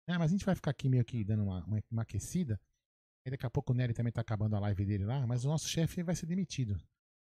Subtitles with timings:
[0.06, 2.60] É, mas a gente vai ficar aqui meio que dando uma, uma, uma aquecida.
[3.26, 5.48] E daqui a pouco o Nery também tá acabando a live dele lá, mas o
[5.48, 6.76] nosso chefe vai ser demitido.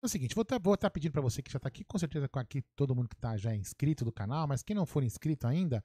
[0.04, 1.98] É o seguinte, vou estar tá, tá pedindo para você que já está aqui, com
[1.98, 5.48] certeza aqui todo mundo que está já inscrito do canal, mas quem não for inscrito
[5.48, 5.84] ainda,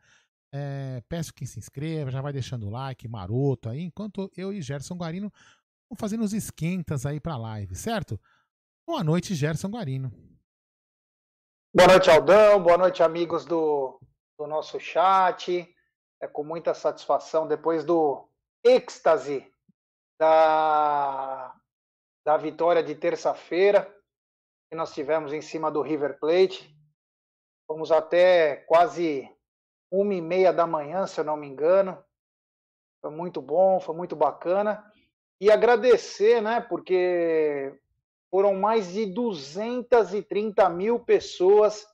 [0.56, 4.62] é, peço que se inscreva, já vai deixando o like maroto aí, enquanto eu e
[4.62, 5.32] Gerson Guarino
[5.91, 8.20] vamos fazendo os esquentas aí para live, certo?
[8.87, 10.12] Boa noite, Gerson Guarino.
[11.75, 12.62] Boa noite, Aldão.
[12.62, 13.98] Boa noite, amigos do,
[14.38, 15.69] do nosso chat.
[16.22, 18.28] É com muita satisfação, depois do
[18.62, 19.53] êxtase
[20.20, 21.53] da,
[22.25, 23.93] da vitória de terça-feira,
[24.70, 26.72] que nós tivemos em cima do River Plate.
[27.66, 29.28] Fomos até quase
[30.00, 31.97] uma e meia da manhã, se eu não me engano.
[33.00, 34.84] Foi muito bom, foi muito bacana.
[35.41, 37.72] E agradecer, né, porque
[38.31, 41.87] foram mais de 230 mil pessoas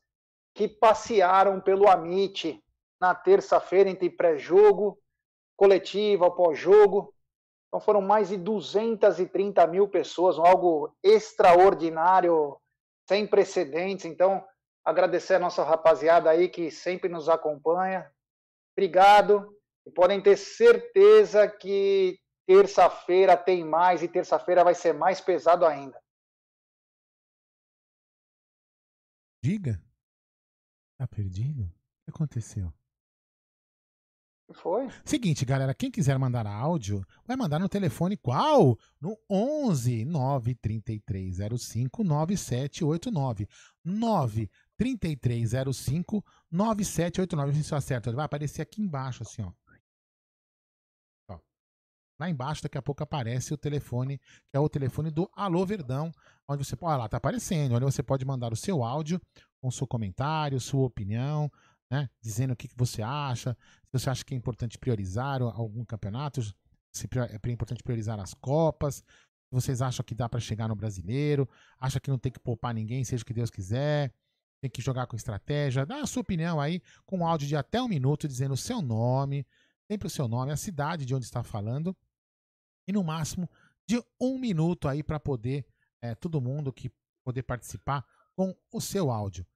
[0.54, 2.62] que passearam pelo Amit
[3.00, 4.98] na terça-feira entre pré-jogo,
[5.56, 7.14] coletiva, pós-jogo.
[7.68, 12.56] Então foram mais de 230 mil pessoas, algo extraordinário,
[13.06, 14.06] sem precedentes.
[14.06, 14.44] Então,
[14.84, 18.10] agradecer a nossa rapaziada aí que sempre nos acompanha.
[18.76, 19.56] Obrigado.
[19.86, 26.00] E podem ter certeza que terça-feira tem mais e terça-feira vai ser mais pesado ainda.
[29.42, 29.80] Diga.
[30.98, 31.62] Tá perdido?
[31.62, 32.72] O que aconteceu?
[34.52, 34.88] Foi?
[35.04, 38.76] Seguinte, galera, quem quiser mandar áudio, vai mandar no telefone qual?
[39.00, 43.48] No 11 93305 9789.
[43.84, 47.48] 9 3305 9789.
[47.48, 48.12] Não sei se eu acerto.
[48.14, 49.52] Vai aparecer aqui embaixo, assim, ó.
[51.28, 51.38] ó.
[52.18, 56.10] Lá embaixo, daqui a pouco aparece o telefone, que é o telefone do Alô Verdão,
[56.48, 56.98] onde você pode.
[56.98, 57.74] Lá, tá aparecendo.
[57.74, 59.20] Onde você pode mandar o seu áudio
[59.60, 61.52] com seu comentário, sua opinião,
[61.90, 62.08] né?
[62.18, 66.40] Dizendo o que, que você acha, se você acha que é importante priorizar algum campeonato,
[66.90, 69.04] se é importante priorizar as Copas,
[69.50, 71.46] vocês acham que dá para chegar no brasileiro,
[71.78, 74.10] acha que não tem que poupar ninguém, seja o que Deus quiser
[74.60, 75.86] tem que jogar com estratégia.
[75.86, 78.82] Dá a sua opinião aí com um áudio de até um minuto dizendo o seu
[78.82, 79.46] nome,
[79.90, 81.96] sempre o seu nome, a cidade de onde está falando
[82.86, 83.48] e no máximo
[83.86, 85.66] de um minuto aí para poder
[86.02, 86.92] é, todo mundo que
[87.24, 88.04] poder participar
[88.36, 89.46] com o seu áudio.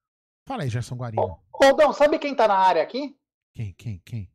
[0.47, 1.41] Fala aí, Gerson Guarino.
[1.53, 3.17] Rodão, sabe quem tá na área aqui?
[3.55, 4.31] Quem, quem, quem?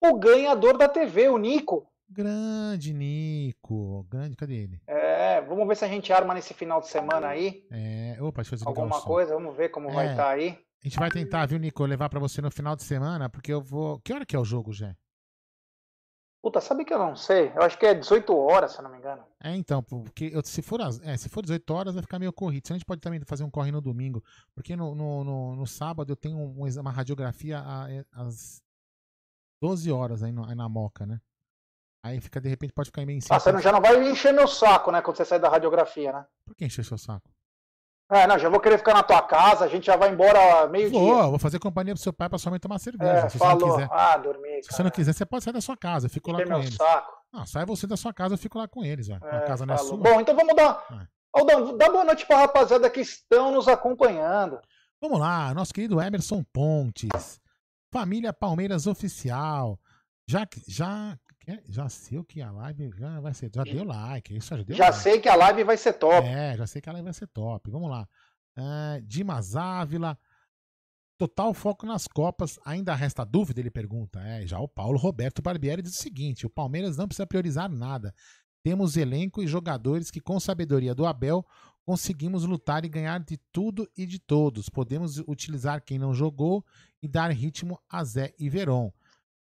[0.00, 1.91] O ganhador da TV, o Nico.
[2.12, 4.04] Grande Nico.
[4.10, 4.82] Grande, cadê ele?
[4.86, 7.66] É, vamos ver se a gente arma nesse final de semana aí.
[7.70, 10.58] É, opa, deixa eu Alguma coisa, vamos ver como é, vai estar tá aí.
[10.84, 13.62] A gente vai tentar, viu, Nico, levar para você no final de semana, porque eu
[13.62, 13.98] vou.
[14.00, 14.94] Que hora que é o jogo, Jé?
[16.42, 17.52] Puta, sabe que eu não sei?
[17.54, 19.24] Eu acho que é 18 horas, se eu não me engano.
[19.40, 22.32] É, então, porque eu, se, for as, é, se for 18 horas vai ficar meio
[22.32, 22.66] corrido.
[22.66, 24.22] Senão a gente pode também fazer um corre no domingo.
[24.52, 27.62] Porque no, no, no, no sábado eu tenho um, uma radiografia
[28.10, 28.60] às
[29.62, 31.20] 12 horas aí, no, aí na Moca, né?
[32.04, 33.36] Aí fica, de repente, pode ficar meio em cima.
[33.36, 35.00] Ah, você não, já não vai encher meu saco, né?
[35.00, 36.26] Quando você sai da radiografia, né?
[36.44, 37.30] Por que encher seu saco?
[38.10, 40.98] É, não, já vou querer ficar na tua casa, a gente já vai embora meio-dia.
[40.98, 43.10] Vou, vou fazer companhia pro seu pai pra sua mãe tomar cerveja.
[43.10, 43.58] É, se falou.
[43.58, 43.88] Você não quiser.
[43.90, 44.62] Ah, dormir.
[44.64, 46.58] Se você não quiser, você pode sair da sua casa, eu fico lá com meu
[46.58, 46.74] eles.
[46.74, 47.12] Saco.
[47.32, 49.14] Não, sai você da sua casa, eu fico lá com eles, ó.
[49.14, 49.96] É, a casa não é sua.
[49.96, 50.84] Bom, então vamos dar.
[50.90, 51.06] É.
[51.32, 54.60] Aldão, dá boa noite pra rapaziada que estão nos acompanhando.
[55.00, 57.40] Vamos lá, nosso querido Emerson Pontes.
[57.90, 59.78] Família Palmeiras Oficial.
[60.28, 61.18] Já, já
[61.64, 63.50] já sei que a live já vai ser.
[63.54, 64.36] Já deu like.
[64.36, 64.98] Isso já deu Já like.
[64.98, 66.26] sei que a live vai ser top.
[66.26, 67.70] É, já sei que a live vai ser top.
[67.70, 68.08] Vamos lá.
[68.56, 70.18] Uh, Dimas Ávila.
[71.18, 72.58] Total foco nas Copas.
[72.64, 73.60] Ainda resta dúvida?
[73.60, 74.20] Ele pergunta.
[74.20, 78.14] É, já o Paulo Roberto Barbieri diz o seguinte: o Palmeiras não precisa priorizar nada.
[78.62, 81.44] Temos elenco e jogadores que, com sabedoria do Abel,
[81.84, 84.68] conseguimos lutar e ganhar de tudo e de todos.
[84.68, 86.64] Podemos utilizar quem não jogou
[87.02, 88.92] e dar ritmo a Zé e Veron.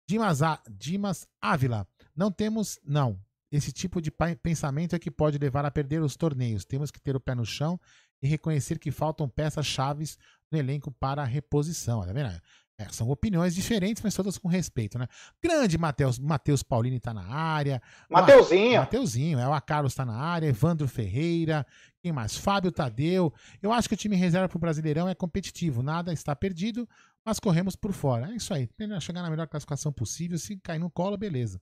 [0.09, 3.19] Dimas, A- Dimas Ávila, não temos, não.
[3.51, 4.11] Esse tipo de
[4.43, 6.65] pensamento é que pode levar a perder os torneios.
[6.65, 7.81] Temos que ter o pé no chão
[8.23, 10.19] e reconhecer que faltam peças chaves
[10.51, 12.05] no elenco para a reposição.
[12.05, 12.41] Tá vendo?
[12.79, 15.07] É, são opiniões diferentes, mas todas com respeito, né?
[15.43, 17.81] Grande Matheus, Matheus Paulini tá na área.
[18.11, 18.81] Mateuzinho.
[18.81, 21.67] Mateuzinho, é o Carlos tá na área, Evandro Ferreira,
[22.03, 22.37] quem mais?
[22.37, 23.33] Fábio Tadeu.
[23.63, 26.87] Eu acho que o time reserva pro Brasileirão é competitivo, nada está perdido,
[27.27, 28.31] mas corremos por fora.
[28.31, 31.61] É isso aí, tentando chegar na melhor classificação possível, se cair no colo, beleza.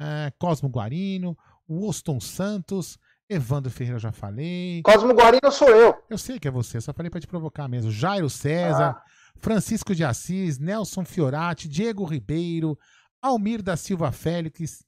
[0.00, 1.36] É, Cosmo Guarino,
[1.68, 2.96] Woston Santos,
[3.28, 4.80] Evandro Ferreira eu já falei.
[4.84, 5.94] Cosmo Guarino sou eu.
[6.08, 7.90] Eu sei que é você, só falei pra te provocar mesmo.
[7.90, 9.04] Jairo César, Ah.
[9.38, 12.78] Francisco de Assis, Nelson Fiorati, Diego Ribeiro,
[13.20, 14.84] Almir da Silva Félix,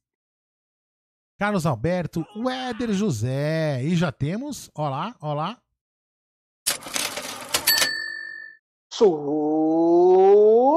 [1.39, 3.83] Carlos Alberto, Wéder José.
[3.83, 5.61] E já temos, ó lá, ó lá.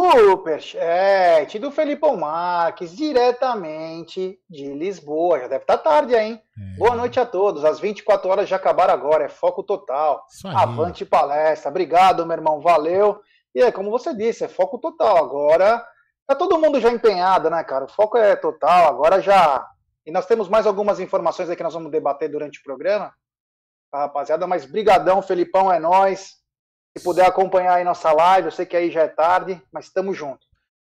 [0.09, 5.41] Superchat do Felipão Marques, diretamente de Lisboa.
[5.41, 6.41] Já deve estar tarde, hein?
[6.57, 7.63] É, Boa noite a todos.
[7.63, 10.25] As 24 horas já acabaram agora, é foco total.
[10.45, 11.69] Avante palestra.
[11.69, 12.59] Obrigado, meu irmão.
[12.59, 13.21] Valeu.
[13.53, 15.17] E é como você disse, é foco total.
[15.17, 15.85] Agora
[16.25, 17.85] tá todo mundo já empenhado, né, cara?
[17.85, 18.87] O foco é total.
[18.87, 19.63] Agora já.
[20.07, 23.13] E nós temos mais algumas informações aí que nós vamos debater durante o programa.
[23.91, 26.46] Tá, rapaziada, mas brigadão, Felipão, é nós.
[26.97, 30.17] Se puder acompanhar aí nossa live, eu sei que aí já é tarde, mas estamos
[30.17, 30.47] juntos.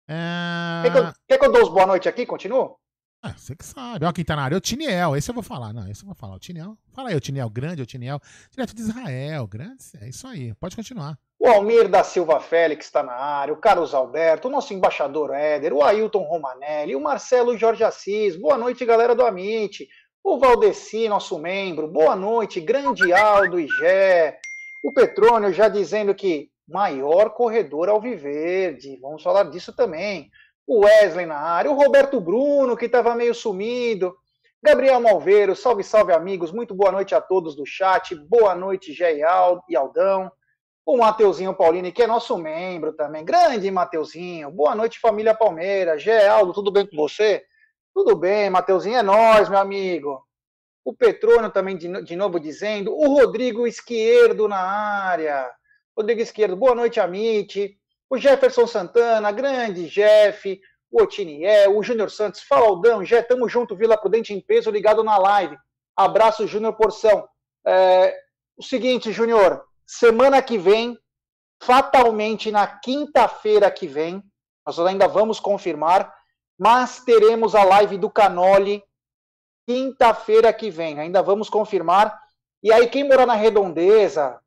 [0.07, 0.81] É...
[0.83, 2.25] Quer, que eu, quer que eu dou os boa noite aqui?
[2.25, 2.77] Continuo?
[3.23, 4.03] Ah, você que sabe.
[4.03, 5.15] Ó, quem tá na área é o Tiniel.
[5.15, 5.71] Esse eu vou falar.
[5.71, 6.35] Não, esse eu vou falar.
[6.35, 6.75] O Tiniel.
[6.91, 8.19] Fala aí, o Tiniel grande, o Tiniel.
[8.49, 9.45] Direto de Israel.
[9.45, 9.83] Grande.
[10.01, 10.55] É isso aí.
[10.55, 11.17] Pode continuar.
[11.39, 15.73] O Almir da Silva Félix está na área, o Carlos Alberto, o nosso embaixador Éder,
[15.73, 18.35] o Ailton Romanelli, o Marcelo Jorge Assis.
[18.35, 19.87] Boa noite, galera do Amit.
[20.23, 21.87] O Valdeci, nosso membro.
[21.87, 24.39] Boa noite, grande Aldo e Gé.
[24.83, 28.97] O Petrônio já dizendo que maior corredor alviverde.
[29.01, 30.29] Vamos falar disso também.
[30.65, 34.15] O Wesley na área, o Roberto Bruno, que estava meio sumido.
[34.63, 36.51] Gabriel Malveiro, salve, salve, amigos.
[36.51, 38.15] Muito boa noite a todos do chat.
[38.15, 40.31] Boa noite, Gé e Al- Aldão.
[40.85, 43.23] O Mateuzinho Paulini, que é nosso membro também.
[43.25, 44.49] Grande Mateuzinho.
[44.51, 46.01] Boa noite, família Palmeiras.
[46.01, 47.43] Gé, tudo bem com você?
[47.93, 50.23] Tudo bem, Mateuzinho, é nós, meu amigo.
[50.83, 52.93] O Petrônio também de, de novo dizendo.
[52.93, 55.49] O Rodrigo Esquerdo na área.
[55.95, 57.77] Rodrigo Esquerdo, boa noite, Amit.
[58.09, 60.59] O Jefferson Santana, grande Jeff.
[60.91, 62.41] O Otiniel, o Júnior Santos.
[62.41, 63.05] Fala, Aldão.
[63.05, 65.57] Jé, tamo junto, Vila Prudente em peso, ligado na live.
[65.95, 67.27] Abraço, Júnior Porção.
[67.65, 68.13] É,
[68.57, 70.97] o seguinte, Júnior, semana que vem,
[71.61, 74.21] fatalmente na quinta-feira que vem,
[74.65, 76.13] nós ainda vamos confirmar,
[76.59, 78.83] mas teremos a live do Canoli
[79.71, 80.99] quinta-feira que vem.
[80.99, 82.19] Ainda vamos confirmar.
[82.61, 84.39] E aí, quem morar na redondeza,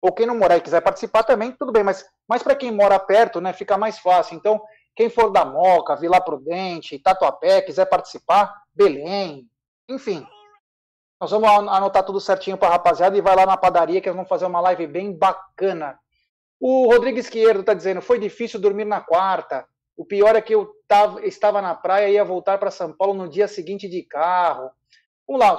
[0.00, 2.98] ou quem não morar e quiser participar também, tudo bem, mas, mas para quem mora
[2.98, 4.34] perto, né, fica mais fácil.
[4.34, 4.60] Então,
[4.96, 9.46] quem for da Moca, Vila Prudente, Tatuapé, quiser participar, Belém,
[9.88, 10.26] enfim.
[11.20, 14.08] Nós vamos an- anotar tudo certinho para a rapaziada e vai lá na padaria que
[14.08, 15.98] nós vamos fazer uma live bem bacana.
[16.58, 19.66] O Rodrigo Esquerdo está dizendo: foi difícil dormir na quarta.
[19.96, 23.14] O pior é que eu tava, estava na praia e ia voltar para São Paulo
[23.14, 24.70] no dia seguinte de carro.
[25.26, 25.58] Vamos lá,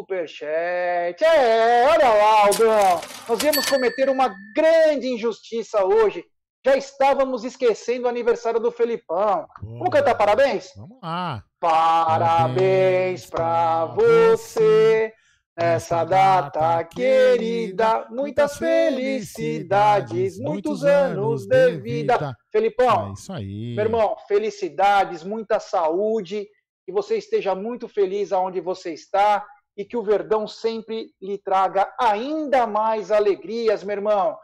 [0.00, 1.22] superchat.
[1.22, 3.00] É, olha lá, Aldão.
[3.28, 6.24] Nós íamos cometer uma grande injustiça hoje.
[6.64, 9.46] Já estávamos esquecendo o aniversário do Felipão.
[9.60, 10.72] Vamos cantar parabéns?
[10.76, 11.44] Vamos lá.
[11.60, 15.12] Parabéns pra você
[15.56, 18.06] nessa data querida.
[18.10, 22.36] Muitas felicidades, muitos anos de vida.
[22.50, 23.74] Felipão, É isso aí.
[23.74, 26.46] meu irmão, felicidades, muita saúde,
[26.84, 31.92] que você esteja muito feliz aonde você está e que o Verdão sempre lhe traga
[31.98, 34.36] ainda mais alegrias, meu irmão.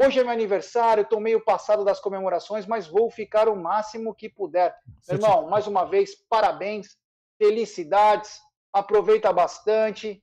[0.00, 4.28] Hoje é meu aniversário, estou meio passado das comemorações, mas vou ficar o máximo que
[4.28, 4.72] puder.
[5.08, 6.96] Meu irmão, mais uma vez, parabéns,
[7.36, 8.38] felicidades,
[8.72, 10.22] aproveita bastante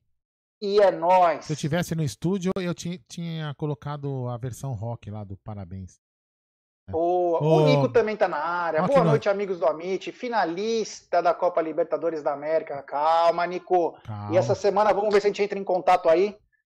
[0.61, 1.45] e é nóis.
[1.45, 5.99] Se eu tivesse no estúdio, eu ti- tinha colocado a versão rock lá do Parabéns.
[6.89, 7.41] Boa.
[7.43, 8.83] Ô, O Nico também tá na área.
[8.83, 10.11] Boa noite, amigos do Amit.
[10.11, 12.83] Finalista da Copa Libertadores da América.
[12.83, 13.93] Calma, Nico.
[14.03, 14.33] Calma.
[14.33, 16.37] E essa semana vamos ver se a gente entra em contato aí.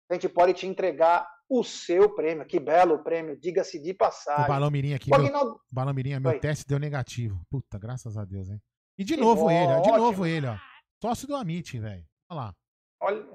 [0.10, 2.46] A gente pode te entregar o seu prêmio.
[2.46, 4.48] Que belo prêmio, diga-se de O passagem.
[4.48, 6.40] Balão Mirim aqui, O meu, Balão Mirim, meu Oi.
[6.40, 7.42] teste deu negativo.
[7.50, 8.62] Puta, graças a Deus, hein?
[9.00, 9.80] E de Que novo bom, ele, ó.
[9.82, 9.98] De ótimo.
[9.98, 10.56] novo ele, ó.
[11.02, 12.06] Sócio do Amit, velho.
[12.30, 12.56] Olha lá.
[13.02, 13.35] Olha.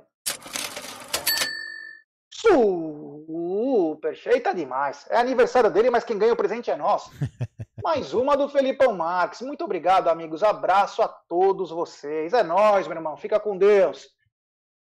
[2.41, 5.07] Superchat tá demais.
[5.11, 7.11] É aniversário dele, mas quem ganha o presente é nosso.
[7.83, 9.43] Mais uma do Felipão Marques.
[9.43, 10.43] Muito obrigado, amigos.
[10.43, 12.33] Abraço a todos vocês.
[12.33, 13.17] É nóis, meu irmão.
[13.17, 14.09] Fica com Deus.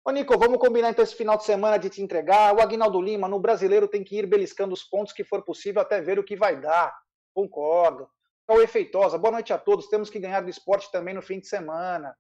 [0.05, 2.55] Ô, Nico, vamos combinar então esse final de semana de te entregar.
[2.55, 5.99] O Agnaldo Lima, no brasileiro, tem que ir beliscando os pontos que for possível até
[5.99, 6.95] ver o que vai dar.
[7.33, 8.07] Concordo.
[8.47, 9.87] Cauê Feitosa, boa noite a todos.
[9.87, 12.15] Temos que ganhar do esporte também no fim de semana.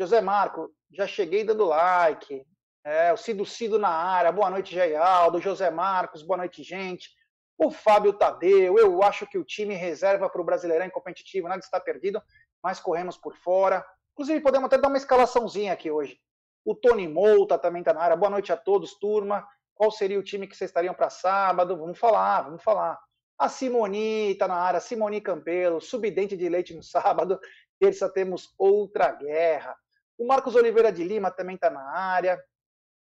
[0.00, 2.44] José Marco, já cheguei dando like.
[2.84, 5.40] É, o Cido Cido na área, boa noite, Jaialdo.
[5.40, 7.10] José Marcos, boa noite, gente.
[7.58, 11.80] O Fábio Tadeu, eu acho que o time reserva para o Brasileirão competitivo, nada está
[11.80, 12.22] perdido,
[12.62, 13.84] mas corremos por fora.
[14.12, 16.18] Inclusive, podemos até dar uma escalaçãozinha aqui hoje.
[16.64, 18.16] O Tony Mouta também está na área.
[18.16, 19.46] Boa noite a todos, turma.
[19.74, 21.76] Qual seria o time que vocês estariam para sábado?
[21.76, 22.98] Vamos falar, vamos falar.
[23.38, 27.38] A Simoni está na área, Simoni Campelo, subdente de leite no sábado.
[27.78, 29.76] Terça temos outra guerra.
[30.18, 32.36] O Marcos Oliveira de Lima também está na área.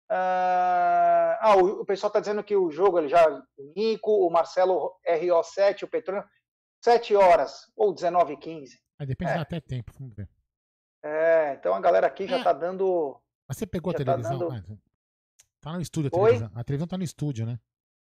[0.10, 3.30] Uh, ah, o, pessoal está dizendo que o jogo ele já.
[3.30, 6.24] O Nico, o Marcelo RO7, o Petrônio,
[6.84, 8.80] 7 horas ou 19 h 15.
[8.98, 9.38] Aí depende é.
[9.38, 10.28] até tempo, vamos ver.
[11.04, 12.56] É, então a galera aqui já está é.
[12.56, 13.22] dando.
[13.48, 14.40] Mas você pegou a tá televisão?
[14.40, 14.80] Tá, dando...
[15.62, 16.48] tá no estúdio a televisão.
[16.48, 16.54] Oi?
[16.56, 17.60] A televisão tá no estúdio, né?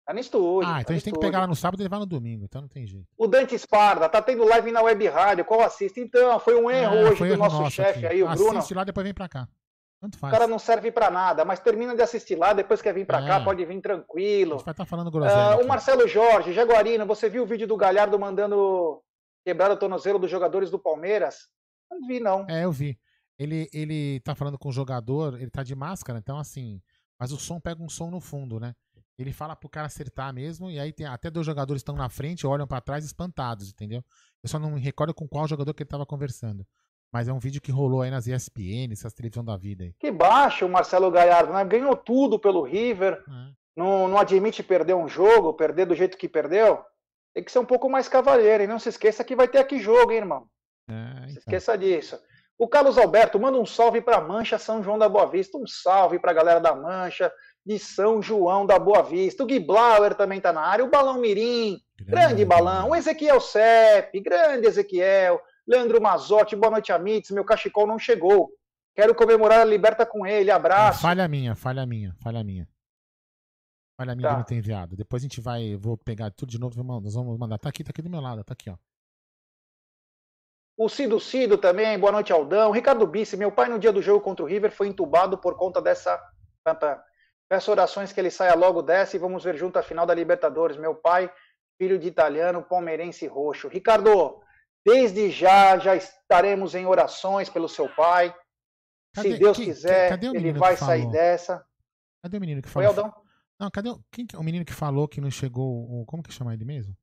[0.06, 0.70] Tá no estúdio.
[0.70, 2.44] Ah, então tá a gente tem que pegar ela no sábado e levar no domingo,
[2.44, 3.08] então não tem jeito.
[3.18, 6.02] O Dante Esparda, tá tendo live na web rádio, qual assiste?
[6.02, 8.60] Então, foi um erro é, hoje do nosso chefe aí, o Bruno.
[8.60, 9.48] Assiste lá, depois vem pra cá.
[10.04, 10.34] Tanto faz.
[10.34, 13.24] O cara não serve para nada, mas termina de assistir lá, depois quer vir para
[13.24, 13.26] é.
[13.26, 14.56] cá, pode vir tranquilo.
[14.56, 15.60] A gente vai estar tá falando groselha.
[15.60, 19.02] Uh, o Marcelo Jorge, Jaguarino, você viu o vídeo do Galhardo mandando
[19.46, 21.48] quebrar o tornozelo dos jogadores do Palmeiras?
[21.90, 22.46] Não vi, não.
[22.50, 23.00] É, eu vi.
[23.40, 26.82] Ele, ele tá falando com o jogador, ele tá de máscara, então assim.
[27.18, 28.76] Mas o som pega um som no fundo, né?
[29.18, 32.46] Ele fala pro cara acertar mesmo, e aí tem até dois jogadores estão na frente,
[32.46, 34.04] olham para trás espantados, entendeu?
[34.44, 36.68] Eu só não me recordo com qual jogador que ele tava conversando.
[37.14, 39.94] Mas é um vídeo que rolou aí nas ESPN, essas televisão da vida aí.
[40.00, 41.64] Que baixo o Marcelo Gallardo, né?
[41.64, 43.14] Ganhou tudo pelo River.
[43.14, 43.52] É.
[43.78, 46.84] Não, não admite perder um jogo, perder do jeito que perdeu.
[47.32, 48.64] Tem que ser um pouco mais cavalheiro.
[48.64, 50.48] E não se esqueça que vai ter aqui jogo, hein, irmão?
[50.90, 51.30] É, então.
[51.30, 52.20] Se esqueça disso.
[52.58, 55.56] O Carlos Alberto manda um salve para Mancha São João da Boa Vista.
[55.56, 57.32] Um salve para a galera da Mancha
[57.64, 59.44] de São João da Boa Vista.
[59.44, 60.84] O Gui Blauer também está na área.
[60.84, 62.90] O Balão Mirim, grande, grande balão.
[62.90, 65.40] O Ezequiel Sepp, grande Ezequiel.
[65.68, 67.32] Leandro Mazotti, boa noite, Amites.
[67.32, 68.52] Meu cachecol não chegou.
[68.96, 70.52] Quero comemorar a liberta com ele.
[70.52, 71.02] Abraço.
[71.02, 72.68] Falha minha, falha minha, falha minha.
[73.98, 74.34] Falha minha tá.
[74.34, 74.96] que não tem enviado.
[74.96, 77.58] Depois a gente vai, vou pegar tudo de novo, nós vamos mandar.
[77.58, 78.76] Tá aqui, tá aqui do meu lado, tá aqui, ó.
[80.76, 82.72] O Cido Cido também, boa noite, Aldão.
[82.72, 85.80] Ricardo Bice, meu pai no dia do jogo contra o River foi entubado por conta
[85.80, 86.20] dessa.
[87.48, 90.76] Peço orações que ele saia logo dessa e vamos ver junto a final da Libertadores.
[90.76, 91.32] Meu pai,
[91.78, 93.68] filho de italiano, palmeirense roxo.
[93.68, 94.42] Ricardo,
[94.86, 98.36] Desde já, já estaremos em orações pelo seu pai.
[99.14, 101.66] Cadê, Se Deus quiser, ele vai sair dessa.
[102.22, 102.94] Cadê o menino que falou?
[102.94, 103.12] Foi,
[103.60, 106.06] Não, cadê o, quem, o menino que falou que não chegou?
[106.06, 106.96] Como que chama ele mesmo?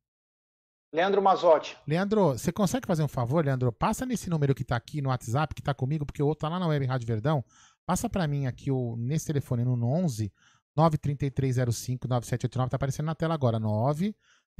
[0.92, 1.78] Leandro Mazotti.
[1.86, 3.72] Leandro, você consegue fazer um favor, Leandro?
[3.72, 6.48] Passa nesse número que tá aqui no WhatsApp, que tá comigo, porque o outro tá
[6.48, 7.44] lá na Web Rádio Verdão.
[7.86, 10.32] Passa para mim aqui o, nesse telefone no 11
[10.76, 12.70] 93305 9789.
[12.70, 13.60] Tá aparecendo na tela agora.
[13.60, 14.16] 9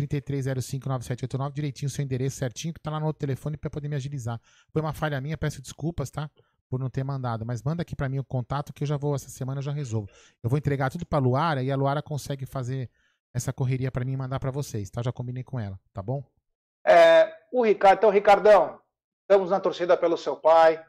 [0.07, 4.41] 33059789, direitinho seu endereço certinho, que tá lá no outro telefone para poder me agilizar.
[4.73, 6.31] Foi uma falha minha, peço desculpas, tá?
[6.69, 9.15] Por não ter mandado, mas manda aqui para mim o contato que eu já vou
[9.15, 10.09] essa semana eu já resolvo.
[10.43, 12.89] Eu vou entregar tudo para Luara e a Luara consegue fazer
[13.35, 15.03] essa correria para mim e mandar para vocês, tá?
[15.03, 16.23] Já combinei com ela, tá bom?
[16.87, 18.81] É, o Ricardo, então Ricardão,
[19.23, 20.85] estamos na torcida pelo seu pai.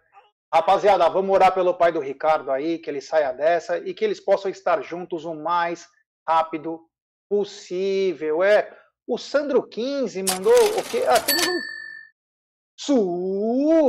[0.53, 4.19] Rapaziada, vamos orar pelo pai do Ricardo aí, que ele saia dessa e que eles
[4.19, 5.87] possam estar juntos o mais
[6.27, 6.81] rápido
[7.29, 8.43] possível.
[8.43, 8.69] É,
[9.07, 11.03] o Sandro 15 mandou o quê?
[11.07, 11.59] Ah, temos um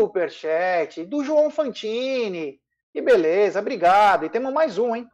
[0.08, 2.60] superchat do João Fantini.
[2.92, 4.26] Que beleza, obrigado.
[4.26, 5.08] E temos mais um, hein?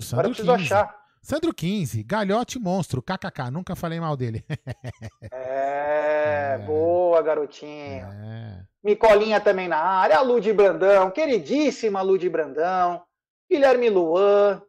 [0.00, 0.64] O Sandro Agora eu preciso 15.
[0.64, 0.98] achar.
[1.20, 4.44] Sandro 15, galhote monstro, kkk, nunca falei mal dele.
[5.32, 8.06] é, é, boa, garotinho.
[8.06, 8.62] É.
[8.82, 13.02] Micolinha também na área, a Lud Brandão, queridíssima Lud Brandão,
[13.50, 14.62] Guilherme Luan,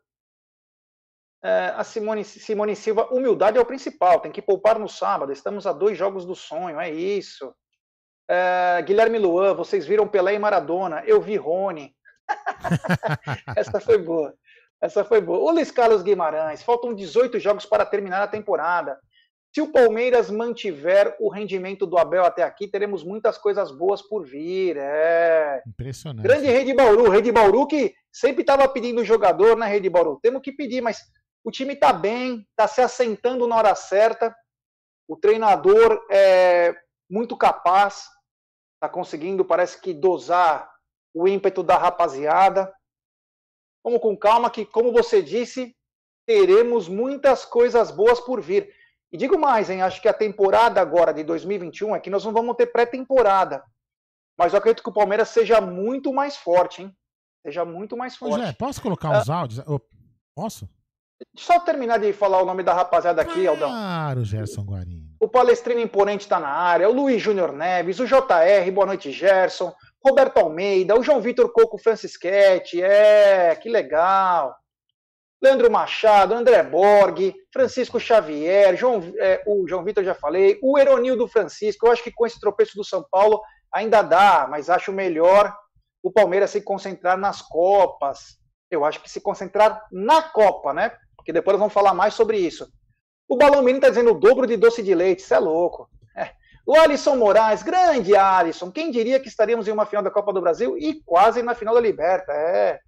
[1.41, 5.71] a Simone, Simone Silva, humildade é o principal, tem que poupar no sábado, estamos a
[5.71, 7.53] dois jogos do sonho, é isso.
[8.29, 11.95] É, Guilherme Luan, vocês viram Pelé e Maradona, eu vi Rony.
[13.55, 14.33] Essa foi boa.
[14.81, 15.39] Essa foi boa.
[15.39, 18.97] O Luiz Carlos Guimarães, faltam 18 jogos para terminar a temporada.
[19.51, 24.23] Se o Palmeiras mantiver o rendimento do Abel até aqui, teremos muitas coisas boas por
[24.23, 24.77] vir.
[24.77, 25.63] É.
[25.67, 26.23] Impressionante.
[26.23, 27.09] Grande Rede Bauru.
[27.09, 30.19] Rede Bauru que sempre estava pedindo jogador na né, Rede Bauru.
[30.21, 30.99] Temos que pedir, mas
[31.43, 34.35] o time está bem, está se assentando na hora certa.
[35.07, 36.75] O treinador é
[37.09, 38.07] muito capaz,
[38.75, 40.69] está conseguindo, parece que, dosar
[41.13, 42.71] o ímpeto da rapaziada.
[43.83, 45.75] Vamos com calma, que, como você disse,
[46.27, 48.73] teremos muitas coisas boas por vir.
[49.11, 49.81] E digo mais, hein?
[49.81, 53.63] Acho que a temporada agora de 2021 é que nós não vamos ter pré-temporada.
[54.37, 56.95] Mas eu acredito que o Palmeiras seja muito mais forte, hein?
[57.45, 58.45] seja muito mais forte.
[58.45, 59.59] Jé, posso colocar uns áudios?
[59.67, 59.81] Ô,
[60.35, 60.69] posso?
[61.35, 63.69] Só terminar de falar o nome da rapaziada aqui, Aldão.
[63.69, 65.09] Claro, Gerson Guarino.
[65.19, 69.73] O Palestrino Imponente está na área, o Luiz Júnior Neves, o JR, boa noite, Gerson,
[70.03, 74.55] Roberto Almeida, o João Vitor Coco Francisquete, é, que legal.
[75.41, 81.27] Leandro Machado, André Borg, Francisco Xavier, João, é, o João Vitor já falei, o Eronildo
[81.27, 83.41] Francisco, eu acho que com esse tropeço do São Paulo
[83.73, 85.53] ainda dá, mas acho melhor
[86.03, 88.37] o Palmeiras se concentrar nas Copas.
[88.71, 90.91] Eu acho que se concentrar na Copa, né?
[91.29, 92.67] Porque depois nós vamos falar mais sobre isso.
[93.27, 95.87] O Balão Menino está dizendo o dobro de doce de leite, isso é louco.
[96.17, 96.31] É.
[96.65, 100.41] O Alisson Moraes, grande Alisson, quem diria que estaríamos em uma final da Copa do
[100.41, 102.31] Brasil e quase na final da Liberta?
[102.31, 102.79] É.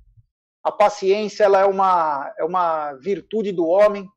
[0.63, 4.09] A paciência ela é, uma, é uma virtude do homem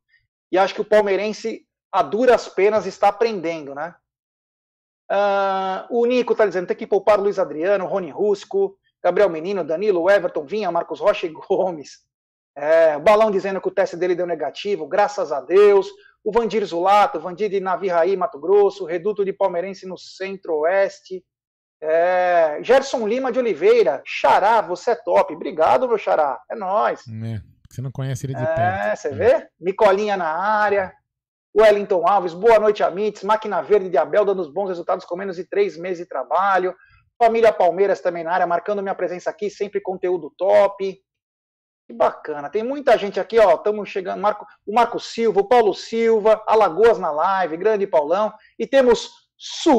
[0.51, 1.61] e acho que o palmeirense,
[1.93, 3.95] a duras penas, está aprendendo, né?
[5.13, 9.63] Uh, o Nico está dizendo tem que poupar o Luiz Adriano, Rony Rusco, Gabriel Menino,
[9.63, 11.99] Danilo, Everton, Vinha, Marcos Rocha e Gomes.
[12.57, 15.89] É, o Balão dizendo que o teste dele deu negativo, graças a Deus.
[16.23, 21.23] O Vandir Zulato, Vandir de Naviraí, Mato Grosso, Reduto de Palmeirense no Centro-Oeste.
[21.83, 25.35] É, Gerson Lima de Oliveira, Xará, você é top.
[25.35, 26.41] Obrigado, meu Xará.
[26.51, 27.01] É nóis.
[27.09, 28.97] É, você não conhece ele de É, perto.
[28.99, 29.49] você vê?
[29.61, 30.93] Micolinha na área.
[31.57, 33.23] Wellington Alves, boa noite, Amites.
[33.23, 36.75] Máquina Verde de Abel dando os bons resultados com menos de três meses de trabalho.
[37.23, 40.99] Família Palmeiras também na área, marcando minha presença aqui, sempre conteúdo top.
[41.87, 42.49] Que bacana.
[42.49, 43.57] Tem muita gente aqui, ó.
[43.57, 44.21] Estamos chegando.
[44.21, 48.33] Marco, o Marco Silva, o Paulo Silva, Alagoas na live, grande Paulão.
[48.59, 49.75] E temos Superchat.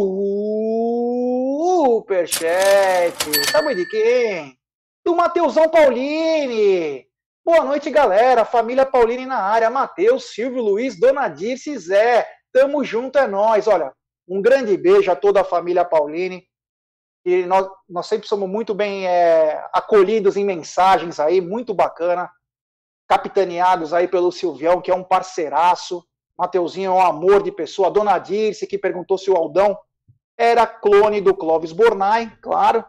[3.51, 4.55] Sabe de quem?
[5.03, 7.07] Do Mateusão Paulini.
[7.43, 8.45] Boa noite, galera.
[8.45, 9.69] Família Paulini na área.
[9.69, 12.27] Matheus, Silvio, Luiz, Dona Dirce, Zé.
[12.53, 13.67] Tamo junto, é nós.
[13.67, 13.91] Olha,
[14.27, 16.43] um grande beijo a toda a família Paulini.
[17.25, 22.29] E nós, nós sempre somos muito bem é, acolhidos em mensagens aí, muito bacana.
[23.07, 26.05] Capitaneados aí pelo Silvião, que é um parceiraço.
[26.37, 27.89] Mateuzinho é um amor de pessoa.
[27.89, 29.77] Dona Dirce, que perguntou se o Aldão
[30.37, 32.85] era clone do Clóvis Bornai, claro.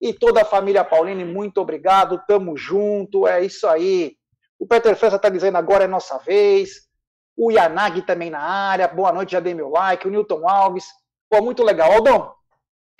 [0.00, 4.16] E toda a família Paulini, muito obrigado, tamo junto, é isso aí.
[4.58, 6.88] O Peter França tá dizendo agora é nossa vez.
[7.36, 10.06] O Yanagi também na área, boa noite, já dei meu like.
[10.06, 10.86] O Newton Alves,
[11.30, 11.90] pô, muito legal.
[11.92, 12.32] Aldão,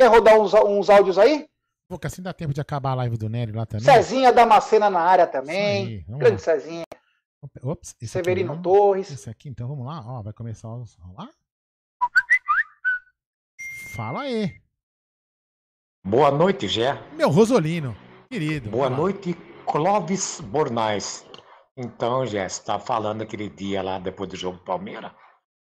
[0.03, 1.47] quer rodar uns, uns áudios aí?
[1.89, 3.85] Pô, que assim dá tempo de acabar a live do Nery lá também.
[3.85, 5.87] Cezinha Damascena na área também.
[5.87, 6.39] aí, vamos Grande lá.
[6.39, 6.85] Cezinha.
[7.63, 8.63] Ops, esse aqui Severino não.
[8.63, 9.11] Torres.
[9.11, 10.03] Esse aqui, então vamos lá.
[10.07, 11.29] Ó, vai começar a rolar.
[13.95, 14.61] Fala aí.
[16.05, 16.95] Boa noite, Gé.
[17.13, 17.97] Meu Rosolino,
[18.31, 18.71] querido.
[18.71, 18.97] Boa lá.
[18.97, 19.35] noite,
[19.67, 21.27] Clóvis Bornais.
[21.77, 25.13] Então, Gé, você está falando aquele dia lá depois do jogo do Palmeiras?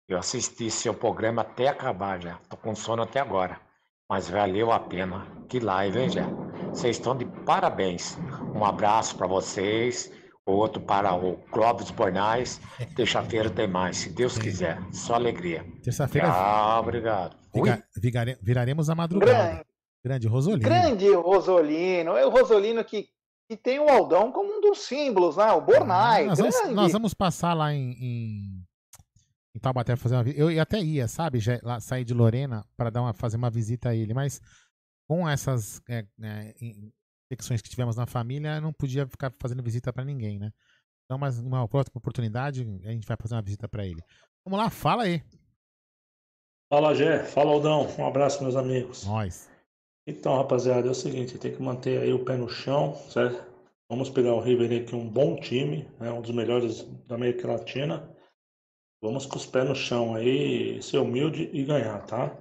[0.08, 2.38] Eu assisti seu programa até acabar, já.
[2.50, 3.69] Tô com sono até agora.
[4.10, 5.28] Mas valeu a pena.
[5.48, 6.24] Que live, hein, Gé?
[6.70, 8.18] Vocês estão de parabéns.
[8.56, 10.12] Um abraço para vocês.
[10.46, 12.60] Outro para o Clóvis Bornais.
[12.96, 14.80] Terça-feira tem mais, se Deus quiser.
[14.92, 15.64] Só alegria.
[15.84, 17.36] Terça-feira Ah, obrigado.
[17.54, 19.32] Viga- vigare- viraremos a madrugada.
[19.34, 19.66] Grande,
[20.04, 20.64] Grande Rosolino.
[20.70, 22.18] grande Rosolino.
[22.18, 23.08] É o Rosolino que,
[23.48, 25.52] que tem o Aldão como um dos símbolos, né?
[25.52, 26.26] O Bornai.
[26.26, 28.59] nós, vamos, nós vamos passar lá em, em,
[29.56, 30.42] em Taubaté fazer uma visita.
[30.42, 33.90] Eu até ia, sabe, já, lá, sair de Lorena para dar uma, fazer uma visita
[33.90, 34.42] a ele, mas
[35.08, 36.56] com essas é, é,
[37.32, 40.52] infecções que tivemos na família, eu não podia ficar fazendo visita para ninguém, né?
[41.06, 44.02] Então, mas numa próxima oportunidade, a gente vai fazer uma visita para ele.
[44.46, 45.24] Vamos lá, fala aí.
[46.72, 47.24] Fala, Gé.
[47.24, 47.88] Fala, Aldão.
[47.98, 49.04] Um abraço, meus amigos.
[49.06, 49.50] Nós.
[50.06, 53.44] Então, rapaziada, é o seguinte, tem que manter aí o pé no chão, certo?
[53.90, 56.12] Vamos pegar o River que é um bom time, né?
[56.12, 58.08] um dos melhores da América Latina.
[59.02, 62.36] Vamos com os pés no chão aí, ser humilde e ganhar, tá?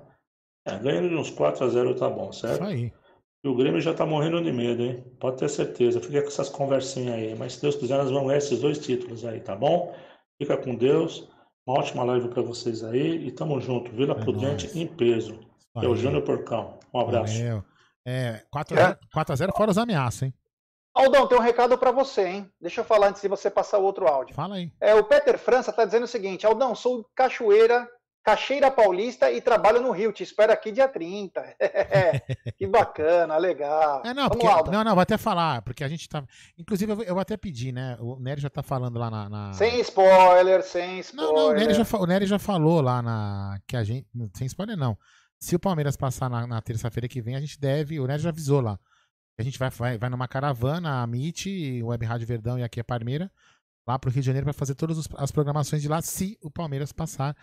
[0.66, 2.64] É, ganhando de uns 4 a 0 tá bom, Isso certo?
[2.64, 2.92] aí.
[3.44, 5.04] E o Grêmio já tá morrendo de medo, hein?
[5.20, 6.00] Pode ter certeza.
[6.00, 7.34] Fica com essas conversinhas aí.
[7.38, 9.94] Mas se Deus quiser, nós vamos ganhar esses dois títulos aí, tá bom?
[10.36, 11.28] Fica com Deus.
[11.64, 13.26] Uma ótima live pra vocês aí.
[13.26, 13.92] E tamo junto.
[13.92, 14.76] Vila É Prudente nóis.
[14.76, 15.34] em peso.
[15.34, 15.94] Isso É o.
[15.94, 16.78] Júnior Porcão.
[16.92, 17.38] Um abraço.
[17.38, 17.64] Valeu.
[18.04, 20.34] É, 4x0 fora os ameaças, hein?
[20.98, 22.50] Aldão, tem um recado para você, hein?
[22.60, 24.34] Deixa eu falar antes de você passar o outro áudio.
[24.34, 24.72] Fala aí.
[24.80, 27.88] É, o Peter França tá dizendo o seguinte: Aldão, sou cachoeira,
[28.24, 30.12] cacheira paulista e trabalho no Rio.
[30.12, 31.40] Te espero aqui dia 30.
[32.58, 34.02] que bacana, legal.
[34.04, 34.72] É, não, Vamos porque, lá, Aldão.
[34.72, 36.24] não, não, vou até falar, porque a gente tá.
[36.58, 37.96] Inclusive, eu vou, eu vou até pedir, né?
[38.00, 39.28] O Nery já tá falando lá na.
[39.28, 41.32] na- Sem spoiler, sem spoiler.
[41.34, 43.58] Não, não, o Nery, já, o Nery já falou lá na.
[43.66, 44.06] Que a gente.
[44.34, 44.96] Sem spoiler, não.
[45.40, 48.00] Se o Palmeiras passar na, na terça-feira que vem, a gente deve.
[48.00, 48.76] O Nery já avisou lá.
[49.38, 52.84] A gente vai, vai, vai numa caravana, a MIT, Web Rádio Verdão e aqui a
[52.84, 53.30] Parmeira,
[53.86, 56.50] lá pro Rio de Janeiro para fazer todas os- as programações de lá, se o
[56.50, 57.36] Palmeiras passar.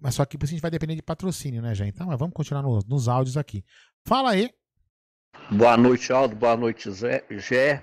[0.00, 1.84] Mas só que por isso a gente vai depender de patrocínio, né, já?
[1.86, 3.64] Então, mas vamos continuar no- nos áudios aqui.
[4.06, 4.48] Fala aí.
[5.50, 6.36] Boa noite, Aldo.
[6.36, 7.24] Boa noite, Zé.
[7.30, 7.82] Gé.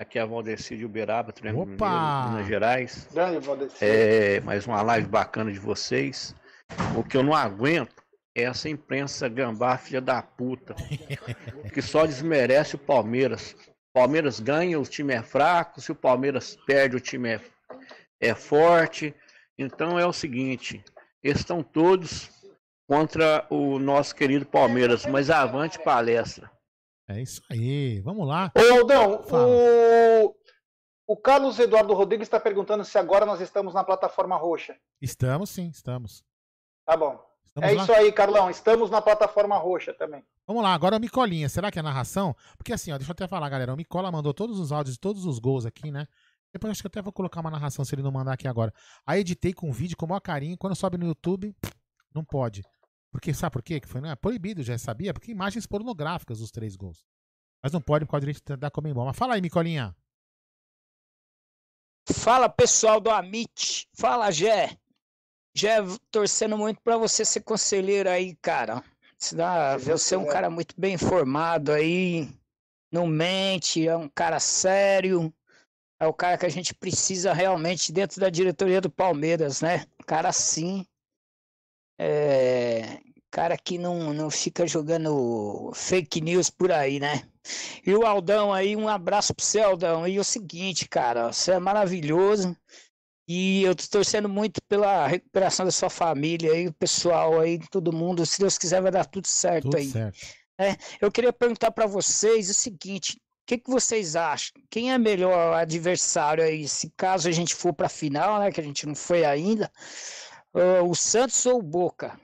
[0.00, 2.28] Aqui é a Valdeci de Uberaba, Triângulo Mineiro, Opa!
[2.30, 3.08] Minas Gerais.
[3.12, 3.76] Grande Valdeci.
[3.84, 6.34] É, mais uma live bacana de vocês.
[6.96, 8.02] O que eu não aguento
[8.34, 10.74] essa imprensa gambá, filha da puta,
[11.72, 13.54] que só desmerece o Palmeiras.
[13.92, 15.80] Palmeiras ganha, o time é fraco.
[15.80, 17.40] Se o Palmeiras perde, o time é,
[18.20, 19.14] é forte.
[19.56, 20.82] Então é o seguinte:
[21.22, 22.28] estão todos
[22.88, 26.50] contra o nosso querido Palmeiras, mas avante palestra.
[27.08, 28.00] É isso aí.
[28.00, 28.50] Vamos lá.
[28.56, 29.46] Ô, Aldão, Fala.
[29.46, 30.34] o,
[31.06, 34.76] o Carlos Eduardo Rodrigues está perguntando se agora nós estamos na plataforma roxa.
[35.00, 36.24] Estamos sim, estamos.
[36.84, 37.33] Tá bom.
[37.56, 37.82] Estamos é lá.
[37.84, 38.50] isso aí, Carlão.
[38.50, 40.24] Estamos na plataforma roxa também.
[40.44, 41.48] Vamos lá, agora o Micolinha.
[41.48, 42.34] Será que é narração?
[42.56, 43.72] Porque assim, ó, deixa eu até falar, galera.
[43.72, 46.08] O Micola mandou todos os áudios de todos os gols aqui, né?
[46.52, 48.72] Depois acho que eu até vou colocar uma narração se ele não mandar aqui agora.
[49.06, 50.58] Aí editei com vídeo com o maior carinho.
[50.58, 51.54] Quando sobe no YouTube,
[52.12, 52.62] não pode.
[53.12, 53.78] Porque sabe por quê?
[53.78, 54.16] Que foi né?
[54.16, 55.14] proibido, já sabia?
[55.14, 57.04] Porque imagens pornográficas dos três gols.
[57.62, 59.06] Mas não pode por causa do direito da Comembol.
[59.06, 59.96] Mas fala aí, Micolinha.
[62.12, 64.76] Fala pessoal do Amit, fala Gé.
[65.56, 65.76] Gé,
[66.10, 68.82] torcendo muito pra você ser conselheiro aí, cara.
[69.18, 72.28] Você, é um cara muito bem informado aí,
[72.92, 75.32] não mente, é um cara sério,
[75.98, 79.86] é o cara que a gente precisa realmente dentro da diretoria do Palmeiras, né?
[80.04, 80.84] Cara assim,
[81.98, 87.22] é, cara que não, não fica jogando fake news por aí, né?
[87.86, 90.06] E o Aldão aí, um abraço pro você, Aldão.
[90.06, 92.56] E o seguinte, cara, você é maravilhoso.
[93.26, 97.92] E eu tô torcendo muito pela recuperação da sua família aí, o pessoal aí, todo
[97.92, 98.26] mundo.
[98.26, 99.90] Se Deus quiser, vai dar tudo certo Tudo aí.
[99.90, 100.18] certo.
[101.00, 104.52] Eu queria perguntar pra vocês o seguinte: o que, que vocês acham?
[104.70, 106.68] Quem é melhor adversário aí?
[106.68, 108.52] Se caso a gente for pra final, né?
[108.52, 109.70] Que a gente não foi ainda,
[110.54, 112.18] ah, o Santos ou o Boca?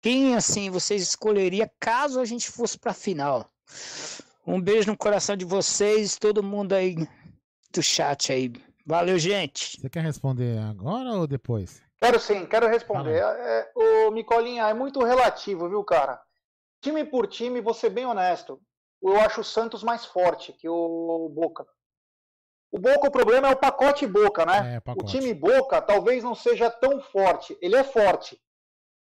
[0.00, 3.50] Quem assim vocês escolheria caso a gente fosse pra final?
[4.46, 6.96] Um beijo no coração de vocês, todo mundo aí
[7.72, 8.52] do chat aí.
[8.88, 9.78] Valeu, gente.
[9.78, 11.82] Você quer responder agora ou depois?
[11.98, 13.20] Quero sim, quero responder.
[13.20, 16.18] É, ô, Micolinha, é muito relativo, viu, cara?
[16.80, 18.58] Time por time, vou ser bem honesto.
[19.02, 21.66] Eu acho o Santos mais forte que o Boca.
[22.72, 24.76] O Boca, o problema é o pacote Boca, né?
[24.76, 25.18] É, O pacote.
[25.18, 27.58] time Boca talvez não seja tão forte.
[27.60, 28.40] Ele é forte,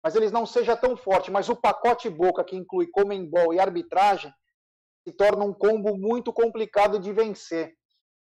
[0.02, 1.30] mas ele não seja tão forte.
[1.30, 4.32] Mas o pacote Boca, que inclui Comembol e arbitragem,
[5.06, 7.76] se torna um combo muito complicado de vencer.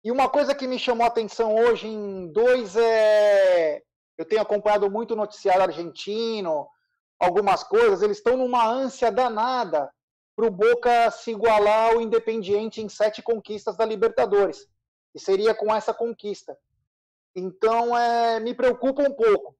[0.04, 3.84] E uma coisa que me chamou a atenção hoje em dois é.
[4.18, 6.68] Eu tenho acompanhado muito o noticiário argentino,
[7.20, 9.92] algumas coisas, eles estão numa ânsia danada
[10.36, 14.68] para o Boca se igualar ao Independiente em sete conquistas da Libertadores.
[15.14, 16.58] E seria com essa conquista.
[17.36, 19.56] Então, é, me preocupa um pouco.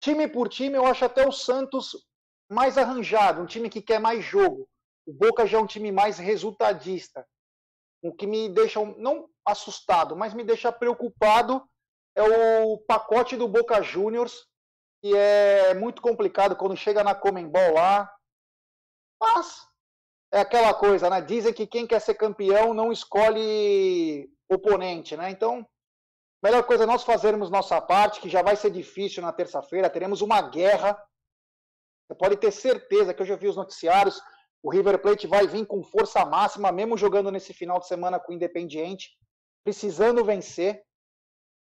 [0.00, 2.06] Time por time, eu acho até o Santos
[2.50, 4.68] mais arranjado, um time que quer mais jogo.
[5.06, 7.26] O Boca já é um time mais resultadista.
[8.02, 11.62] O que me deixa, não assustado, mas me deixa preocupado
[12.14, 14.46] é o pacote do Boca Juniors,
[15.00, 18.12] que é muito complicado quando chega na Comembol lá.
[19.20, 19.66] Mas
[20.32, 21.20] é aquela coisa, né?
[21.20, 25.30] Dizem que quem quer ser campeão não escolhe oponente, né?
[25.30, 25.64] Então,
[26.42, 30.20] melhor coisa é nós fazermos nossa parte, que já vai ser difícil na terça-feira, teremos
[30.20, 31.00] uma guerra.
[32.06, 34.20] Você pode ter certeza que eu já vi os noticiários,
[34.62, 38.32] o River Plate vai vir com força máxima, mesmo jogando nesse final de semana com
[38.32, 39.16] o Independiente,
[39.68, 40.82] precisando vencer.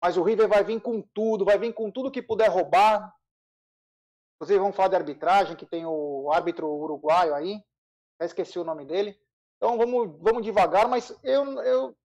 [0.03, 3.15] Mas o River vai vir com tudo, vai vir com tudo que puder roubar.
[4.35, 7.63] Inclusive, vamos falar de arbitragem, que tem o árbitro uruguaio aí.
[8.19, 9.17] Esqueci o nome dele.
[9.57, 11.97] Então vamos, vamos devagar, mas eu, eu.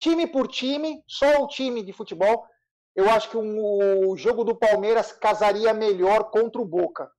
[0.00, 2.46] Time por time, só o time de futebol,
[2.94, 7.10] eu acho que um- o jogo do Palmeiras casaria melhor contra o Boca.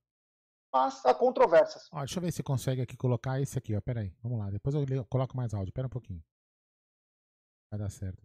[0.72, 1.88] Mas há controvérsias.
[1.92, 3.80] Ó, deixa eu ver se consegue aqui colocar esse aqui, ó.
[3.80, 4.12] Pera aí.
[4.22, 4.50] Vamos lá.
[4.50, 5.72] Depois eu coloco mais áudio.
[5.72, 6.22] Pera um pouquinho.
[7.70, 8.22] Vai dar certo.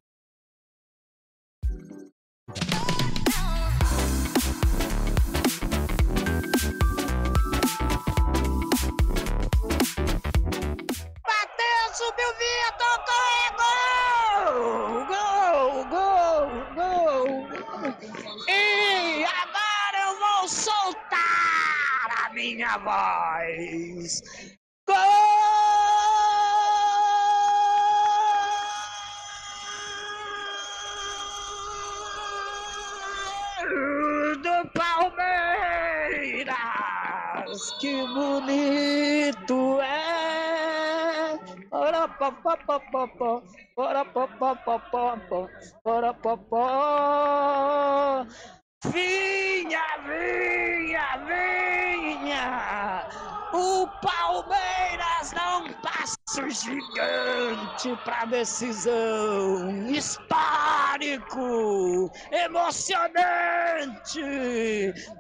[11.28, 15.06] Bateu, subiu, via, tocou, é gol!
[15.08, 17.28] Gol, gol, gol!
[18.48, 24.22] E agora eu vou soltar a minha voz!
[24.88, 25.73] Gol
[37.80, 41.40] Que bonito é!
[41.70, 43.42] Ora, pá, pá, pá, pá, pá.
[43.78, 45.48] Ora, pá, pá, pá, pá, pá.
[45.86, 48.26] Ora, pá, pá.
[48.86, 53.08] Vinha, vinha, vinha!
[53.54, 59.70] O Palmeiras não passa passo gigante para decisão,
[61.04, 63.14] histórico, emocionante.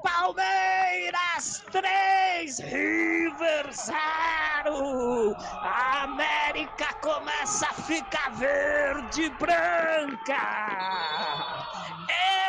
[0.01, 5.35] Palmeiras 3, River 0.
[5.39, 10.37] A América começa a ficar verde e branca.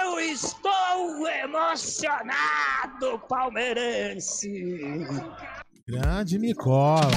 [0.03, 5.07] Eu estou emocionado, palmeirense.
[5.87, 7.11] Grande Nicola.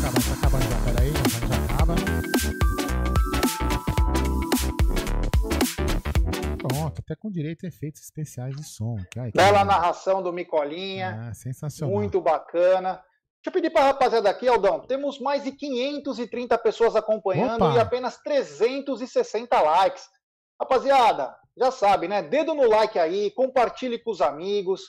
[0.00, 0.76] Acabando, tá acabando já.
[0.84, 1.12] Pera aí,
[1.48, 1.94] já, acaba.
[6.86, 8.96] Pronto, até com direito a efeitos especiais de som.
[9.18, 11.28] Ai, que Bela narração do Micolinha.
[11.30, 11.94] Ah, sensacional.
[11.94, 12.94] Muito bacana.
[13.42, 14.80] Deixa eu pedir para a rapaziada aqui, Aldão.
[14.80, 17.74] Temos mais de 530 pessoas acompanhando Opa.
[17.74, 20.04] e apenas 360 likes.
[20.60, 22.22] Rapaziada, já sabe, né?
[22.22, 24.82] Dedo no like aí, compartilhe com os amigos,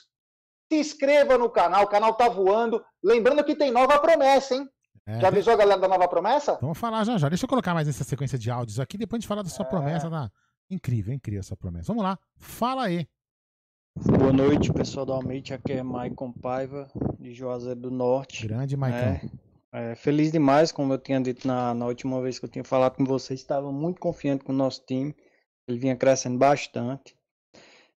[0.72, 2.82] se inscreva no canal, o canal tá voando.
[3.02, 4.66] Lembrando que tem nova promessa, hein?
[5.08, 6.58] É, Já avisou a galera da nova promessa?
[6.60, 7.28] Vamos falar já já.
[7.28, 9.64] Deixa eu colocar mais essa sequência de áudios aqui, depois a gente fala da sua
[9.64, 9.68] É.
[9.68, 10.08] promessa.
[10.10, 10.30] Da...
[10.70, 11.86] Incrível, incrível essa promessa.
[11.88, 13.06] Vamos lá, fala aí.
[14.18, 15.54] Boa noite, pessoal do Almeida.
[15.54, 18.46] Aqui é Maicon Paiva, de Juazeiro do Norte.
[18.46, 19.28] Grande Maicon.
[19.72, 22.64] É, é, feliz demais, como eu tinha dito na, na última vez que eu tinha
[22.64, 23.40] falado com vocês.
[23.40, 25.14] Estava muito confiante com o nosso time.
[25.68, 27.16] Ele vinha crescendo bastante.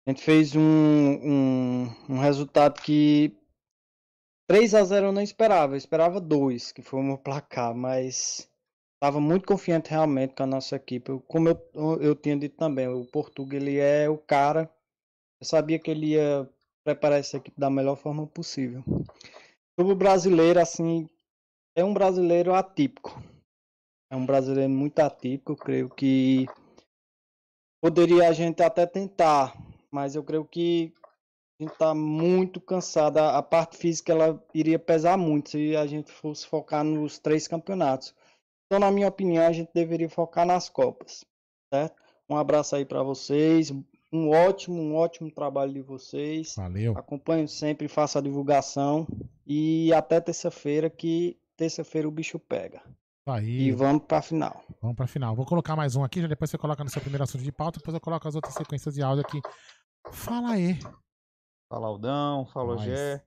[0.06, 3.36] A gente fez um, um, um resultado que
[4.46, 5.74] 3 a 0 eu não esperava.
[5.74, 8.47] Eu esperava 2, que foi o meu placar, mas
[8.98, 11.20] estava muito confiante realmente com a nossa equipe.
[11.28, 14.68] Como eu, eu tinha dito também, o Portugal ele é o cara.
[15.40, 16.50] Eu sabia que ele ia
[16.84, 18.82] preparar essa equipe da melhor forma possível.
[19.78, 21.08] O brasileiro, assim,
[21.76, 23.22] é um brasileiro atípico.
[24.10, 25.52] É um brasileiro muito atípico.
[25.52, 26.46] Eu creio que
[27.80, 29.56] poderia a gente até tentar,
[29.92, 30.92] mas eu creio que
[31.60, 33.18] a gente está muito cansado.
[33.18, 37.46] A, a parte física ela iria pesar muito se a gente fosse focar nos três
[37.46, 38.12] campeonatos.
[38.68, 41.24] Então, na minha opinião, a gente deveria focar nas Copas,
[41.72, 42.02] certo?
[42.28, 43.72] Um abraço aí para vocês.
[44.12, 46.54] Um ótimo, um ótimo trabalho de vocês.
[46.54, 46.92] Valeu.
[46.96, 49.06] Acompanho sempre, faço a divulgação.
[49.46, 52.82] E até terça-feira, que terça-feira o bicho pega.
[53.26, 53.68] Aí.
[53.68, 54.62] E vamos pra final.
[54.82, 55.34] Vamos pra final.
[55.34, 57.78] Vou colocar mais um aqui, já depois você coloca no seu primeiro assunto de pauta,
[57.78, 59.40] depois eu coloco as outras sequências de áudio aqui.
[60.12, 60.78] Fala aí.
[61.70, 62.76] Fala Aldão, fala.
[62.78, 63.24] Gé.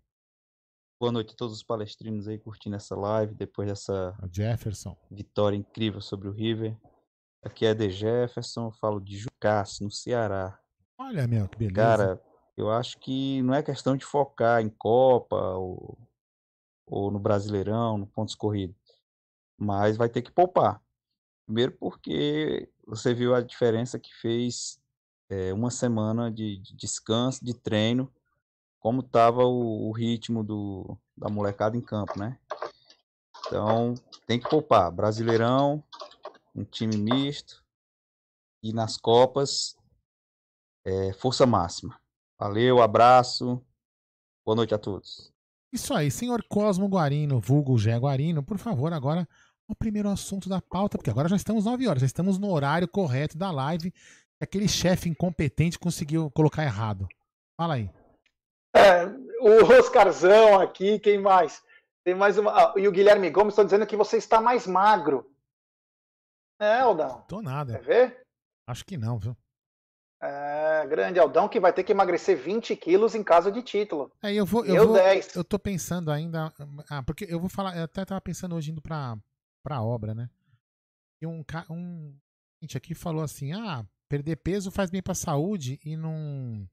[1.02, 4.96] Boa noite a todos os palestrinos aí curtindo essa live depois dessa Jefferson.
[5.10, 6.78] vitória incrível sobre o River.
[7.42, 10.60] Aqui é De Jefferson, eu falo de Jucás, no Ceará.
[11.00, 11.74] Olha, meu, que beleza.
[11.74, 12.22] Cara,
[12.56, 15.98] eu acho que não é questão de focar em Copa ou,
[16.86, 18.78] ou no Brasileirão, no pontos corridos,
[19.58, 20.84] mas vai ter que poupar.
[21.48, 24.80] Primeiro porque você viu a diferença que fez
[25.32, 28.14] é, uma semana de, de descanso, de treino,
[28.82, 32.38] como estava o, o ritmo do, da molecada em campo, né?
[33.46, 33.94] Então,
[34.26, 34.92] tem que poupar.
[34.92, 35.84] Brasileirão,
[36.54, 37.64] um time misto,
[38.64, 39.78] e nas Copas,
[40.84, 41.98] é, força máxima.
[42.40, 43.64] Valeu, abraço,
[44.44, 45.32] boa noite a todos.
[45.72, 49.28] Isso aí, senhor Cosmo Guarino, vulgo Gé Guarino, por favor, agora
[49.68, 52.88] o primeiro assunto da pauta, porque agora já estamos 9 horas, já estamos no horário
[52.88, 57.08] correto da live que aquele chefe incompetente conseguiu colocar errado.
[57.56, 57.90] Fala aí.
[58.74, 59.06] É,
[59.42, 61.64] o Oscarzão aqui, quem mais?
[62.04, 62.52] Tem mais uma.
[62.52, 65.30] ah, e o Guilherme Gomes estão dizendo que você está mais magro.
[66.60, 67.22] É, Aldão.
[67.28, 67.80] Tô Quer nada.
[67.80, 68.22] ver?
[68.68, 69.36] Acho que não, viu?
[70.24, 74.12] É, grande Aldão que vai ter que emagrecer 20 quilos em caso de título.
[74.22, 74.64] É, eu vou.
[74.64, 75.36] Eu, Eu vou, 10.
[75.36, 76.54] eu tô pensando ainda.
[76.90, 77.76] Ah, porque eu vou falar.
[77.76, 79.18] Eu até tava pensando hoje indo pra,
[79.64, 80.30] pra obra, né?
[81.22, 82.16] E um, um
[82.62, 86.68] gente aqui falou assim: ah, perder peso faz bem pra saúde e não.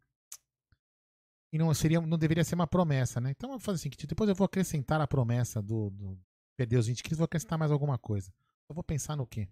[1.52, 3.30] E não, seria, não deveria ser uma promessa, né?
[3.30, 6.18] Então eu vou fazer assim: que depois eu vou acrescentar a promessa do, do
[6.56, 8.32] perder os 20 quilos, vou acrescentar mais alguma coisa.
[8.68, 9.48] Eu vou pensar no quê?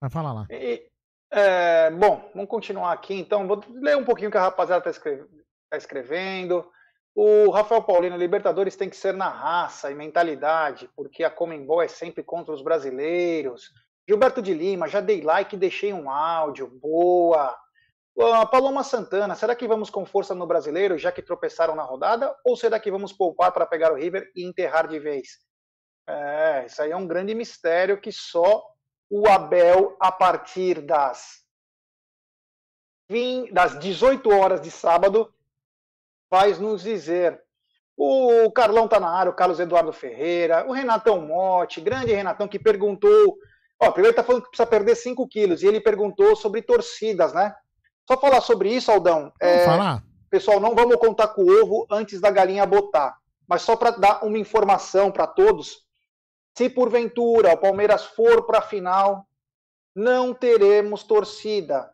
[0.00, 0.46] Mas fala lá.
[0.50, 0.88] E,
[1.30, 3.46] é, bom, vamos continuar aqui então.
[3.46, 6.64] Vou ler um pouquinho o que a rapaziada está escrevendo.
[7.14, 11.86] O Rafael Paulino, Libertadores tem que ser na raça e mentalidade, porque a Comembol é
[11.86, 13.72] sempre contra os brasileiros.
[14.08, 16.66] Gilberto de Lima, já dei like e deixei um áudio.
[16.66, 17.56] Boa.
[18.16, 22.34] Ah, Paloma Santana, será que vamos com força no brasileiro, já que tropeçaram na rodada?
[22.44, 25.40] Ou será que vamos poupar para pegar o River e enterrar de vez?
[26.06, 28.62] É, isso aí é um grande mistério que só
[29.10, 31.44] o Abel, a partir das,
[33.08, 35.32] 20, das 18 horas de sábado,
[36.30, 37.42] vai nos dizer.
[37.96, 42.58] O Carlão tá na área, o Carlos Eduardo Ferreira, o Renatão Motti, grande Renatão, que
[42.58, 43.38] perguntou.
[43.80, 47.54] Ó, primeiro tá falando que precisa perder 5 quilos, e ele perguntou sobre torcidas, né?
[48.06, 49.32] Só falar sobre isso, Aldão.
[49.40, 49.64] É?
[50.30, 53.18] Pessoal, não vamos contar com o ovo antes da galinha botar.
[53.46, 55.84] Mas só para dar uma informação para todos,
[56.56, 59.26] se porventura o Palmeiras for para a final,
[59.94, 61.90] não teremos torcida.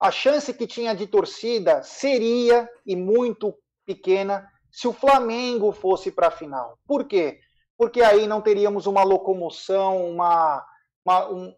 [0.00, 6.28] A chance que tinha de torcida seria, e muito pequena, se o Flamengo fosse para
[6.28, 6.78] a final.
[6.86, 7.40] Por quê?
[7.76, 10.64] Porque aí não teríamos uma locomoção, uma,
[11.04, 11.54] uma um,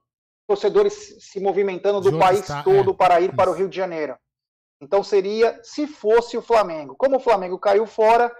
[0.51, 4.19] torcedores se movimentando do país está, todo é, para ir para o Rio de Janeiro.
[4.81, 6.97] Então seria se fosse o Flamengo.
[6.97, 8.35] Como o Flamengo caiu fora,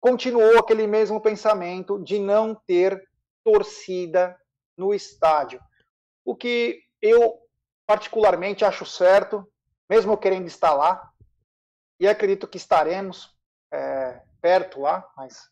[0.00, 3.00] continuou aquele mesmo pensamento de não ter
[3.44, 4.36] torcida
[4.76, 5.60] no estádio.
[6.24, 7.38] O que eu
[7.86, 9.46] particularmente acho certo,
[9.88, 11.12] mesmo querendo estar lá,
[12.00, 13.32] e acredito que estaremos
[13.72, 15.48] é, perto lá, mas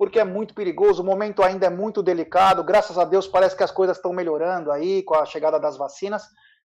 [0.00, 3.62] porque é muito perigoso, o momento ainda é muito delicado, graças a Deus parece que
[3.62, 6.26] as coisas estão melhorando aí com a chegada das vacinas,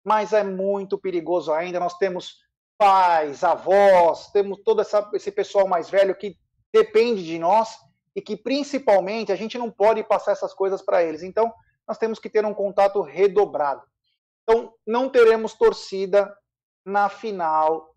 [0.04, 2.36] mas é muito perigoso ainda, nós temos
[2.78, 6.36] pais, avós, temos todo essa, esse pessoal mais velho que
[6.72, 7.76] depende de nós
[8.14, 11.24] e que principalmente a gente não pode passar essas coisas para eles.
[11.24, 11.52] Então,
[11.84, 13.82] nós temos que ter um contato redobrado.
[14.44, 16.32] Então, não teremos torcida
[16.84, 17.92] na final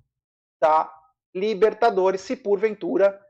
[0.59, 0.91] da
[1.35, 3.21] Libertadores, se porventura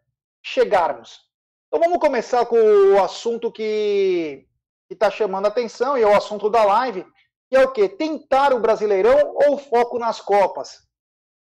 [0.41, 1.28] chegarmos.
[1.69, 4.47] Então, vamos começar com o assunto que
[4.89, 7.05] está chamando a atenção e é o assunto da live,
[7.47, 7.87] que é o quê?
[7.87, 10.89] Tentar o Brasileirão ou foco nas Copas?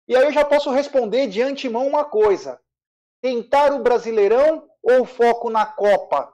[0.09, 2.59] E aí eu já posso responder de antemão uma coisa:
[3.21, 6.33] tentar o Brasileirão ou foco na Copa?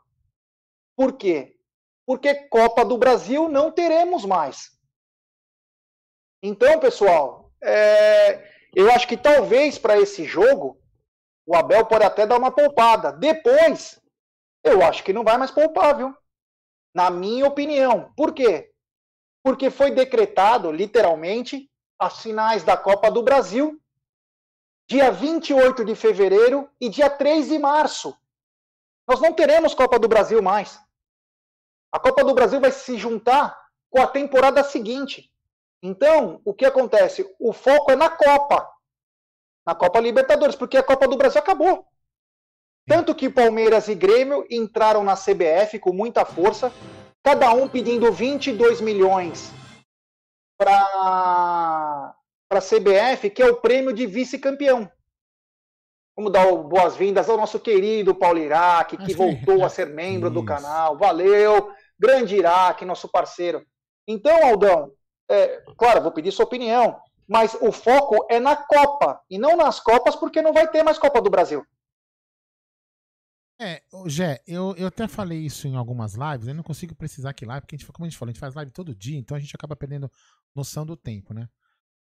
[0.95, 1.55] Por quê?
[2.03, 4.71] Porque Copa do Brasil não teremos mais.
[6.41, 10.81] Então, pessoal, é, eu acho que talvez para esse jogo
[11.47, 13.13] o Abel pode até dar uma poupada.
[13.13, 13.99] Depois,
[14.61, 16.13] eu acho que não vai mais poupar, viu?
[16.93, 18.11] Na minha opinião.
[18.17, 18.69] Por quê?
[19.41, 23.81] Porque foi decretado, literalmente, as finais da Copa do Brasil,
[24.89, 28.15] dia 28 de fevereiro e dia 3 de março.
[29.07, 30.77] Nós não teremos Copa do Brasil mais.
[31.93, 33.57] A Copa do Brasil vai se juntar
[33.89, 35.31] com a temporada seguinte.
[35.81, 37.33] Então, o que acontece?
[37.39, 38.69] O foco é na Copa.
[39.67, 41.85] Na Copa Libertadores, porque a Copa do Brasil acabou.
[42.87, 46.71] Tanto que Palmeiras e Grêmio entraram na CBF com muita força,
[47.21, 49.51] cada um pedindo 22 milhões
[50.57, 52.15] para
[52.49, 54.89] a CBF, que é o prêmio de vice-campeão.
[56.15, 60.97] Vamos dar boas-vindas ao nosso querido Paulo Iraque, que voltou a ser membro do canal.
[60.97, 61.73] Valeu!
[61.99, 63.65] Grande Iraque, nosso parceiro.
[64.07, 64.93] Então, Aldão,
[65.29, 69.79] é, claro, vou pedir sua opinião, mas o foco é na Copa e não nas
[69.79, 71.65] Copas, porque não vai ter mais Copa do Brasil.
[73.59, 77.45] É, Gé, eu, eu até falei isso em algumas lives, eu não consigo precisar que
[77.45, 79.35] live, porque a gente, como a gente falou, a gente faz live todo dia, então
[79.35, 80.11] a gente acaba perdendo
[80.55, 81.49] noção do tempo, né?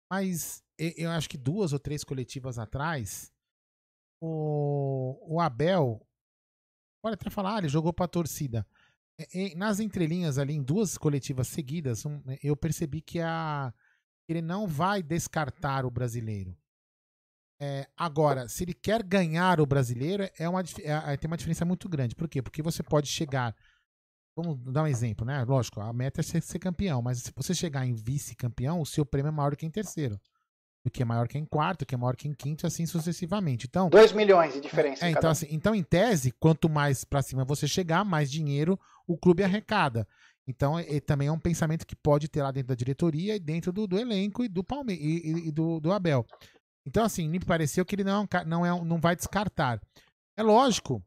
[0.08, 3.32] Mas eu acho que duas ou três coletivas atrás,
[4.20, 6.06] o, o Abel,
[7.02, 8.66] pode até falar, ah, ele jogou pra torcida.
[9.56, 12.04] Nas entrelinhas ali, em duas coletivas seguidas,
[12.42, 13.72] eu percebi que a,
[14.28, 16.56] ele não vai descartar o brasileiro.
[17.60, 21.88] É, agora, se ele quer ganhar o brasileiro, é uma, é, tem uma diferença muito
[21.88, 22.14] grande.
[22.16, 22.42] Por quê?
[22.42, 23.54] Porque você pode chegar.
[24.34, 25.44] Vamos dar um exemplo, né?
[25.44, 29.06] Lógico, a meta é ser, ser campeão, mas se você chegar em vice-campeão, o seu
[29.06, 30.18] prêmio é maior que em terceiro.
[30.84, 32.66] O que é maior que em quarto, o que é maior que em quinto, e
[32.66, 33.66] assim sucessivamente.
[33.68, 35.06] Então, 2 milhões de diferença.
[35.06, 39.16] É, então, assim, então, em tese, quanto mais para cima você chegar, mais dinheiro o
[39.16, 40.08] clube arrecada.
[40.46, 43.72] Então, é, também é um pensamento que pode ter lá dentro da diretoria e dentro
[43.72, 46.26] do, do elenco e do Palmeiras e, e, do, do Abel.
[46.84, 49.80] Então, assim, me pareceu que ele não, é não, é, não vai descartar.
[50.36, 51.02] É lógico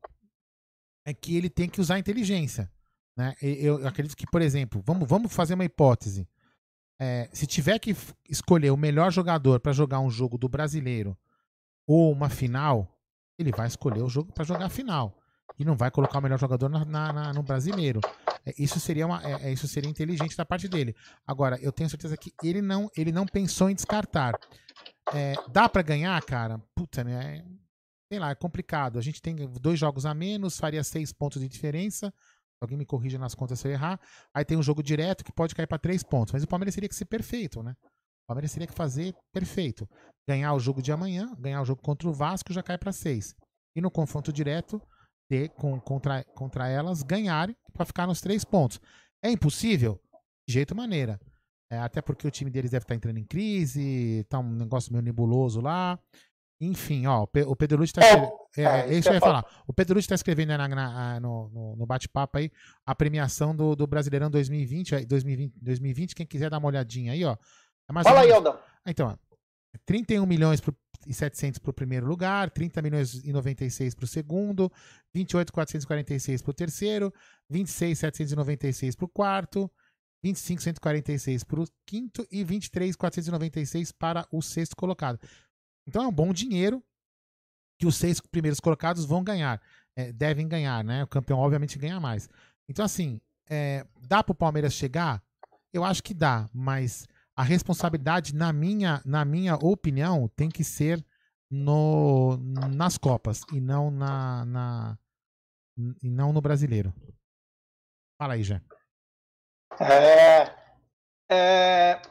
[1.06, 2.72] é que ele tem que usar inteligência.
[3.18, 3.36] Né?
[3.42, 6.28] Eu acredito que, por exemplo, vamos, vamos fazer uma hipótese.
[7.00, 7.96] É, se tiver que
[8.30, 11.18] escolher o melhor jogador para jogar um jogo do brasileiro
[11.86, 12.98] ou uma final,
[13.38, 15.14] ele vai escolher o jogo para jogar a final
[15.58, 18.02] e não vai colocar o melhor jogador na, na, na, no brasileiro.
[18.46, 20.96] É, isso seria uma, é, é, isso seria inteligente da parte dele.
[21.26, 24.34] Agora, eu tenho certeza que ele não, ele não pensou em descartar.
[25.14, 26.60] É, dá para ganhar, cara?
[26.76, 27.46] Puta, né?
[28.12, 29.00] Sei lá, é complicado.
[29.00, 32.14] A gente tem dois jogos a menos, faria seis pontos de diferença.
[32.62, 34.00] Alguém me corrija nas contas se eu errar.
[34.34, 36.34] Aí tem um jogo direto que pode cair para três pontos.
[36.34, 37.76] Mas o Palmeiras teria que ser perfeito, né?
[38.24, 39.88] O Palmeiras teria que fazer perfeito.
[40.28, 43.36] Ganhar o jogo de amanhã, ganhar o jogo contra o Vasco já cai para seis.
[43.76, 44.82] E no confronto direto,
[45.28, 48.80] ter com, contra, contra elas ganharem para ficar nos três pontos.
[49.22, 50.00] É impossível?
[50.48, 51.20] De jeito maneira.
[51.70, 54.92] É, até porque o time deles deve estar tá entrando em crise, tá um negócio
[54.92, 56.00] meio nebuloso lá.
[56.62, 58.32] Enfim, ó, o Pedro Lúcio está escrevendo.
[58.56, 59.46] É, é, é, isso eu ia falar.
[59.68, 62.50] O Pedro Lúcio está escrevendo na, na, no, no, no bate-papo aí
[62.86, 66.16] a premiação do, do Brasileirão 2020, 2020, 2020.
[66.16, 67.36] Quem quiser dar uma olhadinha aí, ó.
[67.90, 68.58] É Fala aí, Aldão.
[68.86, 69.18] Então,
[69.86, 74.08] 31 milhões pro e 700 para o primeiro lugar, 30 milhões e 96 para o
[74.08, 74.72] segundo,
[75.14, 77.14] 28 446 para o terceiro,
[77.50, 79.72] 26 796 para o quarto,
[80.24, 85.20] 25 146 para o quinto e 23 496 para o sexto colocado.
[85.88, 86.84] Então é um bom dinheiro
[87.80, 89.62] que os seis primeiros colocados vão ganhar,
[89.96, 91.04] é, devem ganhar, né?
[91.04, 92.30] O campeão obviamente ganha mais.
[92.68, 95.22] Então assim, é, dá para o Palmeiras chegar?
[95.72, 101.06] Eu acho que dá, mas a responsabilidade, na minha, na minha opinião, tem que ser
[101.52, 104.98] no, nas Copas e não na, na
[106.02, 106.94] e não no brasileiro.
[108.18, 108.62] Fala aí, Jé.
[109.80, 110.56] É,
[111.30, 112.02] é,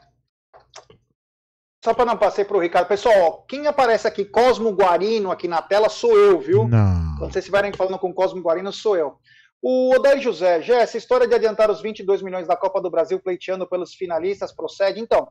[1.84, 2.88] só para não passar para o Ricardo.
[2.88, 6.66] Pessoal, quem aparece aqui, Cosmo Guarino, aqui na tela, sou eu, viu?
[6.66, 7.16] Não.
[7.18, 9.18] Quando vocês estiverem falando com Cosmo Guarino, sou eu.
[9.66, 13.18] O Odair José, já essa história de adiantar os 22 milhões da Copa do Brasil
[13.18, 15.00] pleiteando pelos finalistas procede?
[15.00, 15.26] Então,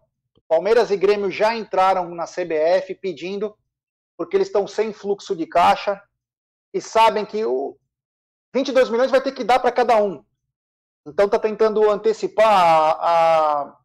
[0.48, 3.56] Palmeiras e Grêmio já entraram na CBF pedindo,
[4.18, 6.02] porque eles estão sem fluxo de caixa
[6.74, 7.78] e sabem que o
[8.56, 10.26] 22 milhões vai ter que dar para cada um.
[11.06, 12.92] Então está tentando antecipar a,
[13.62, 13.78] a,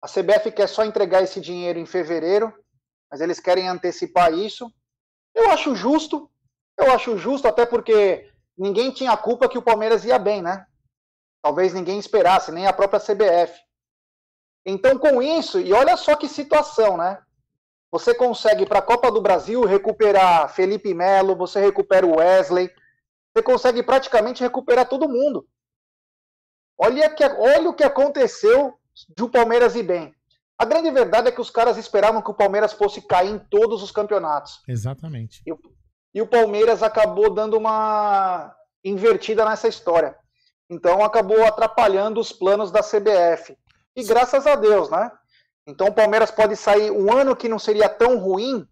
[0.00, 2.50] a CBF quer só entregar esse dinheiro em fevereiro,
[3.10, 4.72] mas eles querem antecipar isso.
[5.34, 6.30] Eu acho justo,
[6.78, 10.66] eu acho justo até porque ninguém tinha culpa que o Palmeiras ia bem, né?
[11.42, 13.58] Talvez ninguém esperasse, nem a própria CBF.
[14.64, 17.20] Então, com isso, e olha só que situação, né?
[17.90, 22.70] Você consegue para a Copa do Brasil recuperar Felipe Melo, você recupera o Wesley,
[23.34, 25.46] você consegue praticamente recuperar todo mundo.
[26.78, 28.78] Olha, que, olha o que aconteceu
[29.16, 30.14] de o Palmeiras ir bem.
[30.58, 33.82] A grande verdade é que os caras esperavam que o Palmeiras fosse cair em todos
[33.82, 34.62] os campeonatos.
[34.68, 35.42] Exatamente.
[35.46, 35.52] E,
[36.14, 38.54] e o Palmeiras acabou dando uma
[38.84, 40.16] invertida nessa história.
[40.68, 43.56] Então acabou atrapalhando os planos da CBF.
[43.94, 45.10] E graças a Deus, né?
[45.66, 48.66] Então o Palmeiras pode sair um ano que não seria tão ruim,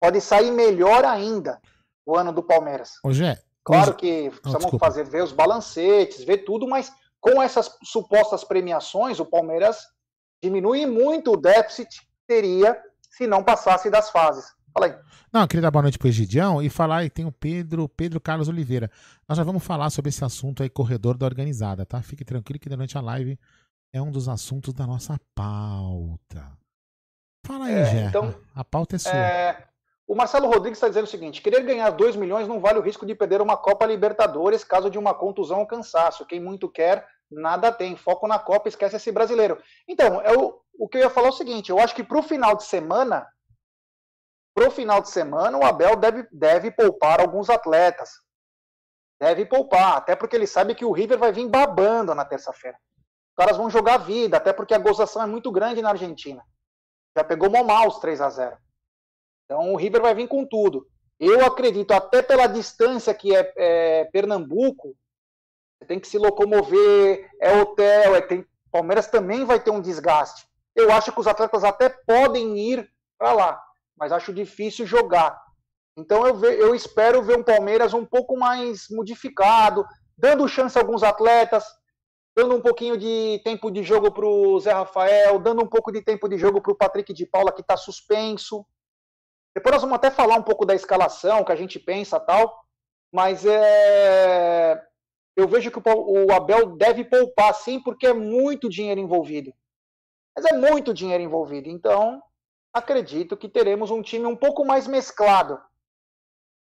[0.00, 1.60] pode sair melhor ainda
[2.04, 2.94] o ano do Palmeiras.
[3.04, 8.44] Ô, Gé, claro que precisamos fazer ver os balancetes, ver tudo, mas com essas supostas
[8.44, 9.86] premiações, o Palmeiras
[10.42, 14.46] diminui muito o déficit que teria se não passasse das fases.
[14.72, 14.94] Fala aí.
[15.32, 18.20] Não, eu queria dar boa noite pro Egidião e falar, e tem o Pedro, Pedro
[18.20, 18.90] Carlos Oliveira.
[19.28, 22.00] Nós já vamos falar sobre esse assunto aí, corredor da organizada, tá?
[22.02, 23.38] Fique tranquilo que durante a live
[23.92, 26.52] é um dos assuntos da nossa pauta.
[27.46, 28.04] Fala aí, É, Gé.
[28.04, 29.12] então, a pauta é sua.
[29.12, 29.66] É,
[30.06, 33.06] o Marcelo Rodrigues está dizendo o seguinte: querer ganhar 2 milhões não vale o risco
[33.06, 36.26] de perder uma Copa Libertadores caso de uma contusão ou cansaço.
[36.26, 37.96] Quem muito quer, nada tem.
[37.96, 39.58] Foco na Copa, esquece esse brasileiro.
[39.88, 42.22] Então, eu, o que eu ia falar é o seguinte: eu acho que para o
[42.22, 43.26] final de semana,
[44.60, 48.10] pro final de semana, o Abel deve, deve poupar alguns atletas.
[49.18, 52.76] Deve poupar, até porque ele sabe que o River vai vir babando na terça-feira.
[53.30, 56.44] Os caras vão jogar vida, até porque a gozação é muito grande na Argentina.
[57.16, 58.58] Já pegou mal os 3 a 0
[59.46, 60.86] Então o River vai vir com tudo.
[61.18, 64.94] Eu acredito, até pela distância que é, é Pernambuco,
[65.78, 70.46] você tem que se locomover, é hotel, é, tem, Palmeiras também vai ter um desgaste.
[70.76, 73.69] Eu acho que os atletas até podem ir para lá,
[74.00, 75.38] mas acho difícil jogar.
[75.96, 79.84] Então eu, ve, eu espero ver um Palmeiras um pouco mais modificado,
[80.16, 81.64] dando chance a alguns atletas,
[82.34, 86.00] dando um pouquinho de tempo de jogo para o Zé Rafael, dando um pouco de
[86.00, 88.64] tempo de jogo para o Patrick de Paula, que está suspenso.
[89.54, 92.64] Depois nós vamos até falar um pouco da escalação, que a gente pensa tal,
[93.12, 94.80] mas é...
[95.36, 99.52] eu vejo que o Abel deve poupar sim, porque é muito dinheiro envolvido.
[100.34, 101.68] Mas é muito dinheiro envolvido.
[101.68, 102.22] Então,
[102.72, 105.60] acredito que teremos um time um pouco mais mesclado.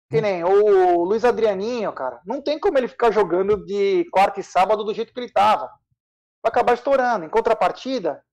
[0.09, 2.21] Que nem o Luiz Adrianinho, cara.
[2.25, 5.67] Não tem como ele ficar jogando de quarta e sábado do jeito que ele tava.
[6.43, 7.25] Vai acabar estourando.
[7.25, 8.25] Em contrapartida,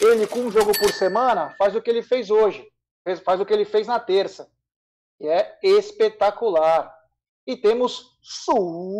[0.00, 2.66] ele com um jogo por semana faz o que ele fez hoje.
[3.24, 4.50] Faz o que ele fez na terça.
[5.20, 6.92] E é espetacular.
[7.46, 8.98] E temos superchat.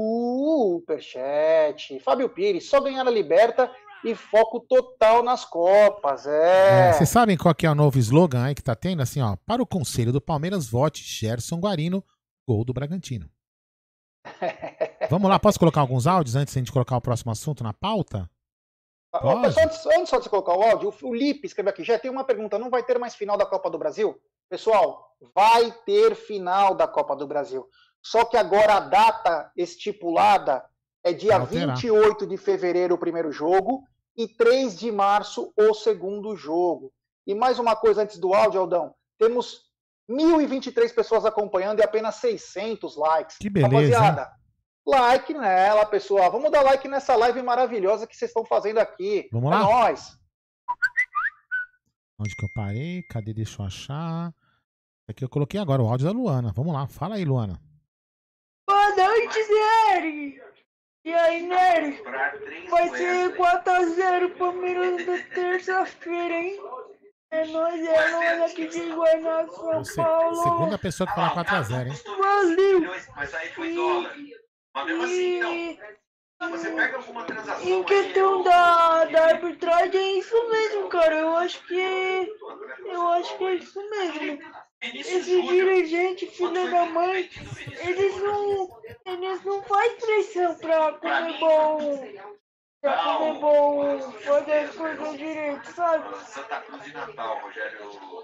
[2.00, 3.74] Fábio Pires, só ganhar a Liberta
[4.04, 6.26] e foco total nas Copas.
[6.26, 6.92] É.
[6.92, 9.02] Vocês sabem qual que é o novo slogan aí que tá tendo?
[9.02, 12.04] Assim, ó, para o Conselho do Palmeiras, vote Gerson Guarino,
[12.48, 13.28] gol do Bragantino.
[15.10, 17.72] Vamos lá, posso colocar alguns áudios antes de a gente colocar o próximo assunto na
[17.72, 18.30] pauta?
[19.12, 21.98] Ô, pessoal, antes, antes só de você colocar o áudio, o Lipe escreveu aqui, já
[21.98, 24.16] tem uma pergunta, não vai ter mais final da Copa do Brasil?
[24.48, 27.68] Pessoal, vai ter final da Copa do Brasil.
[28.02, 30.64] Só que agora a data estipulada
[31.04, 31.76] é dia Alterar.
[31.76, 33.82] 28 de fevereiro o primeiro jogo
[34.16, 36.92] e 3 de março o segundo jogo.
[37.26, 38.94] E mais uma coisa antes do áudio, Aldão.
[39.18, 39.70] Temos
[40.10, 43.36] 1.023 pessoas acompanhando e apenas 600 likes.
[43.38, 44.32] Que beleza, Rapaziada,
[44.86, 46.30] like nela, pessoal.
[46.30, 49.28] Vamos dar like nessa live maravilhosa que vocês estão fazendo aqui.
[49.32, 49.60] Vamos é lá?
[49.60, 50.18] nóis.
[52.18, 53.02] Onde que eu parei?
[53.04, 53.32] Cadê?
[53.32, 54.34] Deixa eu achar.
[55.08, 56.52] Aqui eu coloquei agora o áudio da Luana.
[56.54, 57.60] Vamos lá, fala aí, Luana.
[58.68, 60.49] Boa noite, Nery!
[61.04, 62.02] E aí, Nery?
[62.68, 66.60] Vai ser 4x0 Palmeiras da terça-feira, hein?
[67.30, 70.34] É nóis, é nóis aqui de Guaraná, São Se- Paulo.
[70.42, 72.16] segunda pessoa que fala 4x0, hein?
[72.18, 72.90] Brasil!
[73.16, 74.14] Mas aí foi dólar.
[74.74, 76.50] Mas mesmo assim, não.
[76.50, 81.14] Você pega alguma transação Em questão da, da arbitragem, é isso mesmo, cara.
[81.16, 82.32] Eu acho que.
[82.86, 84.38] Eu acho que é isso mesmo.
[84.82, 87.28] Esses dirigentes, filha da mãe,
[87.80, 88.80] eles não.
[89.04, 92.08] Eles não fazem pressão pra comer bom.
[92.80, 96.16] Pra comer bom, fazer as coisas direito, sabe?
[96.24, 97.78] Santa Cruz e Natal, Rogério.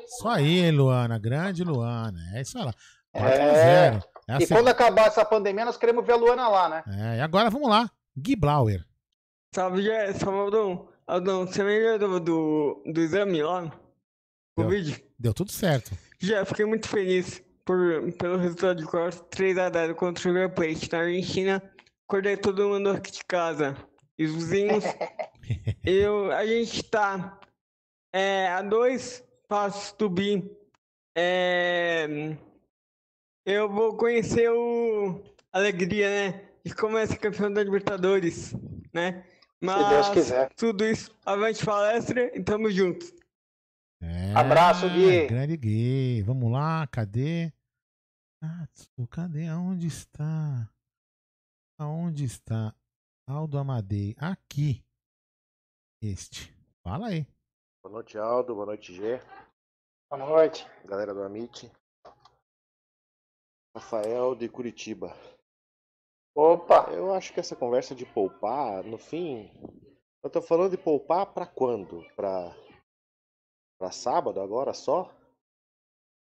[0.04, 1.18] Isso aí, Luana.
[1.18, 2.18] Grande Luana.
[2.34, 2.64] É isso aí.
[2.64, 2.74] lá.
[3.14, 3.22] 4x0.
[3.28, 4.00] É.
[4.28, 6.84] É a E se- quando acabar essa pandemia, nós queremos ver a Luana lá, né?
[6.88, 7.90] É, e agora vamos lá.
[8.16, 8.82] Gui Blauer.
[9.54, 9.82] Salve,
[10.14, 10.88] salve, Aldão.
[11.06, 13.70] Aldão, você melhorou do, do exame lá?
[14.56, 15.04] Covid?
[15.18, 15.92] Deu tudo certo.
[16.18, 20.98] Já, fiquei muito feliz por, pelo resultado de quarto 3x0 contra o River Plate na
[21.00, 21.62] Argentina.
[22.08, 23.76] Acordei todo mundo aqui de casa.
[24.18, 24.84] E os vizinhos.
[25.84, 27.38] eu, a gente tá
[28.12, 30.50] é, a dois passos do BI.
[31.14, 32.36] É,
[33.44, 36.42] eu vou conhecer o Alegria, né?
[36.64, 38.54] De como é ser campeão da Libertadores,
[38.92, 39.24] né?
[39.60, 40.50] Mas Deus quiser.
[40.54, 43.12] tudo isso, avante palestra e tamo juntos.
[44.00, 45.26] É, Abraço, Gui.
[45.26, 46.22] Grande Gui.
[46.22, 47.52] Vamos lá, cadê?
[48.40, 49.48] Tatsu, cadê?
[49.48, 50.70] Aonde está?
[51.78, 52.74] Aonde está?
[53.26, 54.14] Aldo Amadei.
[54.18, 54.84] Aqui.
[56.02, 56.54] Este.
[56.82, 57.26] Fala aí.
[57.82, 58.54] Boa noite, Aldo.
[58.54, 59.18] Boa noite, Gê.
[60.10, 60.66] Boa noite.
[60.84, 61.70] Galera do Amit.
[63.74, 65.14] Rafael de Curitiba.
[66.34, 66.90] Opa!
[66.92, 69.50] Eu acho que essa conversa de poupar, no fim,
[70.22, 72.04] eu tô falando de poupar pra quando?
[72.14, 72.54] Pra,
[73.78, 75.14] pra sábado agora só?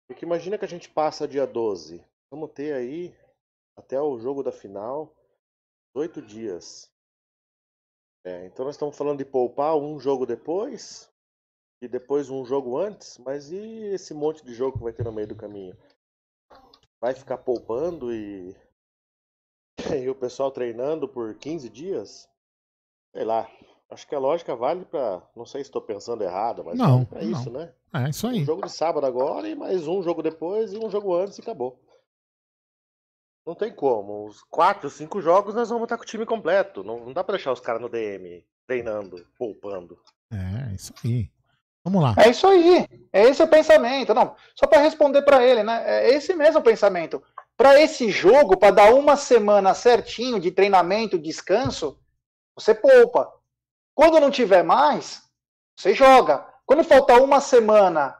[0.08, 2.04] Porque imagina que a gente passa dia 12.
[2.32, 3.16] Vamos ter aí
[3.76, 5.16] até o jogo da final
[5.96, 6.92] oito dias.
[8.26, 11.12] É, então nós estamos falando de poupar um jogo depois
[11.82, 13.58] e depois um jogo antes, mas e
[13.94, 15.78] esse monte de jogo que vai ter no meio do caminho?
[17.02, 18.56] Vai ficar poupando e,
[20.02, 22.30] e o pessoal treinando por 15 dias?
[23.14, 23.50] Sei lá.
[23.94, 25.22] Acho que a lógica vale pra.
[25.36, 27.60] Não sei se estou pensando errado, mas Não, vale pra isso, não.
[27.62, 27.74] né?
[27.94, 28.42] É isso aí.
[28.42, 31.42] Um jogo de sábado agora e mais um jogo depois e um jogo antes e
[31.42, 31.80] acabou.
[33.46, 34.26] Não tem como.
[34.26, 36.84] Os quatro, cinco jogos nós vamos estar com o time completo.
[36.84, 40.00] Não, não dá pra deixar os caras no DM treinando, poupando.
[40.32, 41.30] É, isso aí.
[41.84, 42.16] Vamos lá.
[42.18, 42.88] É isso aí.
[43.12, 44.14] É esse o pensamento.
[44.14, 45.84] Não, só para responder para ele, né?
[45.86, 47.22] É esse mesmo o pensamento.
[47.56, 52.00] Para esse jogo, para dar uma semana certinho de treinamento, descanso,
[52.56, 53.32] você poupa.
[53.96, 55.22] Quando não tiver mais,
[55.76, 56.46] você joga.
[56.66, 58.18] Quando faltar uma semana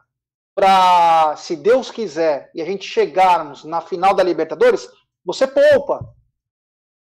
[0.54, 4.88] para, se Deus quiser, e a gente chegarmos na final da Libertadores,
[5.24, 6.08] você poupa.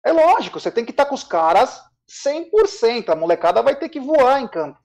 [0.04, 3.08] É lógico, você tem que estar com os caras 100%.
[3.08, 4.78] A molecada vai ter que voar em campo.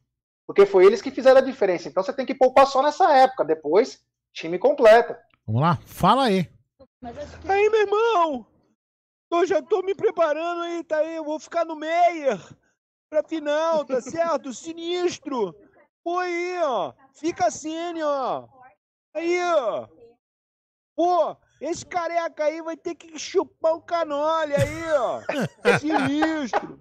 [0.48, 1.88] Porque foi eles que fizeram a diferença.
[1.88, 3.44] Então você tem que poupar só nessa época.
[3.44, 5.16] Depois, time completo.
[5.46, 5.80] Vamos lá.
[5.86, 6.50] Fala aí.
[7.48, 8.48] Aí, meu irmão!
[9.32, 11.16] Eu já tô me preparando aí, tá aí.
[11.16, 12.40] Eu vou ficar no Meyer
[13.16, 14.54] pra final, tá certo?
[14.54, 15.56] Sinistro!
[16.04, 16.94] Pô, aí, ó.
[17.14, 18.48] Fica assim, ó.
[19.14, 19.88] Aí, ó.
[20.96, 25.22] Pô, esse careca aí vai ter que chupar o canole aí, ó.
[25.64, 26.80] É sinistro.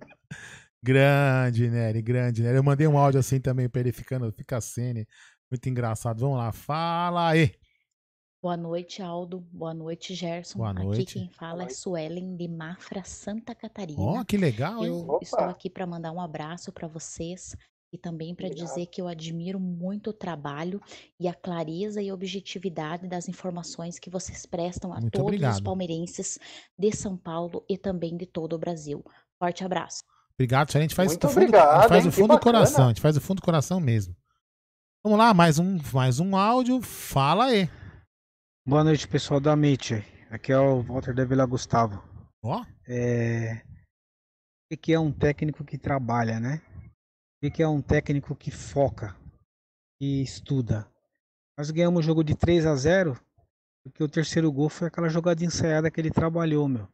[0.82, 2.56] Grande, Nery, grande, Nery.
[2.56, 5.06] Eu mandei um áudio assim também pra ele ficando, fica cene.
[5.50, 6.20] Muito engraçado.
[6.20, 7.54] Vamos lá, fala aí.
[8.44, 9.40] Boa noite, Aldo.
[9.50, 10.58] Boa noite, Gerson.
[10.58, 11.14] Boa Aqui noite.
[11.14, 13.98] quem fala é Suelen de Mafra, Santa Catarina.
[13.98, 14.88] Ó, que legal, hein?
[14.88, 15.18] Eu Opa.
[15.22, 17.56] estou aqui para mandar um abraço para vocês
[17.90, 20.78] e também para dizer que eu admiro muito o trabalho
[21.18, 25.62] e a clareza e objetividade das informações que vocês prestam a Muito todos os obrigado.
[25.62, 26.38] palmeirenses
[26.78, 29.02] de São Paulo e também de todo o Brasil.
[29.38, 30.02] Forte abraço.
[30.34, 32.10] Obrigado, a gente faz Muito do fundo, a gente obrigado, faz hein?
[32.10, 34.14] Que fundo do coração, a gente faz do fundo do coração mesmo.
[35.02, 36.82] Vamos lá, mais um, mais um áudio.
[36.82, 37.70] Fala aí.
[38.66, 39.90] Boa noite, pessoal da Meet.
[40.30, 42.02] Aqui é o Walter da Vila Gustavo.
[42.42, 42.64] Ó.
[42.88, 43.60] É...
[44.72, 46.62] O que é um técnico que trabalha, né?
[47.42, 49.14] O que é um técnico que foca,
[49.98, 50.88] que estuda?
[51.58, 53.20] Nós ganhamos o jogo de 3 a 0
[53.84, 56.88] porque o terceiro gol foi aquela jogada ensaiada que ele trabalhou, meu.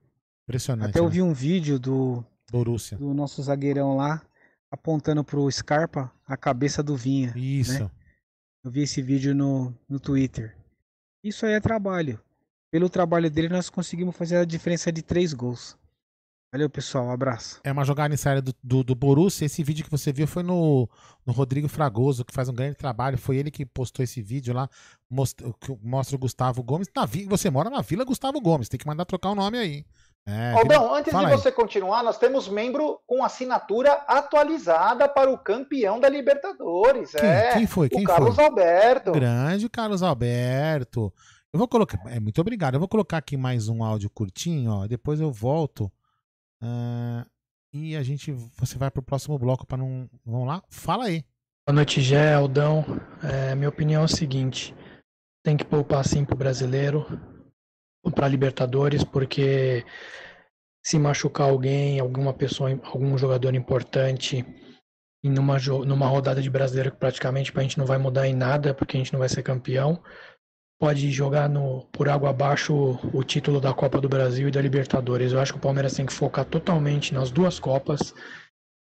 [0.48, 0.90] Impressionante.
[0.90, 1.10] Até eu né?
[1.10, 2.98] vi um vídeo do, Borussia.
[2.98, 4.20] do nosso zagueirão lá
[4.72, 7.32] apontando pro Scarpa a cabeça do Vinha.
[7.36, 7.84] Isso.
[7.84, 7.90] né?
[8.64, 10.58] Eu vi esse vídeo no, no Twitter.
[11.22, 12.20] Isso aí é trabalho.
[12.70, 15.76] Pelo trabalho dele, nós conseguimos fazer a diferença de três gols.
[16.52, 17.06] Valeu, pessoal.
[17.06, 17.60] Um abraço.
[17.62, 19.46] É uma jogada séria do, do, do Borussia.
[19.46, 20.88] Esse vídeo que você viu foi no,
[21.24, 23.18] no Rodrigo Fragoso, que faz um grande trabalho.
[23.18, 24.68] Foi ele que postou esse vídeo lá,
[25.60, 26.88] que mostra o Gustavo Gomes.
[26.94, 29.84] Na, você mora na Vila Gustavo Gomes, tem que mandar trocar o nome aí.
[30.26, 31.38] É, Aldão, antes Fala de aí.
[31.38, 37.12] você continuar, nós temos membro com assinatura atualizada para o campeão da Libertadores.
[37.12, 37.88] Quem, é, quem foi?
[37.88, 38.44] Quem o Carlos foi?
[38.44, 39.12] Alberto.
[39.12, 41.12] Grande Carlos Alberto.
[41.52, 41.98] Eu vou colocar.
[42.06, 42.74] É, muito obrigado.
[42.74, 44.86] Eu vou colocar aqui mais um áudio curtinho, ó.
[44.86, 45.90] Depois eu volto.
[46.62, 47.26] ah,
[47.72, 48.32] e a gente.
[48.58, 50.08] Você vai pro próximo bloco para não.
[50.24, 50.62] Vamos lá?
[50.68, 51.24] Fala aí.
[51.66, 52.84] Boa noite, Gé, Aldão.
[53.22, 54.74] É, minha opinião é o seguinte:
[55.42, 57.06] tem que poupar sim pro brasileiro,
[58.14, 59.84] para Libertadores, porque
[60.84, 64.44] se machucar alguém, alguma pessoa, algum jogador importante,
[65.22, 68.72] e numa, numa rodada de brasileiro que praticamente a gente não vai mudar em nada,
[68.72, 70.02] porque a gente não vai ser campeão,
[70.80, 74.62] pode jogar no, por água abaixo o, o título da Copa do Brasil e da
[74.62, 75.32] Libertadores.
[75.32, 78.14] Eu acho que o Palmeiras tem que focar totalmente nas duas Copas.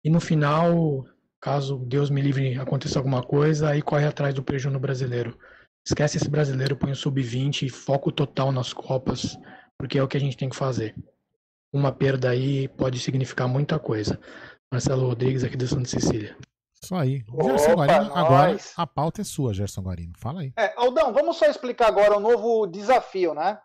[0.05, 1.07] E no final,
[1.41, 5.39] caso Deus me livre aconteça alguma coisa, aí corre atrás do prejuízo no brasileiro.
[5.87, 9.39] Esquece esse brasileiro, põe o sub-20 e foco total nas Copas,
[9.79, 10.97] porque é o que a gente tem que fazer.
[11.73, 14.19] Uma perda aí pode significar muita coisa.
[14.69, 16.37] Marcelo Rodrigues, aqui da Santa Cecília.
[16.83, 17.25] Isso aí.
[17.29, 20.13] Opa, Gerson Guarino, agora a pauta é sua, Gerson Guarino.
[20.19, 20.53] Fala aí.
[20.59, 23.57] É, Aldão, vamos só explicar agora o novo desafio, né?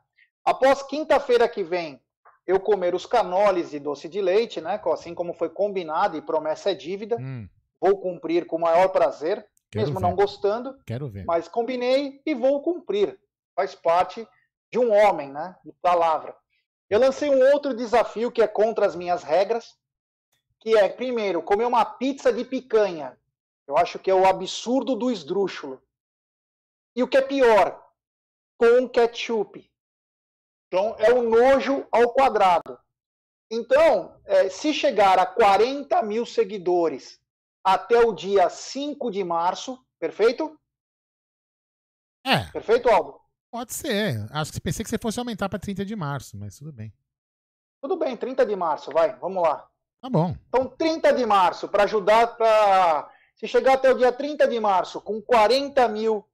[0.46, 2.00] Após quinta-feira que vem
[2.46, 4.80] eu comer os canoles e doce de leite, né?
[4.94, 7.48] Assim como foi combinado e promessa é dívida, Hum,
[7.80, 10.06] vou cumprir com o maior prazer, Quero mesmo ver.
[10.06, 11.24] não gostando, quero ver.
[11.26, 13.18] mas combinei e vou cumprir.
[13.56, 14.28] Faz parte
[14.70, 15.56] de um homem, né?
[15.64, 16.36] De palavra.
[16.90, 19.78] Eu lancei um outro desafio que é contra as minhas regras,
[20.60, 23.18] que é, primeiro, comer uma pizza de picanha.
[23.66, 25.82] Eu acho que é o absurdo do esdrúxulo.
[26.94, 27.82] E o que é pior,
[28.58, 29.72] com ketchup.
[30.68, 32.78] Então, é o nojo ao quadrado.
[33.50, 37.21] Então, eh, se chegar a 40 mil seguidores
[37.64, 40.58] até o dia 5 de março, perfeito?
[42.26, 42.46] É.
[42.52, 43.20] Perfeito, Aldo?
[43.52, 44.26] Pode ser.
[44.32, 46.94] Acho que pensei que você fosse aumentar para 30 de março, mas tudo bem.
[47.82, 49.68] Tudo bem, 30 de março, vai, vamos lá.
[50.02, 50.36] Tá bom.
[50.48, 53.12] Então, 30 de março, para ajudar para.
[53.36, 56.28] Se chegar até o dia 30 de março com 40 mil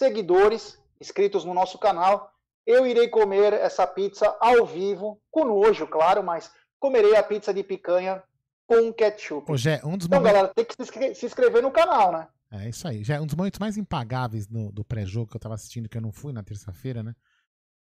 [0.00, 2.32] seguidores inscritos no nosso canal,
[2.66, 7.62] eu irei comer essa pizza ao vivo, com nojo, claro, mas comerei a pizza de
[7.62, 8.22] picanha
[8.66, 9.50] com ketchup.
[9.50, 10.36] Ô, Gé, um dos Então, momentos.
[10.36, 12.28] galera, tem que se inscre- se inscrever no canal, né?
[12.50, 13.02] É isso aí.
[13.04, 15.96] Já é um dos momentos mais impagáveis no- do pré-jogo que eu tava assistindo, que
[15.98, 17.14] eu não fui na terça-feira, né?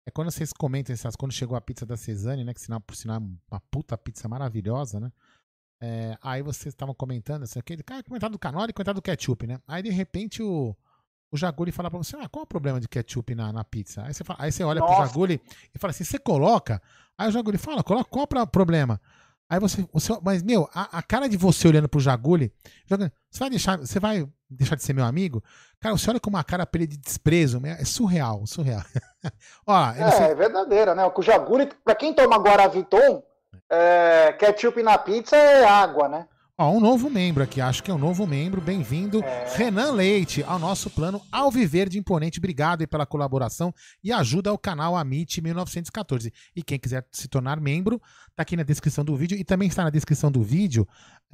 [0.06, 2.52] É quando vocês comentam essas, quando chegou a pizza da Cesane, né?
[2.52, 3.20] Que sinal por sinal é
[3.50, 5.10] uma puta pizza maravilhosa, né?
[5.82, 9.46] É, aí vocês estavam comentando, assim, aquele cara comentário do canal e comentário do ketchup,
[9.46, 9.58] né?
[9.66, 10.74] Aí de repente o,
[11.30, 14.02] o Jaguli fala pra você, ah, qual é o problema de ketchup na, na pizza?
[14.02, 15.06] Aí você, fala, aí você olha pro Nossa.
[15.08, 15.40] Jaguli
[15.74, 16.80] e fala assim, você coloca?
[17.18, 19.00] Aí o Jaguli fala, coloca, qual é o problema?
[19.48, 22.52] Aí você, você mas meu, a, a cara de você olhando pro Jaguli,
[22.86, 25.42] Jaguli, você vai deixar, você vai deixar de ser meu amigo?
[25.80, 28.82] Cara, você olha com uma cara pra ele de desprezo, é surreal, surreal.
[29.66, 31.04] Ó, É, sei- é verdadeira, né?
[31.14, 33.22] O Jaguri, para quem toma Guaraviton,
[33.70, 36.26] é, ketchup na pizza é água, né?
[36.56, 38.60] Ó, um novo membro aqui, acho que é um novo membro.
[38.60, 39.20] Bem-vindo,
[39.56, 42.38] Renan Leite, ao nosso plano Alviverde Imponente.
[42.38, 43.74] Obrigado aí pela colaboração
[44.04, 46.32] e ajuda ao canal Amit 1914.
[46.54, 48.00] E quem quiser se tornar membro,
[48.36, 49.36] tá aqui na descrição do vídeo.
[49.36, 50.86] E também está na descrição do vídeo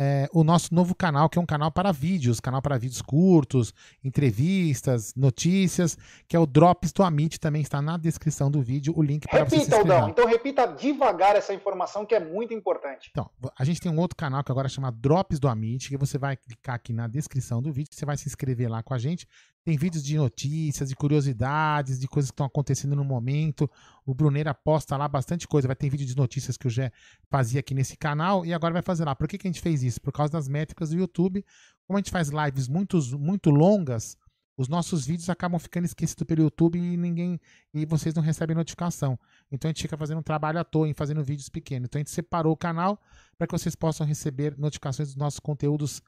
[0.03, 3.75] é, o nosso novo canal, que é um canal para vídeos, canal para vídeos curtos,
[4.03, 7.39] entrevistas, notícias, que é o Drops do Amit.
[7.39, 9.97] Também está na descrição do vídeo o link para você se Repita, inscrever.
[9.97, 10.09] Aldão.
[10.09, 13.11] Então repita devagar essa informação que é muito importante.
[13.11, 13.29] Então,
[13.59, 16.35] a gente tem um outro canal que agora chama Drops do Amit, que você vai
[16.35, 19.29] clicar aqui na descrição do vídeo, você vai se inscrever lá com a gente.
[19.63, 23.71] Tem vídeos de notícias, de curiosidades, de coisas que estão acontecendo no momento.
[24.07, 25.69] O Bruneira posta lá bastante coisa.
[25.69, 26.91] Vai ter vídeo de notícias que o Gé
[27.31, 29.15] fazia aqui nesse canal e agora vai fazer lá.
[29.15, 30.01] Por que, que a gente fez isso?
[30.01, 31.45] Por causa das métricas do YouTube.
[31.87, 34.17] Como a gente faz lives muito, muito longas,
[34.57, 37.41] os nossos vídeos acabam ficando esquecidos pelo YouTube e ninguém
[37.73, 39.19] e vocês não recebem notificação.
[39.51, 41.87] Então a gente fica fazendo um trabalho à toa em fazendo vídeos pequenos.
[41.87, 43.01] Então a gente separou o canal
[43.39, 46.03] para que vocês possam receber notificações dos nossos conteúdos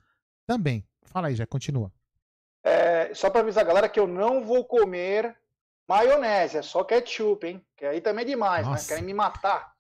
[0.47, 0.85] também.
[1.05, 1.93] Fala aí, já continua.
[3.11, 5.37] É, só para avisar a galera que eu não vou comer
[5.89, 7.65] maionese, é só ketchup, hein?
[7.77, 8.83] Que aí também é demais, Nossa.
[8.83, 8.89] né?
[8.89, 9.73] Querem me matar.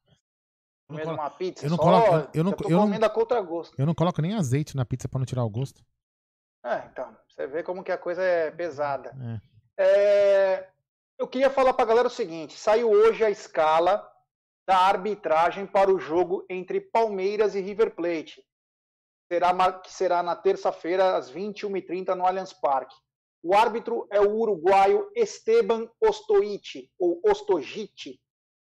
[0.88, 3.70] Comendo uma pizza, eu não só, coloco- eu- não- eu não-.
[3.78, 5.82] Eu não coloco nem azeite na pizza para não tirar o gosto.
[6.64, 9.14] É, então, você vê como que a coisa é pesada.
[9.78, 9.84] É.
[9.84, 10.68] É,
[11.18, 14.06] eu queria falar para a galera o seguinte: saiu hoje a escala
[14.66, 18.44] da arbitragem para o jogo entre Palmeiras e River Plate.
[19.32, 22.94] Será, que será na terça-feira, às 21h30, no Allianz Parque.
[23.42, 28.20] O árbitro é o uruguaio Esteban Ostoite, ou Ostojite,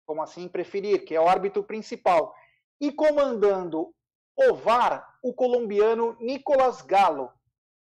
[0.05, 2.35] como assim preferir, que é o árbitro principal.
[2.81, 3.95] e comandando
[4.37, 7.31] o VAR, o colombiano Nicolas Galo.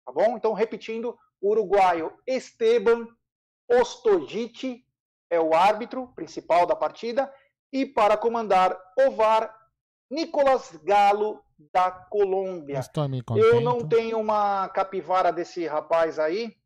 [0.07, 0.36] Tá bom?
[0.36, 3.09] Então, repetindo, o uruguaio Esteban
[3.68, 4.84] Ostojic
[5.28, 7.32] é o árbitro principal da partida.
[7.72, 9.53] E para comandar o VAR,
[10.09, 11.42] Nicolas Galo
[11.72, 12.76] da Colômbia.
[13.45, 16.57] Eu não tenho uma capivara desse rapaz aí,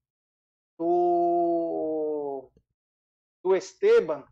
[0.79, 2.51] do,
[3.43, 4.25] do Esteban,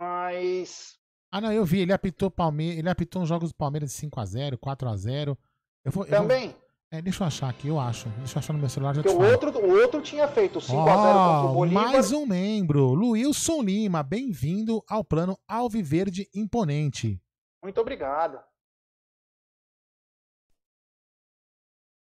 [0.00, 0.98] mas
[1.32, 1.80] Ah, não, eu vi.
[1.80, 2.78] Ele apitou Palmeiras.
[2.78, 5.36] Ele apitou uns jogos do Palmeiras de 5x0, 4x0.
[5.84, 6.56] Eu vou, eu vou- também.
[6.88, 8.08] É, deixa eu achar aqui, eu acho.
[8.10, 9.32] Deixa eu achar no meu celular já te Porque o falo.
[9.32, 11.82] outro, o outro tinha feito 5x0 contra o Bolívar.
[11.90, 14.04] mais um membro, Luilson Lima.
[14.04, 17.20] Bem-vindo ao plano Alviverde Imponente.
[17.60, 18.40] Muito obrigado.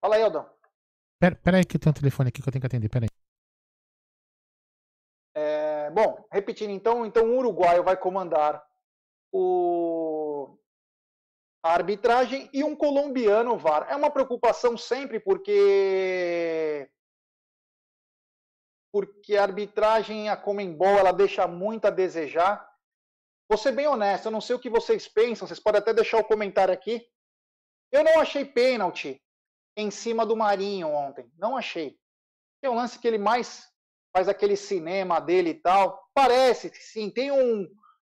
[0.01, 0.48] Fala aí, Aldão.
[1.20, 3.05] Pera, pera aí que eu tenho um telefone aqui que eu tenho que atender, pera
[3.07, 3.11] aí.
[5.91, 8.62] Bom, repetindo então, então o uruguaio vai comandar
[9.32, 10.57] o
[11.62, 13.86] a arbitragem e um colombiano VAR.
[13.91, 16.91] É uma preocupação sempre porque
[18.93, 22.68] porque a arbitragem a Comembol ela deixa muito a desejar.
[23.49, 26.18] Vou ser bem honesto, eu não sei o que vocês pensam, vocês podem até deixar
[26.18, 27.07] o comentário aqui.
[27.93, 29.20] Eu não achei pênalti
[29.76, 31.99] em cima do Marinho ontem, não achei.
[32.62, 33.69] É um lance que ele mais
[34.12, 36.08] faz aquele cinema dele e tal.
[36.14, 37.68] Parece que sim, tem um,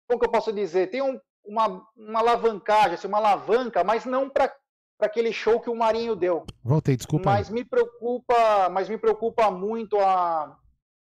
[0.09, 4.29] como que eu posso dizer, tem um, uma, uma alavancagem, assim, uma alavanca, mas não
[4.29, 4.55] para
[5.01, 6.45] aquele show que o Marinho deu.
[6.63, 7.31] Voltei, desculpa.
[7.31, 7.37] aí.
[7.37, 10.57] Mas me preocupa, mas me preocupa muito a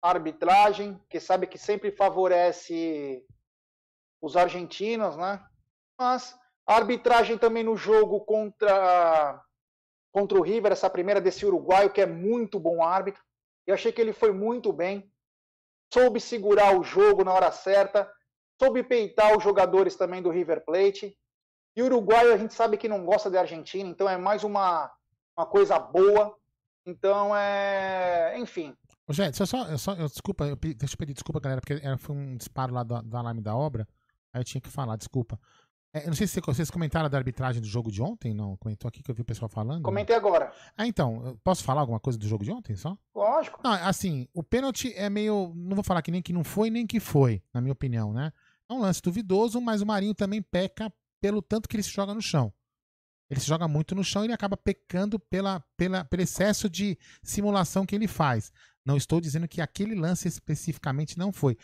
[0.03, 3.24] arbitragem, que sabe que sempre favorece
[4.20, 5.42] os argentinos, né?
[5.99, 9.42] Mas a arbitragem também no jogo contra
[10.12, 13.20] contra o River, essa primeira desse uruguaio que é muito bom árbitro.
[13.66, 15.10] Eu achei que ele foi muito bem.
[15.92, 18.10] Soube segurar o jogo na hora certa,
[18.60, 21.16] soube peitar os jogadores também do River Plate.
[21.76, 24.90] E o uruguaio a gente sabe que não gosta da Argentina, então é mais uma,
[25.36, 26.36] uma coisa boa.
[26.86, 28.34] Então é.
[28.38, 28.76] Enfim.
[29.08, 32.16] Deixa eu só, eu só eu- desculpa, eu, deixa eu pedir desculpa, galera, porque foi
[32.16, 33.86] um disparo lá do, do alarme da obra.
[34.32, 35.38] Aí eu tinha que falar, desculpa.
[35.95, 38.57] É, não sei se vocês comentaram da arbitragem do jogo de ontem, não?
[38.57, 39.84] Comentou aqui que eu vi o pessoal falando.
[39.84, 40.53] Comentei agora.
[40.76, 42.99] Ah, então, posso falar alguma coisa do jogo de ontem só?
[43.14, 43.61] Lógico.
[43.62, 45.53] Não, assim, o pênalti é meio.
[45.55, 48.32] Não vou falar que nem que não foi, nem que foi, na minha opinião, né?
[48.68, 52.12] É um lance duvidoso, mas o Marinho também peca pelo tanto que ele se joga
[52.12, 52.53] no chão.
[53.30, 56.99] Ele se joga muito no chão e ele acaba pecando pela, pela, pelo excesso de
[57.22, 58.53] simulação que ele faz.
[58.84, 61.57] Não estou dizendo que aquele lance especificamente não foi.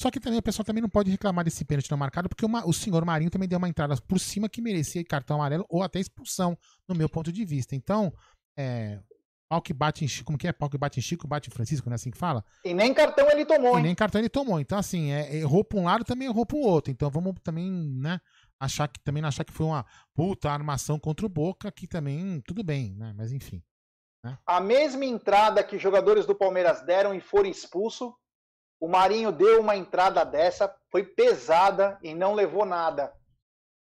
[0.00, 2.48] Só que também o pessoal também não pode reclamar desse pênalti não marcado, porque o,
[2.48, 5.82] Ma- o senhor Marinho também deu uma entrada por cima que merecia cartão amarelo ou
[5.82, 6.56] até expulsão,
[6.88, 7.74] no meu ponto de vista.
[7.74, 8.12] Então,
[8.58, 9.00] é,
[9.48, 10.52] pau que bate em Chico, como que é?
[10.52, 12.44] Pau que bate em Chico, bate em Francisco, não é assim que fala?
[12.62, 13.82] E nem cartão ele tomou, E hein?
[13.84, 14.60] nem cartão ele tomou.
[14.60, 16.92] Então, assim, é, errou pra um lado, também errou pro outro.
[16.92, 18.20] Então, vamos também, né,
[18.60, 22.42] achar que, também não achar que foi uma puta armação contra o Boca, que também,
[22.46, 23.62] tudo bem, né, mas enfim.
[24.44, 28.12] A mesma entrada que os jogadores do Palmeiras deram e foram expulsos,
[28.80, 33.12] o Marinho deu uma entrada dessa, foi pesada e não levou nada.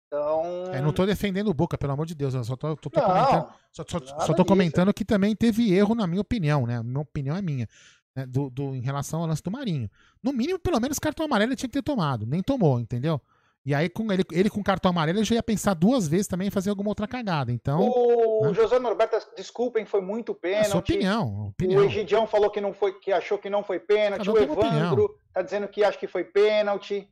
[0.07, 0.43] Então.
[0.73, 2.99] É, não tô defendendo o Boca, pelo amor de Deus, eu só tô, tô- tô
[2.99, 6.77] Não, comentando, só, só- só tô comentando que também teve erro, na minha opinião, né,
[6.77, 7.67] a minha opinião é minha,
[8.15, 9.87] né, do, do- em relação ao lance do Marinho.
[10.23, 13.21] No mínimo, pelo menos, cartão amarelo ele tinha que ter tomado, nem tomou, entendeu?
[13.69, 16.47] E aí, com ele, ele com cartão amarelo, ele já ia pensar duas vezes também
[16.47, 17.51] em fazer alguma outra cagada.
[17.51, 20.69] Então, O José Norberto, desculpem, foi muito é pênalti.
[20.71, 21.27] sua opinião.
[21.27, 21.83] O opinião.
[21.83, 24.25] Egidião falou que não foi, que achou que não foi pênalti.
[24.25, 27.07] Cada O Evandro tá dizendo que acha que foi pênalti.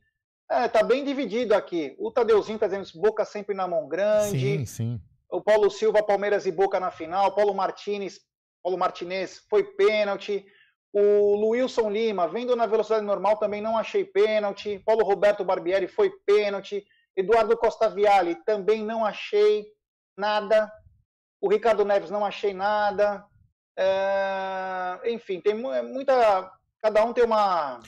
[0.49, 1.95] É, tá bem dividido aqui.
[1.99, 4.39] O Tadeuzinho tá dizendo Boca sempre na mão grande.
[4.39, 5.01] Sim, sim.
[5.29, 7.35] O Paulo Silva, Palmeiras e Boca na final.
[7.35, 8.19] Paulo Martinez,
[8.63, 10.43] Paulo Martinez foi pênalti.
[10.93, 14.81] O Luilson Lima, vendo na velocidade normal, também não achei pênalti.
[14.85, 16.83] Paulo Roberto Barbieri foi pênalti.
[17.15, 19.65] Eduardo Costa Viale, também não achei
[20.17, 20.71] nada.
[21.41, 23.23] O Ricardo Neves, não achei nada.
[23.77, 26.51] É, Enfim, tem mu- muita.
[26.81, 27.79] Cada um tem uma,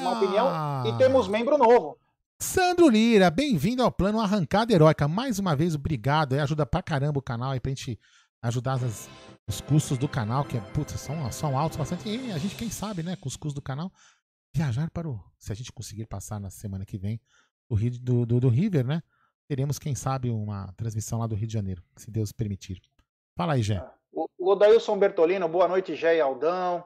[0.00, 0.48] uma opinião.
[0.86, 1.96] E temos membro novo.
[2.40, 5.06] Sandro Lira, bem-vindo ao plano Arrancada Heróica.
[5.06, 6.32] Mais uma vez, obrigado.
[6.34, 7.98] aí ajuda pra caramba o canal aí pra gente
[8.42, 9.08] ajudar as-
[9.52, 12.08] os custos do canal, que é, putz, são, são altos bastante.
[12.08, 13.92] E a gente, quem sabe, né, com os custos do canal,
[14.54, 15.20] viajar para o.
[15.38, 17.20] Se a gente conseguir passar na semana que vem
[17.68, 19.02] do, Rio, do, do, do River, né?
[19.46, 22.80] Teremos, quem sabe, uma transmissão lá do Rio de Janeiro, se Deus permitir.
[23.36, 23.84] Fala aí, Jé.
[24.10, 26.84] O o Odailson Bertolino, boa noite, Gé e Aldão.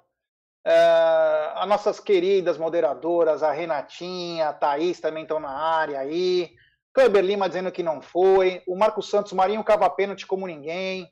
[0.62, 6.54] É, as nossas queridas moderadoras, a Renatinha, a Thaís também estão na área aí.
[6.92, 8.62] Kleber Lima dizendo que não foi.
[8.66, 11.10] O Marcos Santos, Marinho cava pênalti como ninguém.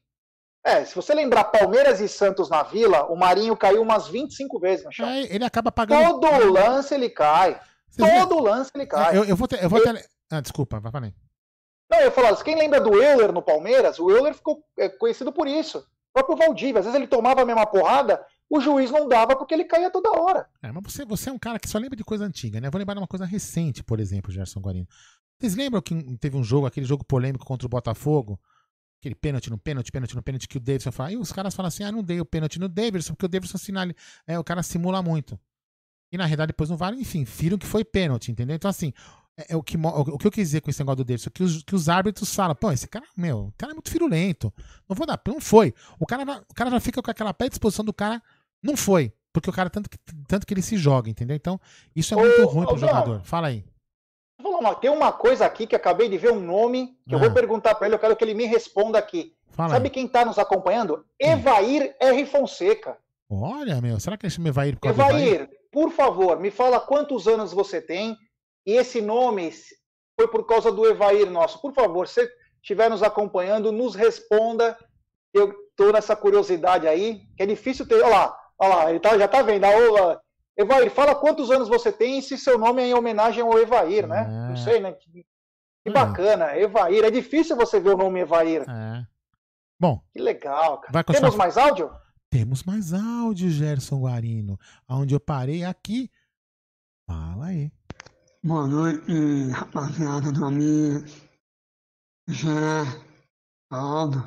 [0.65, 4.85] É, se você lembrar Palmeiras e Santos na Vila, o Marinho caiu umas 25 vezes
[4.85, 5.07] no chão.
[5.07, 6.21] É, ele acaba pagando.
[6.21, 7.61] Todo lance ele cai.
[7.97, 9.17] Todo lance ele cai.
[9.17, 9.63] Eu, eu vou ter.
[9.63, 10.09] Eu vou ter...
[10.31, 11.15] Ah, desculpa, vai falando.
[11.91, 13.99] Não, eu falar, quem lembra do Euler no Palmeiras?
[13.99, 15.79] O Euler ficou é, conhecido por isso.
[15.79, 19.53] O próprio Valdívia, às vezes ele tomava a mesma porrada, o juiz não dava porque
[19.53, 20.49] ele caía toda hora.
[20.63, 22.69] É, mas você, você é um cara que só lembra de coisa antiga, né?
[22.69, 24.89] Eu vou lembrar de uma coisa recente, por exemplo, Gerson Guarino.
[25.39, 28.41] Vocês lembram que teve um jogo, aquele jogo polêmico contra o Botafogo?
[29.05, 31.13] Aquele pênalti no pênalti, pênalti no pênalti que o Davidson fala.
[31.13, 33.59] E os caras falam assim: ah, não dei o pênalti no Davidson, porque o Davidson
[33.59, 33.87] sinal,
[34.27, 35.39] é, o cara simula muito.
[36.11, 38.57] E na realidade depois não vale, enfim, viram que foi pênalti, entendeu?
[38.57, 38.95] Então, assim,
[39.37, 41.43] é, é o, que, o que eu quis dizer com esse negócio do Davidson, que
[41.43, 44.51] os, que os árbitros falam, pô, esse cara, meu, o cara é muito firulento.
[44.89, 45.75] Não vou dar, não foi.
[45.99, 48.23] O cara, o cara já fica com aquela predisposição do cara,
[48.63, 49.13] não foi.
[49.35, 51.37] Porque o cara, tanto que, tanto que ele se joga, entendeu?
[51.37, 51.61] Então,
[51.95, 53.21] isso é muito ô, ruim pro jogador.
[53.25, 53.65] Fala aí.
[54.81, 57.17] Tem uma coisa aqui que acabei de ver um nome, que ah.
[57.17, 57.35] eu vou ah.
[57.35, 59.35] perguntar para ele, eu quero que ele me responda aqui.
[59.51, 59.91] Fala Sabe aí.
[59.91, 61.05] quem está nos acompanhando?
[61.19, 62.27] Evair R.
[62.27, 62.99] Fonseca.
[63.31, 67.27] Olha, meu, será que ele chama Evair por Evair, Evair, por favor, me fala quantos
[67.27, 68.17] anos você tem
[68.67, 69.51] e esse nome
[70.19, 71.61] foi por causa do Evair nosso.
[71.61, 72.29] Por favor, se
[72.63, 74.77] estiver nos acompanhando, nos responda.
[75.33, 77.97] Eu estou nessa curiosidade aí, que é difícil ter.
[77.97, 79.65] Olha lá, olha lá ele tá, já está vendo.
[79.65, 80.21] Olha,
[80.57, 84.07] Evair, fala quantos anos você tem e se seu nome é em homenagem ao Evair,
[84.07, 84.23] né?
[84.23, 84.49] É.
[84.49, 84.93] Não sei, né?
[84.93, 85.27] Que,
[85.85, 87.05] que bacana, Evair.
[87.05, 88.63] É difícil você ver o nome Evair.
[88.69, 89.07] É.
[89.81, 90.01] Bom.
[90.13, 91.05] Que legal, cara.
[91.05, 91.91] Temos mais áudio?
[92.31, 94.59] Temos mais áudio, Gerson Guarino.
[94.87, 96.11] Aonde eu parei aqui.
[97.07, 97.71] Fala aí.
[98.43, 101.05] Boa noite, rapaziada do amigo.
[102.29, 102.83] Jé,
[103.71, 104.25] Aldo.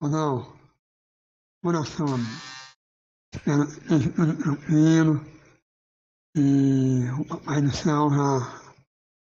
[0.00, 0.56] Ou não?
[1.62, 2.63] Coração, amigo.
[3.42, 5.24] Tudo tranquilo.
[6.36, 8.62] E o Papai do Céu já,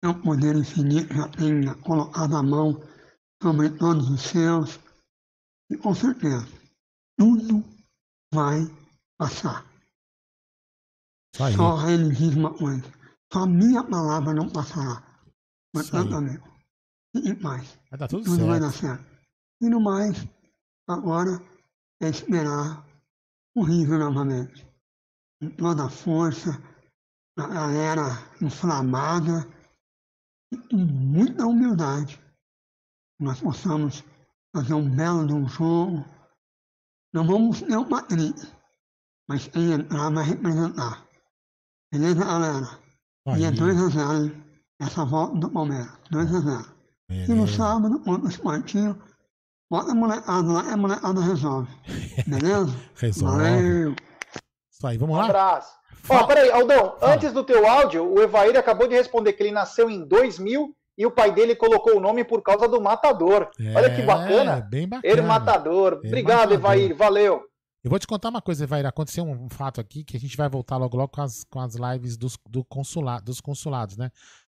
[0.02, 2.82] seu poder infinito, já tenha colocado a mão
[3.42, 4.80] sobre todos os seus.
[5.70, 6.46] E com certeza,
[7.18, 7.64] tudo
[8.32, 8.60] vai
[9.18, 9.66] passar.
[11.34, 12.84] Só ele diz uma coisa.
[13.32, 15.02] Só a minha palavra não passará.
[15.72, 16.48] Portanto, amigo,
[17.14, 17.78] fique mais.
[17.90, 18.48] Vai dar tudo, tudo certo.
[18.48, 19.04] vai dar certo.
[19.60, 20.26] E no mais,
[20.88, 21.42] agora
[22.00, 22.86] é esperar
[23.54, 24.66] horrível novamente.
[25.40, 26.50] Com toda a força,
[27.38, 28.04] a galera
[28.40, 29.46] inflamada,
[30.52, 32.20] e com muita humildade.
[33.20, 34.04] Nós possamos
[34.54, 36.04] fazer um belo de um jogo.
[37.12, 38.40] Não vamos ter o Patrick,
[39.28, 41.06] mas quem entrar vai representar.
[41.92, 42.84] Beleza, galera?
[43.38, 44.44] E é 2x0
[44.80, 45.92] essa volta do Palmeiras.
[46.10, 46.74] 2x0.
[47.10, 49.00] E no sábado, contra o Esportinho,
[49.74, 51.68] Bota a molecada lá, a molecada resolve.
[52.28, 52.72] Beleza?
[52.94, 53.42] resolve.
[53.42, 53.96] Valeu.
[54.70, 55.22] Isso aí, vamos lá?
[55.22, 55.74] Um abraço.
[56.08, 57.14] Ó, oh, peraí, Aldão, Fala.
[57.14, 61.04] antes do teu áudio, o Evair acabou de responder que ele nasceu em 2000 e
[61.04, 63.50] o pai dele colocou o nome por causa do Matador.
[63.58, 64.60] É, Olha que bacana.
[64.60, 65.12] Bem bacana.
[65.12, 65.94] Ele Matador.
[65.94, 66.52] Obrigado, matador.
[66.52, 66.94] Evair.
[66.94, 67.42] Valeu.
[67.82, 68.86] Eu vou te contar uma coisa, Evair.
[68.86, 71.74] Aconteceu um, fato aqui que a gente vai voltar logo logo com as, com as
[71.74, 74.08] lives dos, do consulado, dos consulados, né?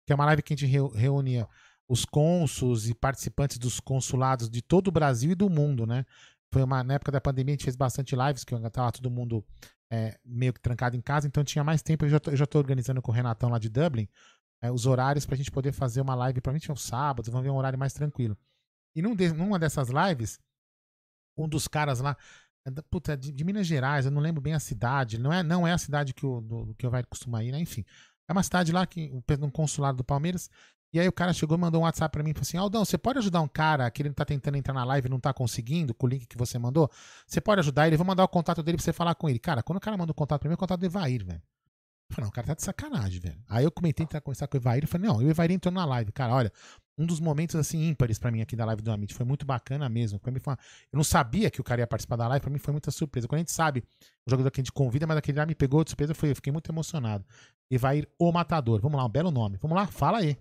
[0.07, 1.49] Que é uma live que a gente reunia
[1.89, 6.05] os cônsuls e participantes dos consulados de todo o Brasil e do mundo, né?
[6.53, 9.45] Foi uma, na época da pandemia a gente fez bastante lives, que estava todo mundo
[9.91, 12.05] é, meio que trancado em casa, então tinha mais tempo.
[12.05, 14.09] Eu já, tô organizando com o Renatão lá de Dublin
[14.61, 17.45] é, os horários para a gente poder fazer uma live, provavelmente é um sábado, vamos
[17.45, 18.37] ver um horário mais tranquilo.
[18.95, 20.39] E num de, numa dessas lives,
[21.37, 22.17] um dos caras lá,
[22.67, 25.67] é puta, de, de, Minas Gerais, eu não lembro bem a cidade, não é, não
[25.67, 27.61] é a cidade que o, do, que eu vai costumar ir, né?
[27.61, 27.85] Enfim.
[28.29, 29.11] É uma cidade lá, que,
[29.41, 30.51] um consulado do Palmeiras,
[30.93, 32.97] e aí o cara chegou mandou um WhatsApp para mim e falou assim: Aldão, você
[32.97, 35.93] pode ajudar um cara que ele tá tentando entrar na live e não tá conseguindo
[35.93, 36.91] com o link que você mandou?
[37.27, 37.95] Você pode ajudar ele?
[37.95, 39.39] Eu vou mandar o contato dele pra você falar com ele.
[39.39, 41.43] Cara, quando o cara manda o contato pra mim, o contato do Evair, velho.
[42.11, 43.39] Eu falei, não, o cara tá de sacanagem, velho.
[43.47, 45.85] Aí eu comentei tentar conversar com o Evair e falei, não, o Evair entrou na
[45.85, 46.11] live.
[46.11, 46.51] Cara, olha,
[46.97, 49.13] um dos momentos assim ímpares para mim aqui da live do Amit.
[49.13, 50.19] Foi muito bacana mesmo.
[50.19, 50.59] Pra mim foi uma...
[50.91, 53.29] Eu não sabia que o cara ia participar da live, para mim foi muita surpresa.
[53.29, 53.85] Quando a gente sabe
[54.27, 56.53] o jogador que a gente convida, mas aquele lá me pegou de surpresa, eu fiquei
[56.53, 57.25] muito emocionado.
[57.71, 58.81] Evair, o Matador.
[58.81, 59.59] Vamos lá, um belo nome.
[59.59, 60.39] Vamos lá, fala aí.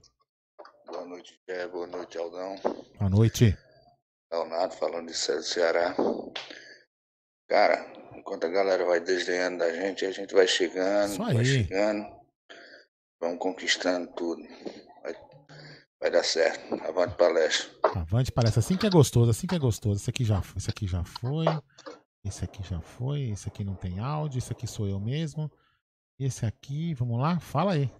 [1.27, 1.67] Boa noite, Jé.
[1.67, 2.55] Boa noite, Aldão.
[2.97, 3.57] Boa noite.
[4.31, 5.93] Leonardo falando de Ceará.
[7.49, 12.05] Cara, enquanto a galera vai desdenhando da gente, a gente vai chegando, vai chegando,
[13.19, 14.41] vamos conquistando tudo.
[15.03, 15.15] Vai,
[15.99, 16.73] vai dar certo.
[16.85, 17.77] Avante palestra.
[17.83, 18.59] Avante palestra.
[18.59, 19.99] Assim que é gostoso, assim que é gostoso.
[19.99, 21.45] Esse aqui já, esse aqui já foi.
[22.23, 23.31] Esse aqui já foi.
[23.31, 24.37] Esse aqui não tem áudio.
[24.37, 25.51] Esse aqui sou eu mesmo.
[26.17, 27.39] Esse aqui, vamos lá?
[27.39, 27.91] Fala aí.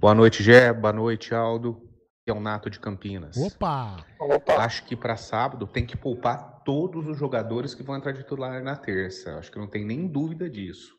[0.00, 0.72] Boa noite, Gé.
[0.72, 1.89] Boa noite, Aldo
[2.24, 3.36] que é o Nato de Campinas.
[3.36, 4.04] Opa!
[4.18, 4.56] Opa.
[4.56, 8.62] Acho que para sábado tem que poupar todos os jogadores que vão entrar de titular
[8.62, 9.38] na terça.
[9.38, 10.98] Acho que não tem nem dúvida disso.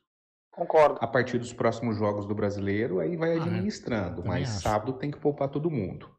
[0.51, 0.97] Concordo.
[1.01, 4.23] A partir dos próximos jogos do brasileiro, aí vai ah, administrando.
[4.25, 4.61] mas acho.
[4.61, 6.09] sábado tem que poupar todo mundo.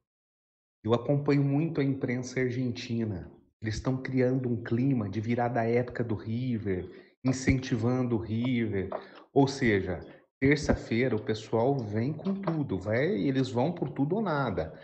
[0.82, 3.30] Eu acompanho muito a imprensa argentina.
[3.60, 6.90] Eles estão criando um clima de virada época do River,
[7.24, 8.88] incentivando o River.
[9.32, 10.00] Ou seja,
[10.40, 14.76] terça-feira o pessoal vem com tudo, vai, eles vão por tudo ou nada.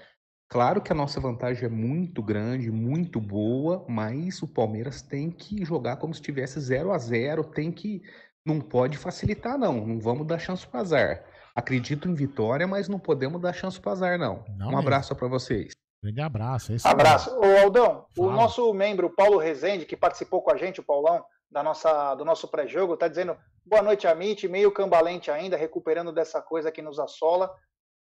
[0.49, 5.63] Claro que a nossa vantagem é muito grande, muito boa, mas o Palmeiras tem que
[5.63, 8.03] jogar como se tivesse 0 a 0 tem que.
[8.47, 9.87] Não pode facilitar, não.
[9.87, 11.25] Não vamos dar chance para azar.
[11.55, 14.43] Acredito em vitória, mas não podemos dar chance para azar, não.
[14.57, 14.79] Não um mesmo.
[14.79, 15.73] abraço para vocês.
[16.03, 16.73] Grande abraço.
[16.73, 17.31] É isso Abraço.
[17.37, 18.33] Ô, Aldão, o Fala.
[18.33, 22.49] nosso membro Paulo Rezende, que participou com a gente, o Paulão, da nossa, do nosso
[22.49, 23.37] pré-jogo, tá dizendo
[23.67, 27.53] boa noite, Amit, meio cambalente ainda, recuperando dessa coisa que nos assola,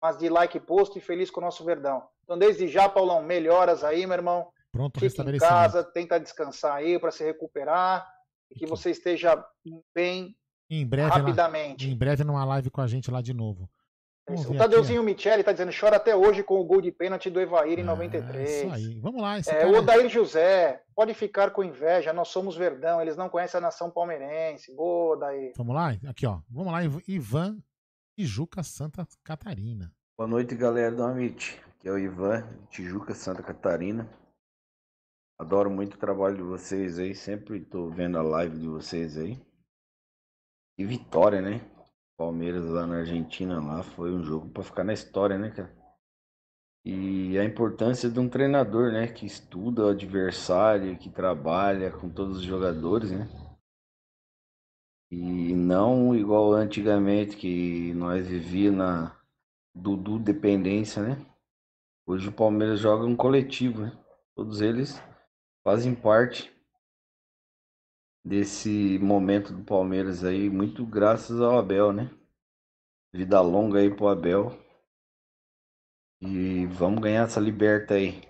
[0.03, 2.03] mas de like posto e feliz com o nosso Verdão.
[2.25, 4.49] Então, desde já, Paulão, melhoras aí, meu irmão.
[4.73, 8.07] Pronto, Fique em casa, tenta descansar aí para se recuperar
[8.51, 9.43] e que você esteja
[9.95, 10.37] bem
[10.69, 11.89] Em breve, rapidamente.
[11.89, 13.69] Em breve numa live com a gente lá de novo.
[14.29, 16.91] Vamos ver O aqui, Tadeuzinho Michele tá dizendo, chora até hoje com o gol de
[16.91, 18.49] pênalti do Evair em 93.
[18.51, 18.99] É, Isso aí.
[19.01, 19.39] Vamos lá.
[19.39, 19.69] Esse É, cara...
[19.71, 23.89] o Odair José, pode ficar com inveja, nós somos Verdão, eles não conhecem a nação
[23.89, 24.75] palmeirense.
[24.75, 25.53] Boa, Odair.
[25.57, 25.91] Vamos lá?
[26.09, 26.41] Aqui, ó.
[26.51, 27.57] Vamos lá, Iv- Ivan
[28.19, 29.93] Tijuca, Santa Catarina.
[30.17, 31.63] Boa noite, galera do Amit.
[31.69, 34.09] Aqui é o Ivan, Tijuca, Santa Catarina.
[35.39, 39.39] Adoro muito o trabalho de vocês aí, sempre tô vendo a live de vocês aí.
[40.79, 41.61] E vitória, né?
[42.17, 45.77] Palmeiras lá na Argentina lá foi um jogo pra ficar na história, né, cara?
[46.87, 52.39] E a importância de um treinador, né, que estuda o adversário, que trabalha com todos
[52.39, 53.29] os jogadores, né?
[55.11, 59.21] E não igual antigamente que nós vivíamos na
[59.75, 61.27] Dudu dependência, né?
[62.05, 63.93] Hoje o Palmeiras joga um coletivo, né?
[64.35, 65.01] Todos eles
[65.63, 66.53] fazem parte
[68.25, 72.11] desse momento do Palmeiras aí, muito graças ao Abel, né?
[73.13, 74.59] Vida longa aí pro Abel.
[76.21, 78.23] E vamos ganhar essa liberta aí.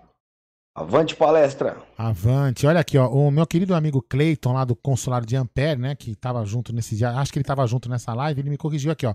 [0.76, 1.82] Avante palestra!
[1.96, 2.66] Avante.
[2.66, 3.08] Olha aqui, ó.
[3.08, 5.94] O meu querido amigo Cleiton, lá do consulado de Ampere, né?
[5.94, 7.12] Que tava junto nesse dia.
[7.12, 8.42] Acho que ele tava junto nessa live.
[8.42, 9.14] Ele me corrigiu aqui, ó.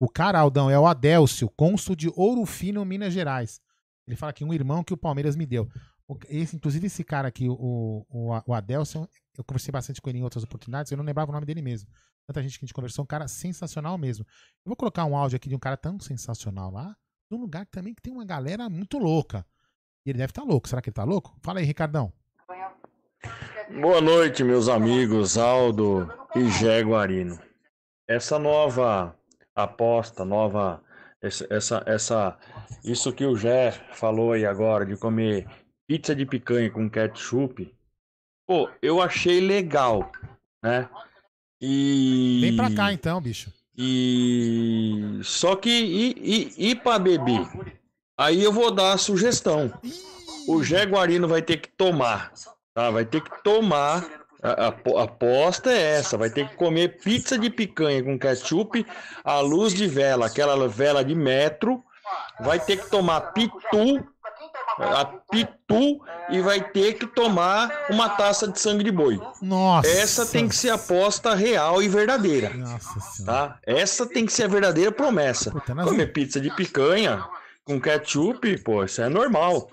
[0.00, 3.60] O cara, Aldão, é o Adélcio, cônsul de Ouro Fino, Minas Gerais.
[4.06, 5.68] Ele fala que um irmão que o Palmeiras me deu.
[6.30, 9.06] Esse, inclusive, esse cara aqui, o, o, o Adélcio,
[9.36, 11.90] eu conversei bastante com ele em outras oportunidades, eu não lembrava o nome dele mesmo.
[12.26, 14.24] Tanta gente que a gente conversou, um cara sensacional mesmo.
[14.64, 16.96] Eu vou colocar um áudio aqui de um cara tão sensacional lá,
[17.30, 19.46] num lugar também que tem uma galera muito louca.
[20.04, 20.68] E ele deve estar louco.
[20.68, 21.36] Será que ele tá louco?
[21.42, 22.12] Fala aí, Ricardão.
[23.80, 27.38] Boa noite, meus amigos Aldo e Jé Guarino.
[28.08, 29.16] Essa nova
[29.54, 30.82] aposta, nova
[31.22, 32.38] essa, essa, essa
[32.84, 35.46] isso que o Jé falou aí agora de comer
[35.86, 37.72] pizza de picanha com ketchup,
[38.46, 40.10] pô, eu achei legal,
[40.62, 40.88] né?
[41.60, 43.52] E Vem pra cá então, bicho.
[43.78, 47.46] e só que e, e, e para beber?
[48.22, 49.72] Aí eu vou dar a sugestão.
[50.48, 52.32] O Jaguarino vai ter que tomar,
[52.74, 52.90] tá?
[52.90, 54.04] Vai ter que tomar.
[54.42, 58.84] A, a- aposta é essa, vai ter que comer pizza de picanha com ketchup
[59.24, 61.82] à luz de vela, aquela vela de metro.
[62.40, 64.04] Vai ter que tomar pitu,
[64.78, 69.20] a pitu e vai ter que tomar uma taça de sangue de boi.
[69.40, 69.88] Nossa.
[69.88, 72.50] Essa tem que ser a aposta real e verdadeira.
[73.24, 73.58] Tá?
[73.64, 75.52] Essa tem que ser a verdadeira promessa.
[75.90, 77.24] Comer pizza de picanha
[77.64, 79.68] com ketchup, pô, isso é normal.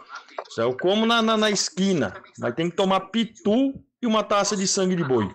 [0.48, 2.14] Isso é eu como na, na, na esquina.
[2.38, 5.30] Mas tem que tomar pitu e uma taça de sangue de boi.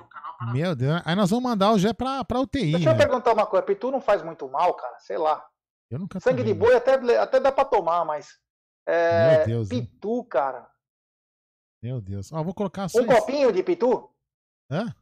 [0.52, 1.00] Meu Deus.
[1.04, 2.72] Aí nós vamos mandar o Gé pra, pra UTI.
[2.72, 2.98] Deixa eu né?
[2.98, 5.44] perguntar uma coisa, Pitu não faz muito mal, cara, sei lá.
[5.90, 8.38] Eu nunca Sangue de boi até, até dá pra tomar, mas.
[8.86, 9.86] É, Meu Deus, hein?
[9.86, 10.68] Pitu, cara.
[11.82, 12.32] Meu Deus.
[12.32, 14.10] Ó, vou colocar só Um copinho de Pitu?
[14.70, 14.94] Hã?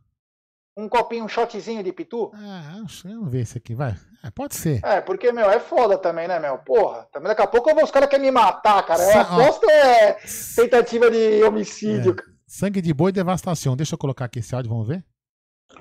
[0.76, 2.30] Um copinho, um shotzinho de Pitu?
[2.34, 3.94] Ah, vamos ver esse aqui, vai.
[4.24, 4.80] É, pode ser.
[4.84, 6.56] É, porque, meu, é foda também, né, meu?
[6.58, 9.00] Porra, também daqui a pouco eu vou- os caras querem me matar, cara.
[9.02, 10.16] Sa- A aposta é
[10.56, 12.16] tentativa de homicídio.
[12.46, 13.76] Sangue de boi e devastação.
[13.76, 15.04] Deixa eu colocar aqui esse áudio, vamos ver?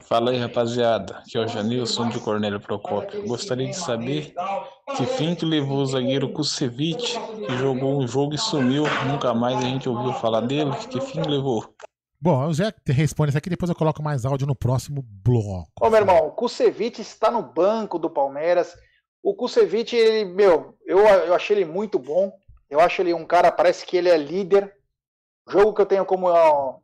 [0.02, 1.18] Fala aí, rapaziada.
[1.18, 3.26] Aqui é o Janilson de Cornélio Procópio.
[3.28, 4.34] Gostaria de saber
[4.96, 8.84] que fim que levou o zagueiro Kusevich, que jogou um jogo e sumiu.
[9.06, 10.72] Nunca mais a gente ouviu falar dele.
[10.90, 11.74] Que fim levou?
[12.24, 15.72] Bom, Zé responde isso aqui, depois eu coloco mais áudio no próximo bloco.
[15.82, 18.78] Ô, meu irmão, o Kusevich está no banco do Palmeiras.
[19.24, 22.32] O Kusevich, ele, meu, eu, eu achei ele muito bom.
[22.70, 24.72] Eu acho ele um cara, parece que ele é líder.
[25.48, 26.78] O jogo que eu tenho como ó,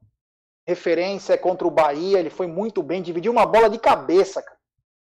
[0.67, 2.17] referência é contra o Bahia.
[2.17, 4.57] Ele foi muito bem, dividiu uma bola de cabeça, cara.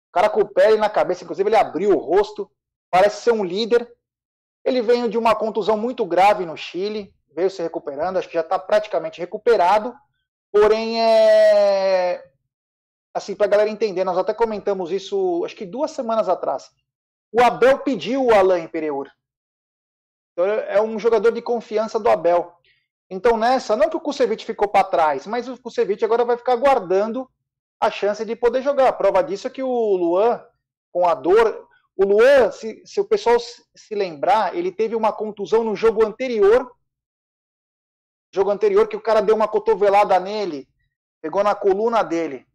[0.10, 2.48] O cara com o pé na cabeça, inclusive ele abriu o rosto.
[2.92, 3.92] Parece ser um líder.
[4.64, 8.42] Ele veio de uma contusão muito grave no Chile, veio se recuperando, acho que já
[8.42, 9.96] está praticamente recuperado.
[10.52, 12.24] Porém, é,
[13.14, 16.70] assim, para a galera entender, nós até comentamos isso, acho que duas semanas atrás.
[17.32, 19.10] O Abel pediu o Alain Pereur.
[20.34, 22.54] Então, é um jogador de confiança do Abel.
[23.10, 26.56] Então, nessa, não que o Kusevich ficou para trás, mas o Kusevich agora vai ficar
[26.56, 27.30] guardando
[27.80, 28.88] a chance de poder jogar.
[28.88, 30.42] A prova disso é que o Luan,
[30.92, 31.68] com a dor.
[31.96, 36.72] O Luan, se, se o pessoal se lembrar, ele teve uma contusão no jogo anterior.
[38.34, 40.68] Jogo anterior que o cara deu uma cotovelada nele,
[41.22, 42.48] pegou na coluna dele.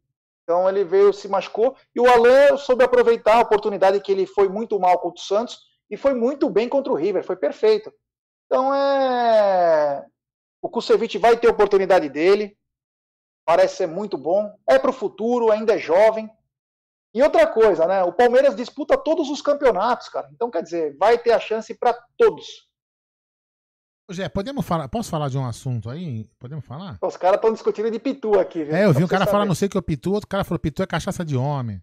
[0.43, 1.77] Então ele veio, se machucou.
[1.95, 5.59] E o Alan soube aproveitar a oportunidade que ele foi muito mal contra o Santos
[5.91, 7.93] e foi muito bem contra o River, foi perfeito.
[8.47, 10.05] Então é.
[10.63, 12.57] O Kusevich vai ter a oportunidade dele,
[13.45, 16.31] parece ser muito bom, é para o futuro, ainda é jovem.
[17.15, 18.03] E outra coisa, né?
[18.03, 20.29] O Palmeiras disputa todos os campeonatos, cara.
[20.33, 22.69] Então, quer dizer, vai ter a chance para todos.
[24.11, 26.25] Jé, podemos falar, posso falar de um assunto aí?
[26.39, 26.97] Podemos falar?
[27.03, 28.75] Os caras estão discutindo de Pitu aqui, viu?
[28.75, 30.45] É, eu vi um cara falar, não sei o que é o Pitu, outro cara
[30.45, 31.83] falou, Pitu é cachaça de homem.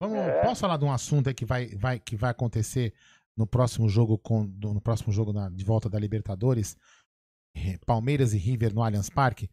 [0.00, 0.42] Vamos, é.
[0.42, 2.92] Posso falar de um assunto aí que vai, vai, que vai acontecer
[3.36, 6.76] no próximo jogo com, no próximo jogo na, de volta da Libertadores?
[7.86, 9.50] Palmeiras e River no Allianz Parque.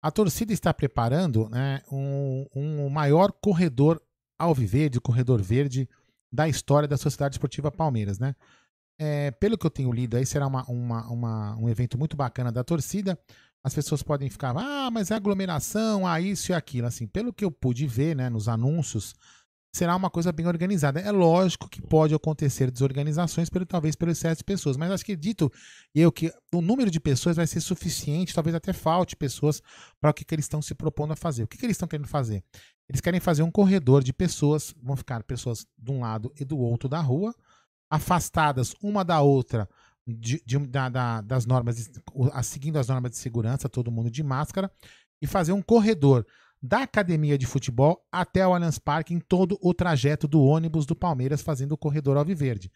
[0.00, 4.00] A torcida está preparando né, um, um maior corredor
[4.38, 5.88] alviverde, corredor verde
[6.32, 8.34] da história da Sociedade Esportiva Palmeiras, né?
[8.98, 12.52] É, pelo que eu tenho lido aí, será uma, uma, uma, um evento muito bacana
[12.52, 13.18] da torcida.
[13.64, 16.86] As pessoas podem ficar, ah, mas é aglomeração, ah, isso e aquilo.
[16.86, 19.14] Assim, pelo que eu pude ver, né, nos anúncios,
[19.74, 21.00] será uma coisa bem organizada.
[21.00, 25.50] É lógico que pode acontecer desorganizações, pelo, talvez pelos sete pessoas, mas acredito
[25.94, 29.62] eu que o número de pessoas vai ser suficiente, talvez até falte pessoas
[30.00, 31.44] para o que, que eles estão se propondo a fazer.
[31.44, 32.44] O que, que eles estão querendo fazer?
[32.88, 36.58] Eles querem fazer um corredor de pessoas, vão ficar pessoas de um lado e do
[36.58, 37.34] outro da rua,
[37.92, 39.68] afastadas uma da outra
[40.06, 41.90] de, de, da, da, das normas,
[42.42, 44.72] seguindo as normas de segurança, todo mundo de máscara,
[45.20, 46.26] e fazer um corredor
[46.62, 50.96] da academia de futebol até o Allianz Parque em todo o trajeto do ônibus do
[50.96, 52.72] Palmeiras fazendo o corredor alviverde.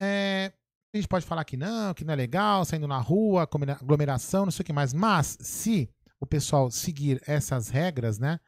[0.00, 0.54] É,
[0.94, 4.52] a gente pode falar que não, que não é legal, saindo na rua, aglomeração, não
[4.52, 5.86] sei o que mais, mas se
[6.18, 8.40] o pessoal seguir essas regras, né,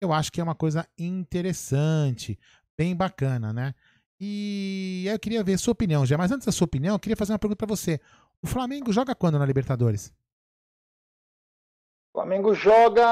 [0.00, 2.38] eu acho que é uma coisa interessante,
[2.78, 3.74] bem bacana, né?
[4.24, 6.16] E eu queria ver a sua opinião, já.
[6.16, 8.00] Mas antes da sua opinião, eu queria fazer uma pergunta para você.
[8.40, 10.14] O Flamengo joga quando na Libertadores?
[12.14, 13.02] O Flamengo joga.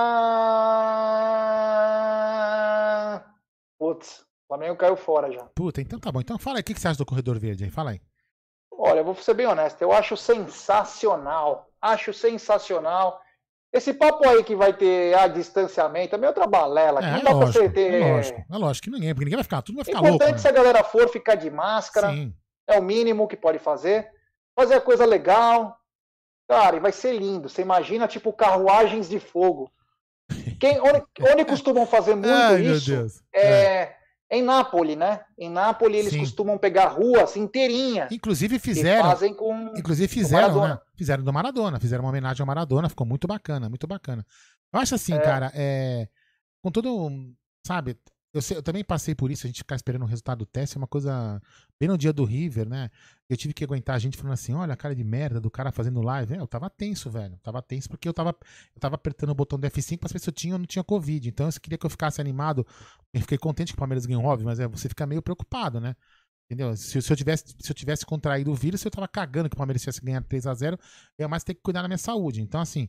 [3.77, 5.47] Putz, o Flamengo caiu fora já.
[5.47, 6.21] Puta, então tá bom.
[6.21, 7.71] Então fala aí, o que você acha do Corredor Verde aí?
[7.71, 8.01] Fala aí.
[8.71, 11.69] Olha, eu vou ser bem honesto, eu acho sensacional.
[11.83, 13.21] Acho sensacional.
[13.73, 17.01] Esse papo aí que vai ter a distanciamento é meio outra balela.
[17.01, 17.95] É, não dá lógico, pra você ter.
[17.95, 20.33] É lógico, é lógico que ninguém, porque ninguém vai ficar, tudo vai ficar Importante louco.
[20.33, 20.39] Né?
[20.39, 22.11] se a galera for ficar de máscara.
[22.11, 22.35] Sim.
[22.67, 24.09] É o mínimo que pode fazer.
[24.57, 25.81] Fazer a coisa legal,
[26.51, 27.49] Cara, e vai ser lindo.
[27.49, 29.71] Você imagina, tipo, carruagens de fogo.
[30.59, 33.97] Quem, onde, onde costumam fazer muito Ai, isso é, é,
[34.31, 35.21] em Nápoles, né?
[35.37, 36.21] Em Nápoles eles Sim.
[36.21, 38.07] costumam pegar ruas inteirinha.
[38.11, 39.11] Inclusive fizeram.
[39.11, 40.79] Fazem com, inclusive fizeram, né?
[40.97, 44.25] Fizeram do Maradona, fizeram uma homenagem ao Maradona, ficou muito bacana, muito bacana.
[44.73, 45.19] Eu acho assim, é.
[45.19, 46.09] cara, é,
[46.63, 47.11] com todo,
[47.67, 47.97] sabe,
[48.33, 50.77] eu, sei, eu, também passei por isso, a gente ficar esperando o resultado do teste,
[50.77, 51.43] é uma coisa.
[51.79, 52.91] Bem no dia do River, né?
[53.29, 55.73] Eu tive que aguentar a gente falando assim: olha a cara de merda do cara
[55.73, 56.35] fazendo live.
[56.35, 57.35] É, eu tava tenso, velho.
[57.35, 58.31] Eu tava tenso porque eu tava,
[58.75, 60.85] eu tava apertando o botão do F5 pra saber se eu tinha ou não tinha
[60.85, 61.29] Covid.
[61.29, 62.67] Então eu queria que eu ficasse animado.
[63.13, 65.97] Eu fiquei contente que o Palmeiras ganhou, óbvio, mas é, você fica meio preocupado, né?
[66.51, 66.77] Entendeu?
[66.77, 69.57] Se, se, eu tivesse, se eu tivesse contraído o vírus, eu tava cagando que o
[69.57, 70.79] Palmeiras tivesse ganhado 3 a 0
[71.17, 72.43] eu ia mais ter que cuidar da minha saúde.
[72.43, 72.89] Então, assim,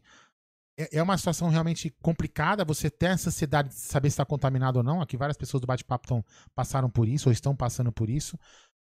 [0.81, 4.77] é, é uma situação realmente complicada você ter essa ansiedade de saber se está contaminado
[4.77, 5.01] ou não.
[5.01, 6.25] Aqui várias pessoas do bate-papo
[6.55, 8.37] passaram por isso ou estão passando por isso.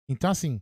[0.09, 0.61] Então, assim,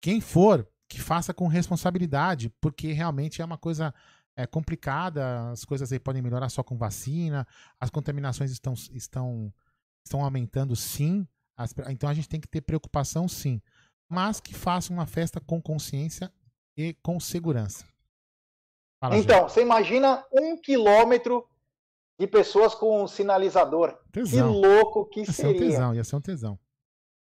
[0.00, 3.94] quem for, que faça com responsabilidade, porque realmente é uma coisa
[4.36, 7.46] é, complicada, as coisas aí podem melhorar só com vacina,
[7.80, 9.52] as contaminações estão, estão,
[10.04, 11.26] estão aumentando sim,
[11.56, 13.60] as, então a gente tem que ter preocupação sim,
[14.08, 16.30] mas que faça uma festa com consciência
[16.76, 17.84] e com segurança.
[19.00, 21.46] Fala, então, você imagina um quilômetro
[22.18, 23.96] de pessoas com um sinalizador.
[24.10, 24.52] Tesão.
[24.52, 25.58] Que louco que ia seria.
[25.58, 26.58] Ser um tesão, ia ser um tesão.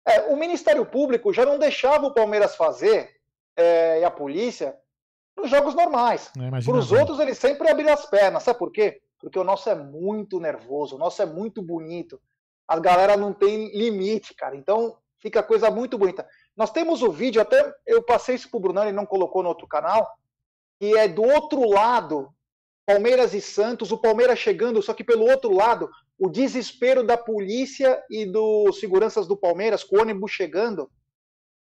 [0.05, 3.10] É, o Ministério Público já não deixava o Palmeiras fazer
[3.56, 4.76] é, e a polícia
[5.36, 6.30] nos jogos normais.
[6.36, 8.42] É, Para os outros, eles sempre abriram as pernas.
[8.42, 9.01] Sabe por quê?
[9.18, 12.20] Porque o nosso é muito nervoso, o nosso é muito bonito.
[12.66, 14.56] A galera não tem limite, cara.
[14.56, 16.26] Então fica coisa muito bonita.
[16.56, 19.68] Nós temos o vídeo, até eu passei isso pro Bruno, ele não colocou no outro
[19.68, 20.09] canal
[20.81, 22.32] que é do outro lado,
[22.86, 28.02] Palmeiras e Santos, o Palmeiras chegando, só que pelo outro lado, o desespero da polícia
[28.11, 30.90] e dos seguranças do Palmeiras, com o ônibus chegando,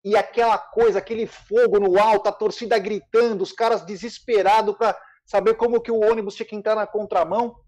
[0.06, 5.56] e aquela coisa, aquele fogo no alto, a torcida gritando, os caras desesperados para saber
[5.56, 7.60] como que o ônibus tinha que entrar na contramão.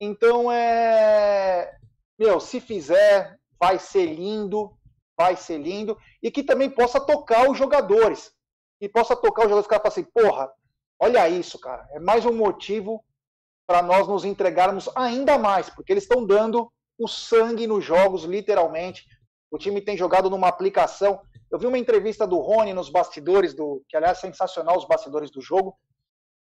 [0.00, 1.78] Então é.
[2.18, 4.76] Meu, se fizer, vai ser lindo,
[5.16, 8.32] vai ser lindo, e que também possa tocar os jogadores.
[8.80, 10.50] E possa tocar os jogadores, que assim, porra,
[10.98, 11.86] Olha isso, cara.
[11.92, 13.04] É mais um motivo
[13.66, 19.06] para nós nos entregarmos ainda mais, porque eles estão dando o sangue nos jogos, literalmente.
[19.50, 21.20] O time tem jogado numa aplicação.
[21.50, 25.30] Eu vi uma entrevista do Rony nos bastidores, do que aliás é sensacional, os bastidores
[25.30, 25.78] do jogo.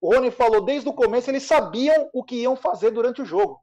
[0.01, 3.61] O Rony falou desde o começo, eles sabiam o que iam fazer durante o jogo.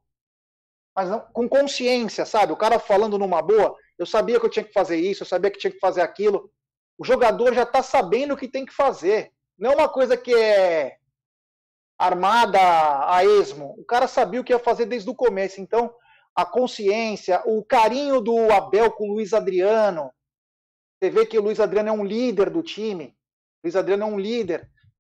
[0.94, 2.52] Mas não, com consciência, sabe?
[2.52, 5.50] O cara falando numa boa, eu sabia que eu tinha que fazer isso, eu sabia
[5.50, 6.50] que tinha que fazer aquilo.
[6.98, 9.31] O jogador já está sabendo o que tem que fazer.
[9.58, 10.96] Não é uma coisa que é
[11.98, 12.58] armada
[13.08, 13.74] a esmo.
[13.78, 15.60] O cara sabia o que ia fazer desde o começo.
[15.60, 15.94] Então,
[16.34, 20.10] a consciência, o carinho do Abel com o Luiz Adriano.
[20.98, 23.16] Você vê que o Luiz Adriano é um líder do time.
[23.62, 24.68] O Luiz Adriano é um líder.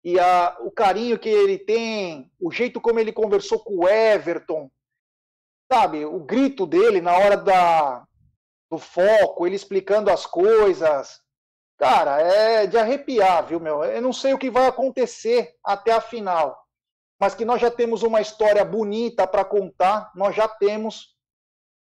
[0.04, 4.70] E a, o carinho que ele tem, o jeito como ele conversou com o Everton,
[5.72, 6.06] sabe?
[6.06, 8.06] O grito dele na hora da,
[8.70, 11.23] do foco, ele explicando as coisas.
[11.78, 13.84] Cara, é de arrepiar, viu, meu?
[13.84, 16.64] Eu não sei o que vai acontecer até a final
[17.24, 21.16] mas que nós já temos uma história bonita para contar, nós já temos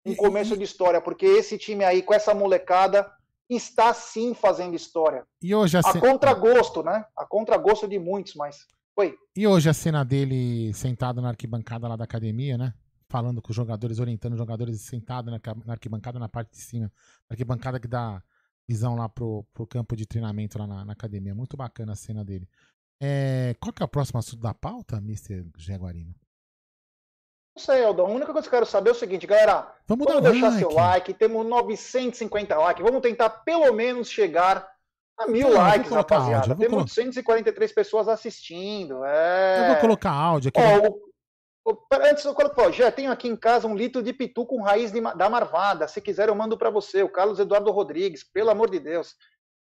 [0.05, 3.11] um começo de história, porque esse time aí, com essa molecada,
[3.49, 5.25] está sim fazendo história.
[5.41, 6.01] E hoje a, a cena...
[6.01, 7.07] contragosto, né?
[7.17, 8.67] A contragosto de muitos, mas.
[8.95, 9.17] Oi.
[9.35, 12.75] E hoje a cena dele sentado na arquibancada lá da academia, né?
[13.09, 15.41] Falando com os jogadores, orientando os jogadores sentado na
[15.73, 16.93] arquibancada na parte de cima.
[17.31, 18.23] Arquibancada que dá
[18.71, 21.35] visão lá pro, pro campo de treinamento lá na, na academia.
[21.35, 22.49] Muito bacana a cena dele.
[23.03, 25.45] É, qual que é o próximo assunto da pauta, Mr.
[25.57, 26.15] Jaguarino?
[27.57, 28.07] Não sei, Aldão.
[28.07, 29.75] A única coisa que eu quero saber é o seguinte, galera.
[29.89, 30.59] Vamos, vamos deixar like.
[30.59, 31.15] seu like.
[31.15, 32.85] Temos 950 likes.
[32.85, 34.71] Vamos tentar pelo menos chegar
[35.19, 36.53] a mil Não, likes, rapaziada.
[36.53, 36.89] Áudio, Temos colocar...
[36.89, 39.05] 243 pessoas assistindo.
[39.05, 39.65] É...
[39.65, 40.61] Eu vou colocar áudio aqui.
[40.61, 41.10] Ó, o...
[41.93, 45.01] Antes eu coloco, já tenho aqui em casa um litro de pitu com raiz de...
[45.01, 45.87] da marvada.
[45.87, 47.03] Se quiser, eu mando para você.
[47.03, 49.15] O Carlos Eduardo Rodrigues, pelo amor de Deus.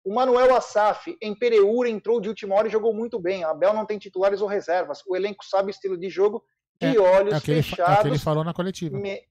[0.04, 3.44] O Manuel Assaf, em Pereira, entrou de última hora e jogou muito bem.
[3.44, 5.04] A Abel não tem titulares ou reservas.
[5.06, 6.44] O elenco sabe o estilo de jogo
[6.80, 7.98] de é, olhos é fechados.
[7.98, 8.98] É o que ele falou na coletiva.
[8.98, 9.22] Me,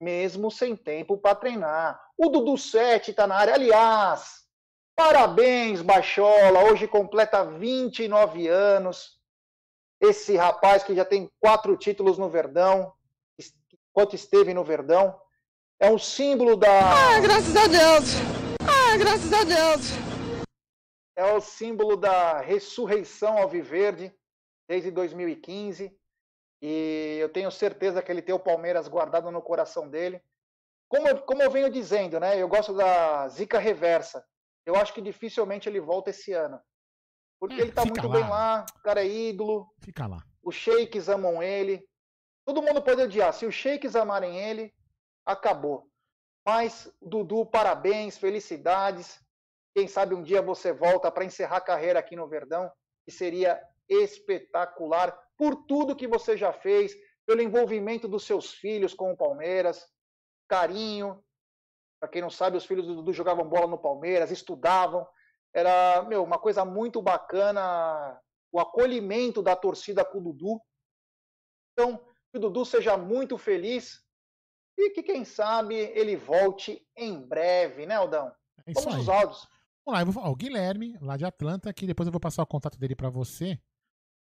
[0.00, 2.00] mesmo sem tempo para treinar.
[2.16, 3.54] O Dudu Sete está na área.
[3.54, 4.44] Aliás,
[4.94, 6.70] parabéns, Bachola.
[6.70, 9.15] Hoje completa 29 anos.
[10.00, 12.92] Esse rapaz que já tem quatro títulos no Verdão,
[13.90, 15.18] enquanto esteve no Verdão,
[15.80, 16.68] é um símbolo da.
[16.70, 18.14] Ah, graças a Deus!
[18.60, 20.06] Ah, graças a Deus.
[21.16, 24.14] É o símbolo da ressurreição ao Viverde
[24.68, 25.96] desde 2015.
[26.60, 30.22] E eu tenho certeza que ele tem o Palmeiras guardado no coração dele.
[30.88, 32.40] Como, como eu venho dizendo, né?
[32.40, 34.24] Eu gosto da zica reversa.
[34.64, 36.60] Eu acho que dificilmente ele volta esse ano.
[37.38, 38.12] Porque é, ele tá muito lá.
[38.12, 39.68] bem lá, o cara é ídolo.
[39.80, 40.22] Fica lá.
[40.42, 41.86] Os shakes amam ele.
[42.44, 43.32] Todo mundo pode odiar.
[43.32, 44.72] Se os shakes amarem ele,
[45.24, 45.90] acabou.
[46.46, 49.20] Mas, Dudu, parabéns, felicidades.
[49.74, 52.70] Quem sabe um dia você volta para encerrar a carreira aqui no Verdão,
[53.04, 56.96] que seria espetacular por tudo que você já fez,
[57.26, 59.84] pelo envolvimento dos seus filhos com o Palmeiras,
[60.48, 61.22] carinho.
[62.00, 65.06] Para quem não sabe, os filhos do Dudu jogavam bola no Palmeiras, estudavam.
[65.56, 68.20] Era, meu, uma coisa muito bacana
[68.52, 70.60] o acolhimento da torcida com o Dudu.
[71.72, 71.96] Então,
[72.30, 74.04] que o Dudu seja muito feliz
[74.76, 78.30] e que, quem sabe, ele volte em breve, né, Aldão?
[78.66, 79.16] É isso Vamos aí.
[79.16, 79.48] áudios.
[79.82, 80.28] Vamos lá, eu vou falar.
[80.28, 83.58] O Guilherme, lá de Atlanta, que depois eu vou passar o contato dele para você,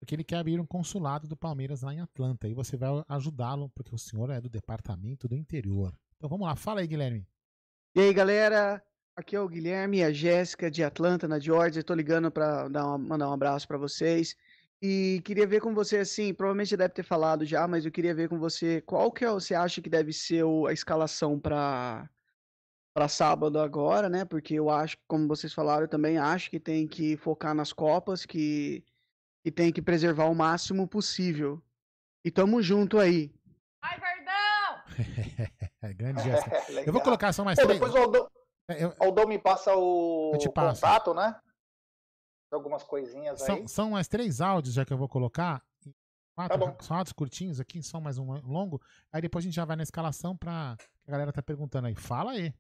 [0.02, 2.46] porque ele quer abrir um consulado do Palmeiras lá em Atlanta.
[2.50, 5.98] E você vai ajudá-lo, porque o senhor é do departamento do interior.
[6.18, 7.26] Então vamos lá, fala aí, Guilherme.
[7.96, 8.84] E aí, galera?
[9.16, 11.82] Aqui é o Guilherme e a Jéssica de Atlanta, na Georgia.
[11.82, 14.36] Estou ligando para mandar um abraço para vocês.
[14.82, 18.28] E queria ver com você, assim, provavelmente deve ter falado já, mas eu queria ver
[18.30, 22.10] com você qual que é, você acha que deve ser a escalação para
[22.94, 24.26] para sábado agora, né?
[24.26, 28.26] Porque eu acho, como vocês falaram, eu também acho que tem que focar nas Copas,
[28.26, 28.84] que,
[29.46, 31.62] que tem que preservar o máximo possível.
[32.26, 33.32] E tamo junto aí.
[33.82, 35.94] Vai, Verdão!
[35.96, 36.50] grande gesto.
[36.86, 37.80] eu vou colocar só mais Pô, três.
[37.80, 38.30] Depois o Aldão,
[38.70, 38.94] é, eu...
[39.00, 41.40] Aldão me passa o contato, né?
[42.56, 43.68] algumas coisinhas são, aí.
[43.68, 45.64] São mais três áudios já que eu vou colocar.
[46.36, 48.82] Quatro, tá são áudios curtinhos aqui, são mais um longo.
[49.12, 50.76] Aí depois a gente já vai na escalação pra.
[51.08, 51.96] A galera tá perguntando aí.
[51.96, 52.54] Fala aí.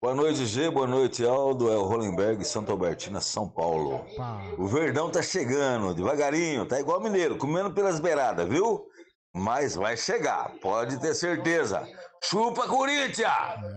[0.00, 0.70] Boa noite, G.
[0.70, 1.72] Boa noite, Aldo.
[1.72, 3.96] É o Rolenberg, Santa Albertina, São Paulo.
[3.96, 4.42] Opa.
[4.58, 6.66] O Verdão tá chegando, devagarinho.
[6.66, 8.86] Tá igual mineiro, comendo pelas beiradas, viu?
[9.34, 11.82] Mas vai chegar, pode ter certeza.
[12.22, 13.28] Chupa, Corinthians!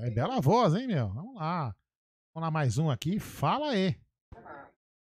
[0.03, 1.09] É, bela voz, hein, meu?
[1.09, 1.75] Vamos lá.
[2.33, 3.19] Vamos lá, mais um aqui.
[3.19, 3.95] Fala aí.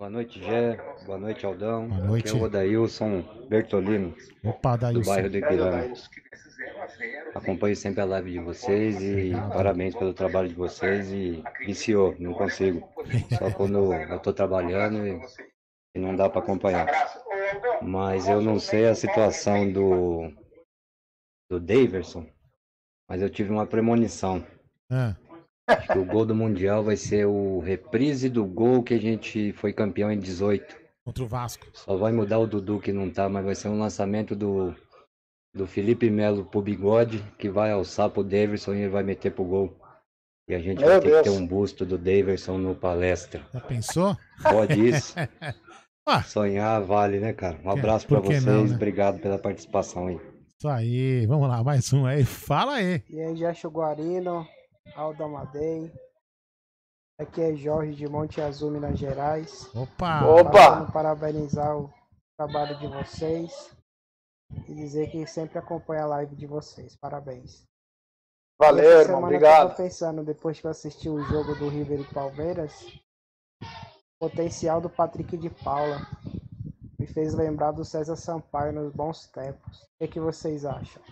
[0.01, 0.77] Boa noite, Gé.
[1.06, 1.86] Boa noite, Aldão.
[1.89, 2.28] Boa noite.
[2.31, 4.12] Aqui é o Odailson Bertolino.
[4.43, 5.93] Opa, Do bairro do Ipiranga.
[7.36, 12.35] Acompanho sempre a live de vocês e parabéns pelo trabalho de vocês e viciou, não
[12.35, 12.86] consigo.
[13.39, 15.20] Só quando eu tô trabalhando e,
[15.94, 16.86] e não dá para acompanhar.
[17.82, 20.32] Mas eu não sei a situação do
[21.51, 22.27] do Daverson,
[23.09, 24.44] mas eu tive uma premonição.
[24.90, 25.14] É.
[25.66, 29.52] Acho que o gol do Mundial vai ser o reprise do gol que a gente
[29.52, 30.77] foi campeão em 18.
[31.05, 31.66] Contra o Vasco.
[31.74, 34.74] Só vai mudar o Dudu que não tá, mas vai ser um lançamento do,
[35.55, 39.44] do Felipe Melo pro bigode, que vai alçar pro Davidson e ele vai meter pro
[39.44, 39.77] gol.
[40.48, 41.23] E a gente Meu vai ter Deus.
[41.23, 43.44] que ter um busto do Davidson no palestra.
[43.52, 44.16] Já pensou?
[44.43, 45.14] Pode isso?
[46.27, 47.59] Sonhar vale, né, cara?
[47.65, 48.74] Um abraço que vocês, não, né?
[48.74, 50.20] obrigado pela participação aí.
[50.59, 52.24] Isso aí, vamos lá, mais um aí.
[52.24, 53.03] Fala aí.
[53.09, 54.47] E aí, Jacho Guarino,
[54.95, 55.93] Aldo Amadei.
[57.20, 59.70] Aqui é Jorge de Monte Azul, Minas Gerais.
[59.74, 60.24] Opa!
[60.27, 60.91] Opa!
[60.93, 61.93] Parabenizar o
[62.37, 63.77] trabalho de vocês
[64.69, 66.97] e dizer que sempre acompanha a live de vocês.
[66.97, 67.65] Parabéns.
[68.61, 69.62] Valeu, irmão, obrigado.
[69.62, 72.87] Eu tava pensando, depois que eu assisti o jogo do River e Palmeiras,
[74.23, 76.07] potencial do Patrick de Paula
[76.97, 79.78] me fez lembrar do César Sampaio nos bons tempos.
[79.78, 81.03] O que, que vocês acham?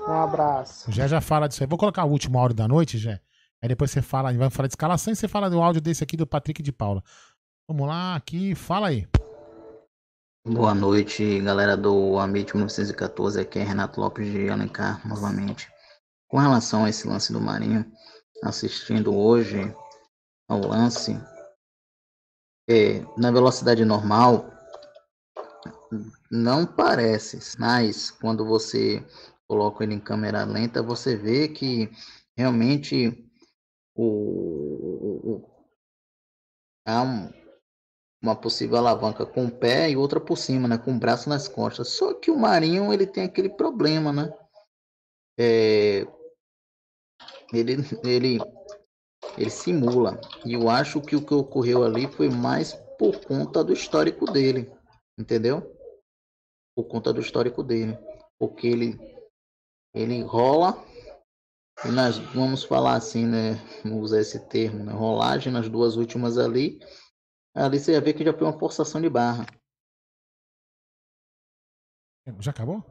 [0.00, 0.90] Um abraço.
[0.90, 1.68] Jé já fala disso aí.
[1.68, 3.20] Vou colocar o último áudio da noite, Jé.
[3.62, 6.16] Aí depois você fala, vai falar de escalação e você fala do áudio desse aqui
[6.16, 7.04] do Patrick de Paula.
[7.68, 9.06] Vamos lá, aqui, fala aí.
[10.44, 13.40] Boa noite, galera do Amit 1914.
[13.40, 15.68] Aqui é Renato Lopes de Alencar, novamente.
[16.26, 17.86] Com relação a esse lance do Marinho,
[18.42, 19.72] assistindo hoje
[20.48, 21.16] ao lance,
[22.70, 24.46] é, na velocidade normal,
[26.30, 29.04] não parece, mas quando você
[29.48, 31.90] coloca ele em câmera lenta, você vê que
[32.36, 33.28] realmente
[33.94, 35.50] o, o-
[36.86, 37.30] há um-
[38.22, 41.48] uma possível alavanca com o pé e outra por cima, né, com o braço nas
[41.48, 41.88] costas.
[41.90, 44.32] Só que o Marinho ele tem aquele problema, né?
[45.38, 46.06] É,
[47.52, 48.38] ele, ele,
[49.40, 50.20] ele simula.
[50.44, 54.70] E eu acho que o que ocorreu ali foi mais por conta do histórico dele,
[55.18, 55.74] entendeu?
[56.76, 57.96] Por conta do histórico dele,
[58.38, 58.98] porque ele
[59.94, 60.76] ele rola
[61.84, 63.54] e nós vamos falar assim, né?
[63.82, 64.92] Vamos usar esse termo, né?
[64.92, 66.78] Rolagem nas duas últimas ali.
[67.54, 69.46] Ali você já vê que já foi uma forçação de barra.
[72.38, 72.84] Já acabou?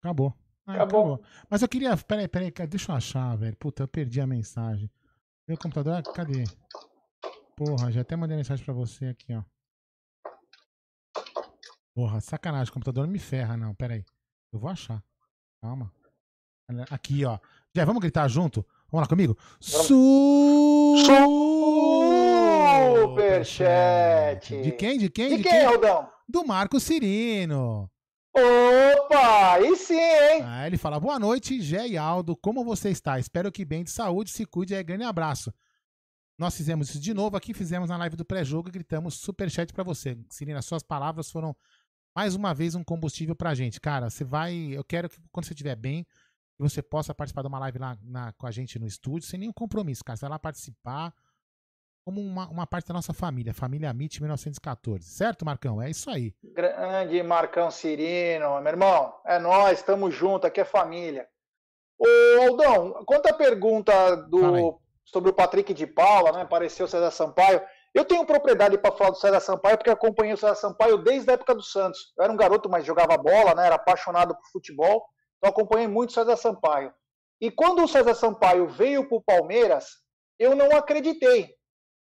[0.00, 0.34] Acabou.
[0.66, 1.22] Ah, Acabou.
[1.48, 1.94] Mas eu queria.
[1.96, 3.56] Peraí, peraí, deixa eu achar, velho.
[3.56, 4.90] Puta, eu perdi a mensagem.
[5.48, 6.42] Meu computador, cadê?
[7.56, 9.44] Porra, já até mandei mensagem pra você aqui, ó.
[11.94, 13.72] Porra, sacanagem, o computador não me ferra, não.
[13.74, 14.04] Peraí.
[14.52, 15.02] Eu vou achar.
[15.62, 15.92] Calma.
[16.90, 17.38] Aqui, ó.
[17.74, 18.66] Já, vamos gritar junto?
[18.90, 19.38] Vamos lá comigo?
[19.60, 20.26] Superchat.
[24.62, 24.98] De quem?
[24.98, 25.36] De quem?
[25.36, 26.10] De quem, Rodão?
[26.28, 27.88] Do Marco Cirino.
[28.38, 30.42] Opa, aí sim, hein?
[30.44, 32.36] Ah, ele fala: Boa noite, Gé e Aldo.
[32.36, 33.18] Como você está?
[33.18, 34.82] Espero que bem de saúde, se cuide aí.
[34.84, 35.52] Grande abraço.
[36.38, 39.82] Nós fizemos isso de novo aqui, fizemos na live do pré-jogo e gritamos superchat pra
[39.82, 40.18] você.
[40.28, 41.56] Cirina, suas palavras foram
[42.14, 43.80] mais uma vez um combustível pra gente.
[43.80, 44.54] Cara, você vai.
[44.54, 46.06] Eu quero que quando você estiver bem,
[46.58, 49.52] você possa participar de uma live lá na- com a gente no estúdio, sem nenhum
[49.52, 50.16] compromisso, cara.
[50.18, 51.14] Você vai lá participar
[52.06, 55.02] como uma, uma parte da nossa família, família MIT 1914.
[55.02, 55.82] Certo, Marcão?
[55.82, 56.32] É isso aí.
[56.40, 61.26] Grande Marcão Cirino, meu irmão, é nós, estamos juntos, aqui é família.
[61.98, 66.42] Ô, Aldão, quanto à pergunta do, sobre o Patrick de Paula, né?
[66.42, 67.60] Apareceu o César Sampaio.
[67.92, 71.34] Eu tenho propriedade para falar do César Sampaio, porque acompanhei o César Sampaio desde a
[71.34, 72.12] época do Santos.
[72.16, 73.66] Eu era um garoto, mas jogava bola, né?
[73.66, 75.04] Era apaixonado por futebol,
[75.38, 76.94] então acompanhei muito o César Sampaio.
[77.40, 79.88] E quando o César Sampaio veio para o Palmeiras,
[80.38, 81.55] eu não acreditei.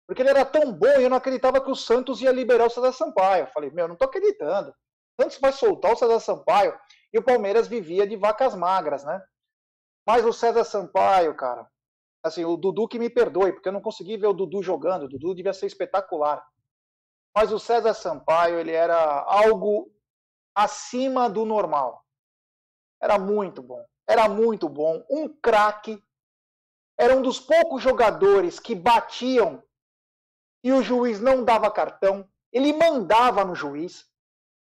[0.06, 2.70] Porque ele era tão bom e eu não acreditava que o Santos ia liberar o
[2.70, 3.44] César Sampaio.
[3.44, 4.70] Eu falei, meu, não tô acreditando.
[4.70, 6.78] O Santos vai soltar o César Sampaio
[7.12, 9.20] e o Palmeiras vivia de vacas magras, né?
[10.06, 11.68] Mas o César Sampaio, cara,
[12.22, 15.04] assim, o Dudu que me perdoe, porque eu não consegui ver o Dudu jogando.
[15.04, 16.46] O Dudu devia ser espetacular.
[17.34, 19.90] Mas o César Sampaio, ele era algo
[20.54, 22.04] acima do normal.
[23.02, 23.84] Era muito bom.
[24.08, 25.04] Era muito bom.
[25.10, 26.02] Um craque.
[26.98, 29.62] Era um dos poucos jogadores que batiam
[30.66, 32.28] e o juiz não dava cartão.
[32.52, 34.04] Ele mandava no juiz.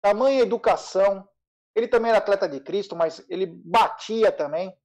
[0.02, 1.26] Tamanha educação.
[1.74, 4.78] Ele também era atleta de Cristo, mas ele batia também.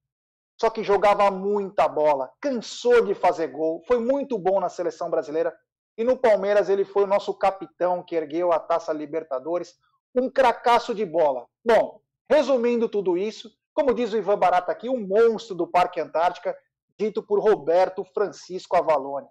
[0.57, 2.31] Só que jogava muita bola.
[2.39, 3.83] Cansou de fazer gol.
[3.85, 5.53] Foi muito bom na seleção brasileira.
[5.97, 9.75] E no Palmeiras ele foi o nosso capitão que ergueu a taça Libertadores.
[10.15, 11.45] Um cracaço de bola.
[11.61, 16.55] Bom, resumindo tudo isso, como diz o Ivan Barata aqui, um monstro do Parque Antártica,
[16.97, 19.27] dito por Roberto Francisco Avalone.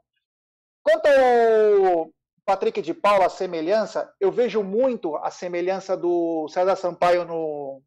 [0.83, 2.11] Quanto ao
[2.45, 7.83] Patrick de Paula, a semelhança, eu vejo muito a semelhança do César Sampaio no,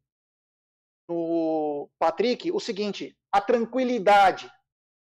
[1.10, 4.50] no Patrick, o seguinte, a tranquilidade.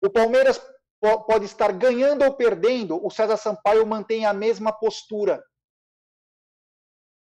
[0.04, 0.60] O Palmeiras
[1.02, 5.44] po- pode estar ganhando ou perdendo, o César Sampaio mantém a mesma postura.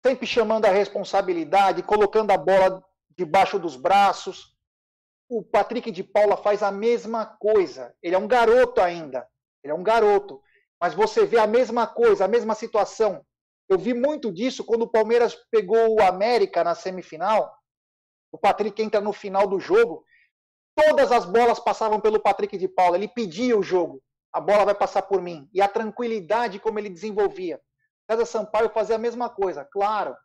[0.05, 2.83] Sempre chamando a responsabilidade, colocando a bola
[3.17, 4.51] debaixo dos braços.
[5.29, 7.95] o Patrick de Paula faz a mesma coisa.
[8.03, 9.27] Ele é um garoto ainda.
[9.63, 10.41] Ele é um garoto.
[10.79, 13.25] Mas você vê a mesma coisa, a mesma situação.
[13.69, 17.51] Eu vi muito disso quando o Palmeiras pegou o América na semifinal.
[18.31, 20.03] O Patrick entra no final do jogo.
[20.75, 22.97] Todas as bolas passavam pelo Patrick de Paula.
[22.97, 24.01] Ele pedia o jogo.
[24.31, 25.47] A bola vai passar por mim.
[25.53, 27.61] E a tranquilidade como ele desenvolvia.
[28.09, 29.63] César Sampaio fazia a mesma coisa.
[29.63, 30.15] Claro,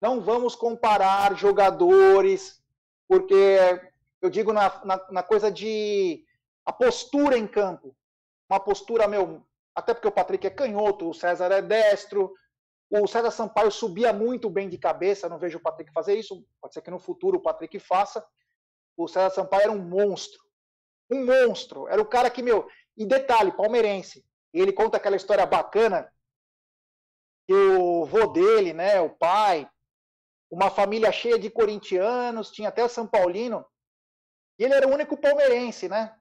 [0.00, 2.62] não vamos comparar jogadores,
[3.08, 3.58] porque
[4.20, 6.24] eu digo na, na, na coisa de
[6.64, 7.94] a postura em campo.
[8.48, 9.44] Uma postura, meu,
[9.74, 12.34] até porque o Patrick é canhoto, o César é destro,
[12.88, 16.74] o César Sampaio subia muito bem de cabeça, não vejo o Patrick fazer isso, pode
[16.74, 18.24] ser que no futuro o Patrick faça.
[18.96, 20.40] O César Sampaio era um monstro.
[21.10, 21.88] Um monstro.
[21.88, 22.68] Era o cara que, meu.
[22.96, 24.24] E detalhe, palmeirense.
[24.52, 26.10] Ele conta aquela história bacana
[27.46, 29.68] que o vô dele, né, o pai,
[30.50, 33.64] uma família cheia de corintianos, tinha até São Paulino,
[34.58, 36.16] e ele era o único palmeirense, né?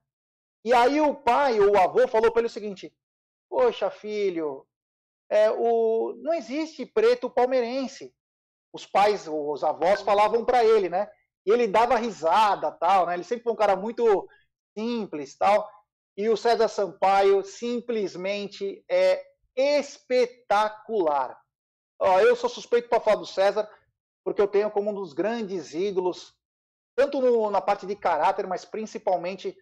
[0.66, 2.92] E aí o pai, o avô, falou para ele o seguinte:
[3.48, 4.68] Poxa, filho,
[5.30, 8.12] é, o, não existe preto palmeirense.
[8.74, 11.08] Os pais, os avós falavam para ele, né?
[11.46, 13.14] E ele dava risada, tal, né?
[13.14, 14.28] Ele sempre foi um cara muito
[14.76, 15.70] simples, tal.
[16.18, 19.24] E o César Sampaio simplesmente é
[19.56, 21.40] espetacular.
[22.00, 23.70] Ó, eu sou suspeito para falar do César,
[24.24, 26.34] porque eu tenho como um dos grandes ídolos,
[26.98, 29.56] tanto no, na parte de caráter, mas principalmente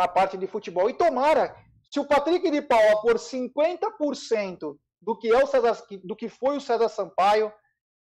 [0.00, 0.88] na parte de futebol.
[0.88, 1.54] E tomara,
[1.90, 6.56] se o Patrick de Paula por 50% do que, é o César, do que foi
[6.56, 7.52] o César Sampaio,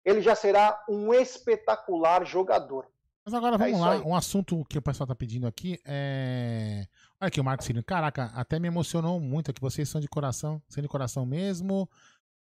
[0.05, 2.85] ele já será um espetacular jogador.
[3.25, 4.01] Mas agora vamos é lá, aí.
[4.01, 6.87] um assunto que o pessoal tá pedindo aqui é.
[7.21, 7.83] Olha aqui o Marcos Cirino.
[7.83, 11.89] Caraca, até me emocionou muito que vocês são de coração, são de coração mesmo.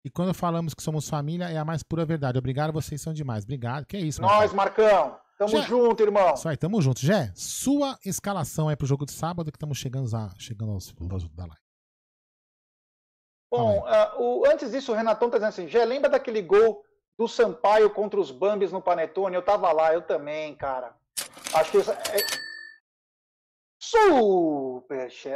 [0.05, 2.39] E quando falamos que somos família, é a mais pura verdade.
[2.39, 3.45] Obrigado, vocês são demais.
[3.45, 3.85] Obrigado.
[3.85, 5.19] Que é isso, Nós, Marcão.
[5.39, 6.35] Tamo Gé, junto, irmão.
[6.35, 6.99] Isso aí, tamo junto.
[7.01, 11.29] Jé, sua escalação é pro jogo de sábado que estamos chegando, a, chegando aos, aos
[11.29, 11.63] da live.
[13.49, 16.85] Bom, uh, o, antes disso, o Renatão tá dizendo assim, Jé, lembra daquele gol
[17.17, 19.37] do Sampaio contra os Bambis no Panetone?
[19.37, 20.97] Eu tava lá, eu também, cara.
[21.55, 21.79] Acho que...
[21.79, 22.49] É...
[23.81, 25.31] Superchat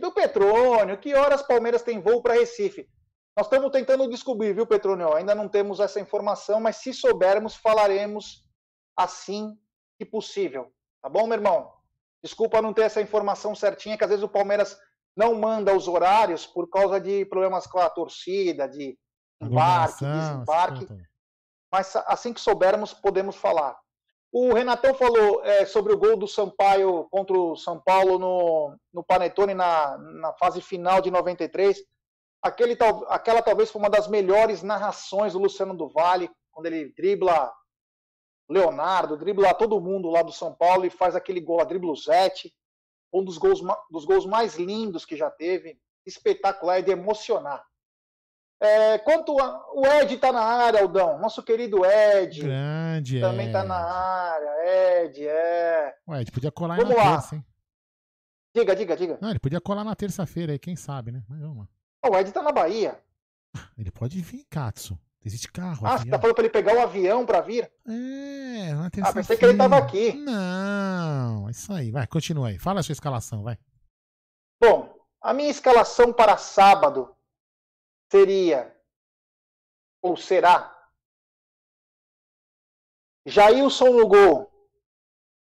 [0.00, 0.98] do Petrônio.
[0.98, 2.88] Que horas Palmeiras tem voo para Recife?
[3.36, 5.14] Nós estamos tentando descobrir, viu, Petrônio?
[5.14, 8.43] Ainda não temos essa informação, mas se soubermos, falaremos
[8.96, 9.58] assim
[9.98, 10.72] que possível.
[11.02, 11.72] Tá bom, meu irmão?
[12.22, 14.78] Desculpa não ter essa informação certinha, que às vezes o Palmeiras
[15.16, 18.98] não manda os horários por causa de problemas com a torcida, de
[19.40, 20.88] embarque, desembarque.
[21.70, 23.76] Mas assim que soubermos, podemos falar.
[24.32, 29.04] O Renatão falou é, sobre o gol do Sampaio contra o São Paulo no, no
[29.04, 31.78] Panetone na, na fase final de 93.
[32.42, 32.76] Aquele,
[33.08, 37.52] aquela talvez foi uma das melhores narrações do Luciano do Vale, quando ele dribla
[38.48, 41.96] Leonardo, dribla todo mundo lá do São Paulo e faz aquele gol, a dribla o
[41.96, 42.54] Zete,
[43.12, 43.60] um dos gols,
[43.90, 47.64] dos gols mais lindos que já teve, espetacular, é de emocionar.
[48.60, 52.40] É, quanto a, o Ed está na área, Aldão, nosso querido Ed.
[52.42, 55.94] Grande, Também está na área, Ed, é.
[56.06, 57.12] O Ed podia colar vamos na lá.
[57.16, 57.44] terça, hein?
[58.54, 59.18] Diga, diga, diga.
[59.20, 61.22] Não, ele podia colar na terça-feira aí, quem sabe, né?
[61.28, 61.68] Mas vamos lá.
[62.08, 62.98] O Ed está na Bahia.
[63.76, 64.98] Ele pode vir, Katsu.
[65.24, 65.86] Existe carro.
[65.86, 66.04] Ah, avião.
[66.04, 67.72] você tá falando pra ele pegar o um avião pra vir?
[67.86, 70.12] É, na Ah, pensei que ele tava aqui.
[70.12, 71.90] Não, é isso aí.
[71.90, 72.58] Vai, continua aí.
[72.58, 73.58] Fala a sua escalação, vai.
[74.60, 77.16] Bom, a minha escalação para sábado
[78.12, 78.76] seria,
[80.02, 80.74] ou será,
[83.26, 84.50] Jailson no gol.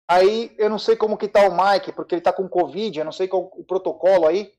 [0.08, 3.04] Aí eu não sei como que tá o Mike, porque ele tá com Covid, eu
[3.04, 4.52] não sei qual o protocolo aí.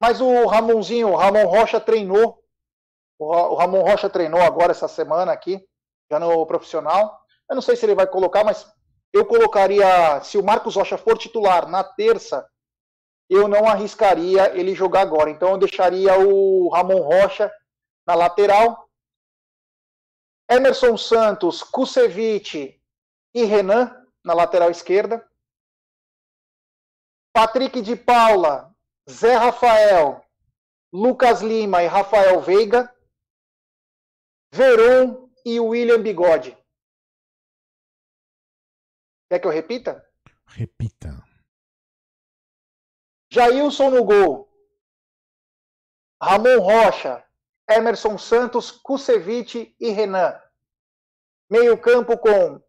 [0.00, 2.42] Mas o Ramonzinho, o Ramon Rocha treinou
[3.18, 5.64] o Ramon Rocha treinou agora essa semana aqui,
[6.10, 7.20] já no profissional.
[7.50, 8.70] Eu não sei se ele vai colocar, mas
[9.12, 12.48] eu colocaria, se o Marcos Rocha for titular na terça,
[13.28, 15.30] eu não arriscaria ele jogar agora.
[15.30, 17.52] Então eu deixaria o Ramon Rocha
[18.06, 18.88] na lateral.
[20.50, 22.80] Emerson Santos, Kusevich
[23.34, 25.26] e Renan na lateral esquerda.
[27.34, 28.74] Patrick de Paula,
[29.08, 30.24] Zé Rafael,
[30.92, 32.92] Lucas Lima e Rafael Veiga.
[34.52, 36.56] Veron e William Bigode.
[39.30, 40.04] Quer que eu repita?
[40.46, 41.22] Repita.
[43.30, 44.48] Jailson no gol.
[46.20, 47.24] Ramon Rocha,
[47.68, 50.40] Emerson Santos, Kusevich e Renan.
[51.50, 52.60] Meio campo com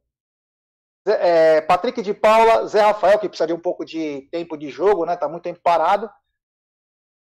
[1.06, 5.16] é, Patrick de Paula, Zé Rafael, que precisaria um pouco de tempo de jogo, né?
[5.16, 6.10] Tá muito tempo parado.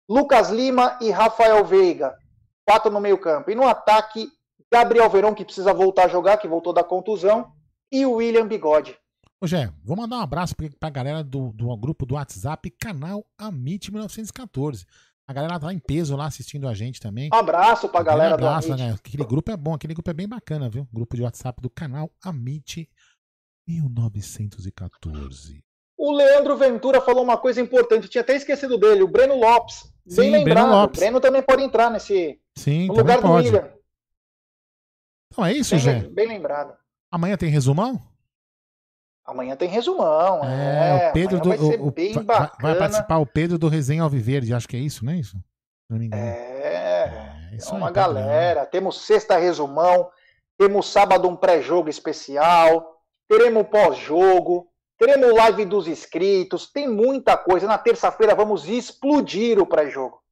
[0.09, 2.17] Lucas Lima e Rafael Veiga.
[2.65, 3.51] Quatro no meio campo.
[3.51, 4.29] E no ataque,
[4.73, 7.53] Gabriel Verão, que precisa voltar a jogar, que voltou da contusão,
[7.91, 8.97] e o William Bigode.
[9.41, 13.93] Ô, Jé, vou mandar um abraço pra galera do, do grupo do WhatsApp, canal Amit
[13.93, 14.87] 1914.
[15.29, 17.29] A galera tá em peso lá assistindo a gente também.
[17.33, 18.85] Um abraço pra galera um abraço, do Amit.
[18.87, 18.95] né?
[18.95, 20.89] Aquele grupo é bom, aquele grupo é bem bacana, viu?
[20.93, 22.89] Grupo de WhatsApp do canal Amit
[23.69, 25.63] 1914.
[25.99, 29.93] O Leandro Ventura falou uma coisa importante, tinha até esquecido dele, o Breno Lopes.
[30.07, 30.65] Sim, Bem lembrado.
[30.65, 31.01] Breno Lopes.
[31.01, 32.39] Breno também pode entrar nesse.
[32.57, 33.51] Sim, no lugar pode.
[33.51, 33.77] do William.
[35.33, 35.99] Então é isso, Bem, Jé.
[36.09, 36.75] bem lembrado.
[37.11, 38.01] Amanhã tem resumão?
[39.25, 40.45] Amanhã tem resumão.
[40.45, 41.49] É, É, o Pedro do.
[41.49, 44.81] vai o- o- bem vai- vai participar o Pedro do Resenha Alviverde, acho que é
[44.81, 45.37] isso, não é isso?
[45.91, 46.23] Não me engano.
[46.23, 48.67] É, é aí, uma tá galera.
[48.67, 50.11] Temos sexta resumão,
[50.57, 57.67] temos sábado um pré-jogo especial, teremos pós-jogo, teremos live dos inscritos, tem muita coisa.
[57.67, 60.23] Na terça-feira vamos explodir o pré-jogo.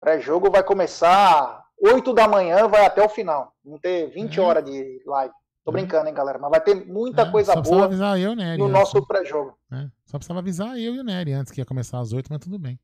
[0.00, 3.52] Pré-jogo vai começar 8 da manhã, vai até o final.
[3.64, 4.46] Vamos ter 20 Uhum.
[4.46, 5.34] horas de live.
[5.64, 6.38] Tô brincando, hein, galera?
[6.38, 8.58] Mas vai ter muita coisa É, precisava boa avisar eu, Nery.
[8.58, 9.58] no nosso pré-jogo.
[9.70, 9.90] né?
[10.04, 12.58] Só precisava avisar eu e o Nery antes que ia começar às 8, mas tudo
[12.58, 12.78] bem.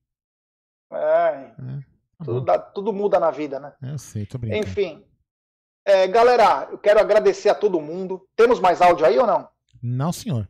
[0.93, 1.51] É,
[2.19, 3.73] Tá tudo, dá- tudo muda na vida, né?
[3.83, 4.62] Eu sei, tô brincando.
[4.67, 5.05] Enfim.
[5.87, 8.27] É, galera, eu quero agradecer a todo mundo.
[8.37, 9.49] Temos mais áudio aí ou não?
[9.83, 10.47] Não, senhor.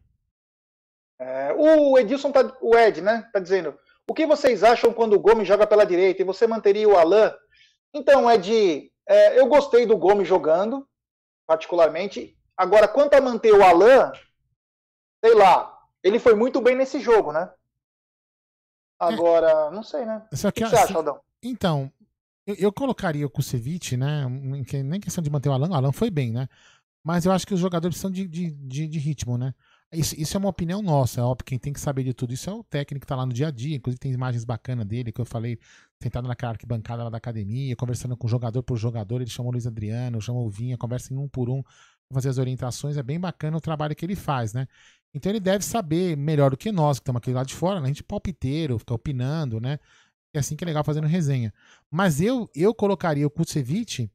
[1.18, 3.28] É, o Edilson, tá, o Ed, né?
[3.32, 3.74] Tá dizendo.
[4.08, 7.30] O que vocês acham quando o Gomes joga pela direita e você manteria o Alain?
[7.92, 10.88] Então, Ed, é, eu gostei do Gomes jogando,
[11.46, 12.36] particularmente.
[12.56, 14.12] Agora, quanto a manter o Alain,
[15.24, 17.52] sei lá, ele foi muito bem nesse jogo, né?
[18.98, 20.26] Agora, não sei, né?
[20.32, 21.20] Só O que, que você assim, acha, Aldão?
[21.42, 21.90] Então,
[22.46, 24.24] eu, eu colocaria o Kusevich, né?
[24.24, 26.48] em que- Nem questão de manter o Alan, o Alan foi bem, né?
[27.02, 29.54] Mas eu acho que os jogadores precisam de, de, de, de ritmo, né?
[29.92, 32.48] Isso, isso é uma opinião nossa, é óbvio, quem tem que saber de tudo isso
[32.48, 35.10] é o técnico que tá lá no dia a dia, inclusive tem imagens bacanas dele,
[35.10, 35.58] que eu falei,
[36.00, 39.66] sentado naquela arquibancada lá da academia, conversando com jogador por jogador, ele chamou o Luiz
[39.66, 41.60] Adriano, chamou o Vinha, conversa em um por um,
[42.12, 44.68] fazer as orientações, é bem bacana o trabalho que ele faz, né?
[45.12, 47.86] Então ele deve saber melhor do que nós, que estamos aqui lá de fora, né?
[47.86, 49.80] a gente palpiteiro, fica opinando, né?
[50.32, 51.52] É assim que é legal fazendo resenha.
[51.90, 54.08] Mas eu eu colocaria o Kusevich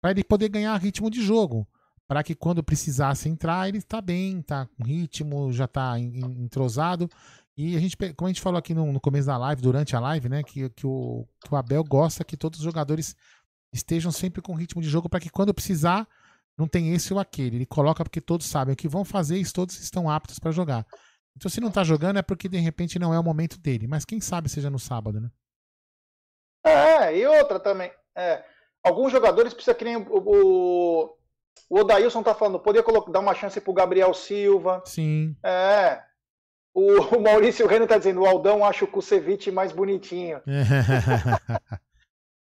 [0.00, 1.66] para ele poder ganhar ritmo de jogo.
[2.10, 7.08] Para que quando precisasse entrar, ele está bem, tá com ritmo, já está entrosado.
[7.56, 10.00] E a gente, como a gente falou aqui no, no começo da live, durante a
[10.00, 10.42] live, né?
[10.42, 13.14] Que, que, o, que o Abel gosta que todos os jogadores
[13.72, 16.04] estejam sempre com ritmo de jogo para que quando precisar,
[16.58, 17.58] não tem esse ou aquele.
[17.58, 20.84] Ele coloca porque todos sabem o que vão fazer e todos estão aptos para jogar.
[21.36, 23.86] Então, se não tá jogando, é porque de repente não é o momento dele.
[23.86, 25.30] Mas quem sabe seja no sábado, né?
[26.66, 27.92] É, e outra também.
[28.16, 28.44] É,
[28.82, 31.19] alguns jogadores precisam que nem o, o,
[31.68, 34.82] o Odailson tá falando, poderia colocar, dar uma chance pro Gabriel Silva.
[34.84, 35.36] Sim.
[35.44, 36.00] É.
[36.72, 40.40] O, o Maurício Reno tá dizendo, o Aldão acha o Kusevich mais bonitinho.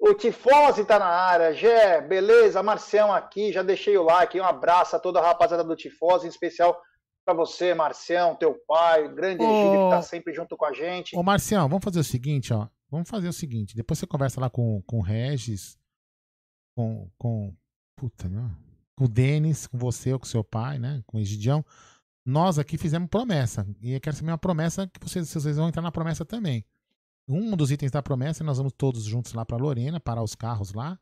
[0.03, 1.53] O Tifose tá na área.
[1.53, 2.63] Gé, beleza?
[2.63, 4.41] Marcião aqui, já deixei o like.
[4.41, 6.81] Um abraço a toda a rapaziada do Tifose, em especial
[7.23, 10.01] para você, Marcião, teu pai, o grande Egídio que tá Ô.
[10.01, 11.15] sempre junto com a gente.
[11.15, 12.67] Ô, Marcião, vamos fazer o seguinte, ó.
[12.89, 13.75] Vamos fazer o seguinte.
[13.75, 15.77] Depois você conversa lá com, com o Regis,
[16.75, 17.55] com, com.
[17.95, 18.49] Puta, não.
[19.01, 21.01] Com o Denis, com você ou com seu pai, né?
[21.07, 21.65] Com o Egidião.
[22.23, 23.65] Nós aqui fizemos promessa.
[23.81, 26.63] E eu quero saber uma promessa que vocês, vocês vão entrar na promessa também.
[27.27, 30.71] Um dos itens da promessa, nós vamos todos juntos lá para Lorena, parar os carros
[30.71, 30.99] lá.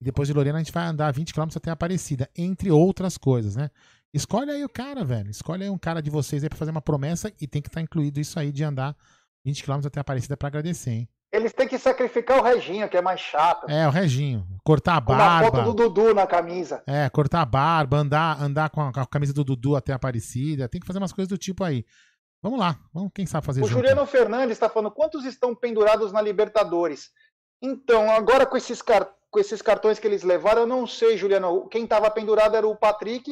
[0.00, 3.54] E depois de Lorena a gente vai andar 20 km até Aparecida, entre outras coisas,
[3.54, 3.70] né?
[4.14, 5.28] Escolhe aí o cara, velho.
[5.30, 7.82] Escolhe aí um cara de vocês aí pra fazer uma promessa e tem que estar
[7.82, 8.96] incluído isso aí de andar
[9.44, 11.08] 20 km até Aparecida pra agradecer, hein?
[11.32, 13.68] Eles têm que sacrificar o Reginho, que é mais chato.
[13.68, 14.46] É, o Reginho.
[14.64, 15.72] Cortar a Com uma foto barba.
[15.72, 16.82] do Dudu na camisa.
[16.86, 20.68] É, cortar a barba, andar, andar com a, com a camisa do Dudu até Aparecida.
[20.68, 21.84] Tem que fazer umas coisas do tipo aí.
[22.42, 22.78] Vamos lá.
[22.94, 23.76] Vamos, quem sabe fazer O junto.
[23.78, 27.10] Juliano Fernandes está falando quantos estão pendurados na Libertadores.
[27.60, 31.68] Então, agora com esses, car- com esses cartões que eles levaram, eu não sei, Juliano.
[31.68, 33.24] Quem estava pendurado era o Patrick,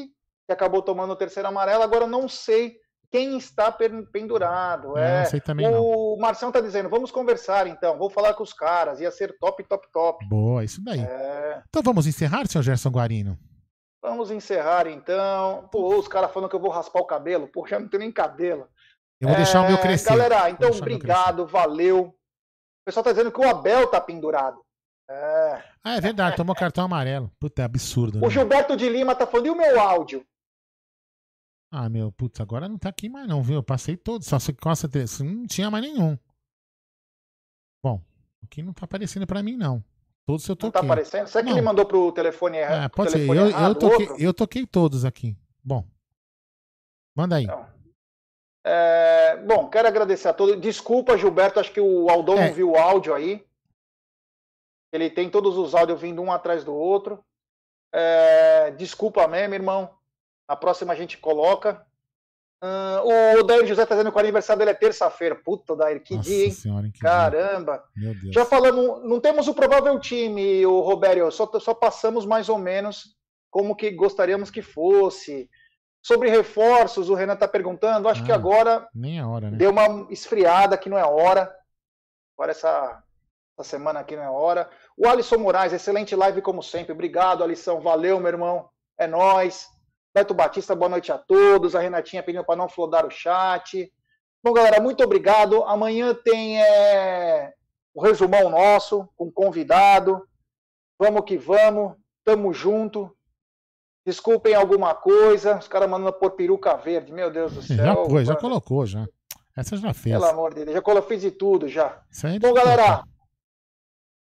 [0.46, 1.82] que acabou tomando o terceiro amarelo.
[1.82, 2.76] Agora eu não sei
[3.14, 4.98] quem está pen- pendurado.
[4.98, 8.52] É, É, não também o Marcião está dizendo, vamos conversar então, vou falar com os
[8.52, 8.98] caras.
[8.98, 10.26] Ia ser top, top, top.
[10.28, 10.98] Boa, isso daí.
[11.00, 13.38] É, Então vamos encerrar, senhor Gerson Guarino?
[14.02, 15.68] vamos encerrar então.
[15.70, 17.46] Pô, os caras falando que eu vou raspar o cabelo.
[17.48, 18.66] Pô, já não tenho nem cabelo.
[19.20, 20.10] Eu vou deixar o meu É, crescer.
[20.10, 22.06] Galera, então obrigado, valeu.
[22.08, 22.14] O
[22.84, 24.58] pessoal tá dizendo que o Abel tá pendurado.
[25.08, 25.62] É.
[25.84, 27.30] Ah, é verdade, tomou cartão amarelo.
[27.40, 28.18] Puta, é absurdo.
[28.20, 28.26] Né?
[28.26, 30.26] O Gilberto de Lima tá falando, e o meu áudio?
[31.76, 33.56] Ah, meu, putz, agora não tá aqui mais não, viu?
[33.56, 34.88] Eu passei todos, só se costa.
[35.24, 36.16] Não tinha mais nenhum.
[37.84, 38.00] Bom,
[38.44, 39.82] aqui não tá aparecendo pra mim, não.
[40.24, 40.80] Todos eu Não toquei.
[40.80, 41.26] tá aparecendo?
[41.26, 41.56] Será que Não.
[41.58, 42.84] ele mandou pro telefone errado?
[42.84, 43.28] É, pode ser.
[43.28, 45.36] Eu, eu, toquei, eu toquei todos aqui.
[45.62, 45.84] Bom.
[47.16, 47.46] Manda aí.
[48.64, 50.58] É, bom, quero agradecer a todos.
[50.60, 52.46] Desculpa, Gilberto, acho que o Aldão É.
[52.48, 53.44] não viu o áudio aí.
[54.92, 57.22] Ele tem todos os áudios vindo um atrás do outro.
[57.92, 59.92] É, desculpa mesmo, irmão.
[60.48, 61.84] Na próxima a gente coloca.
[62.62, 65.34] Uh, o Dair José tá dizendo que o aniversário dele é terça-feira.
[65.34, 66.50] Puta, Dair, que Nossa dia, hein?
[66.50, 67.84] senhora, que Caramba.
[67.94, 68.34] Meu Deus.
[68.34, 73.14] Já falamos, não temos o provável time, o Robério, só, só passamos mais ou menos
[73.50, 75.50] como que gostaríamos que fosse.
[76.02, 79.56] Sobre reforços, o Renan tá perguntando, acho que Ah, agora Nem a hora, né?
[79.56, 81.54] deu uma esfriada que não é hora.
[82.36, 83.02] Agora essa,
[83.58, 84.68] essa semana aqui não é hora.
[84.98, 86.92] O Alisson Moraes, excelente live como sempre.
[86.92, 87.80] Obrigado, Alisson.
[87.80, 88.68] Valeu, meu irmão.
[88.98, 89.68] É nóis.
[90.14, 91.74] Beto Batista, boa noite a todos.
[91.74, 93.92] A Renatinha pedindo para não flodar o chat.
[94.42, 95.64] Bom, galera, muito obrigado.
[95.64, 97.52] Amanhã tem é,
[97.92, 100.26] o resumão nosso, com convidado.
[100.98, 101.94] Vamos que vamos.
[102.24, 103.14] Tamo junto.
[104.06, 105.56] Desculpem alguma coisa.
[105.58, 107.12] Os caras mandando pôr peruca verde.
[107.12, 107.76] Meu Deus do céu.
[107.76, 109.06] Já pôs, já colocou, já.
[109.56, 110.14] Essa já fez.
[110.14, 110.74] Pelo amor de Deus.
[110.76, 112.02] Já colo- fiz de tudo já.
[112.10, 113.02] Isso aí Bom, galera.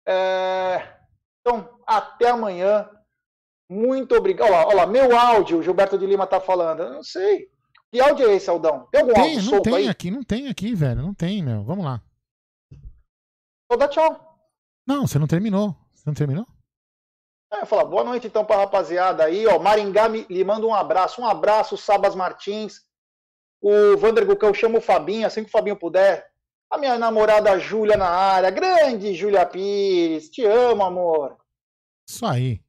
[0.08, 0.82] é,
[1.42, 2.90] Então, até amanhã.
[3.74, 4.50] Muito obrigado.
[4.50, 6.84] Olha lá, olha lá, meu áudio, o Gilberto de Lima tá falando.
[6.84, 7.50] Eu não sei.
[7.92, 8.88] Que áudio é esse, Aldão?
[8.92, 9.88] Tem algum Tem, áudio não solto tem aí?
[9.88, 11.02] aqui, não tem aqui, velho.
[11.02, 11.64] Não tem, meu.
[11.64, 12.02] Vamos lá.
[13.68, 14.38] Vou dar tchau.
[14.86, 15.76] Não, você não terminou.
[15.94, 16.46] Você não terminou?
[17.52, 19.58] É, falar boa noite então pra rapaziada aí, ó.
[19.60, 21.22] Maringá me, lhe manda um abraço.
[21.22, 22.82] Um abraço, Sabas Martins.
[23.62, 26.28] O Vander Gucão chama o Fabinho, assim que o Fabinho puder.
[26.70, 28.50] A minha namorada Júlia na área.
[28.50, 30.30] Grande Júlia Pires.
[30.30, 31.38] Te amo, amor.
[32.10, 32.62] Isso aí.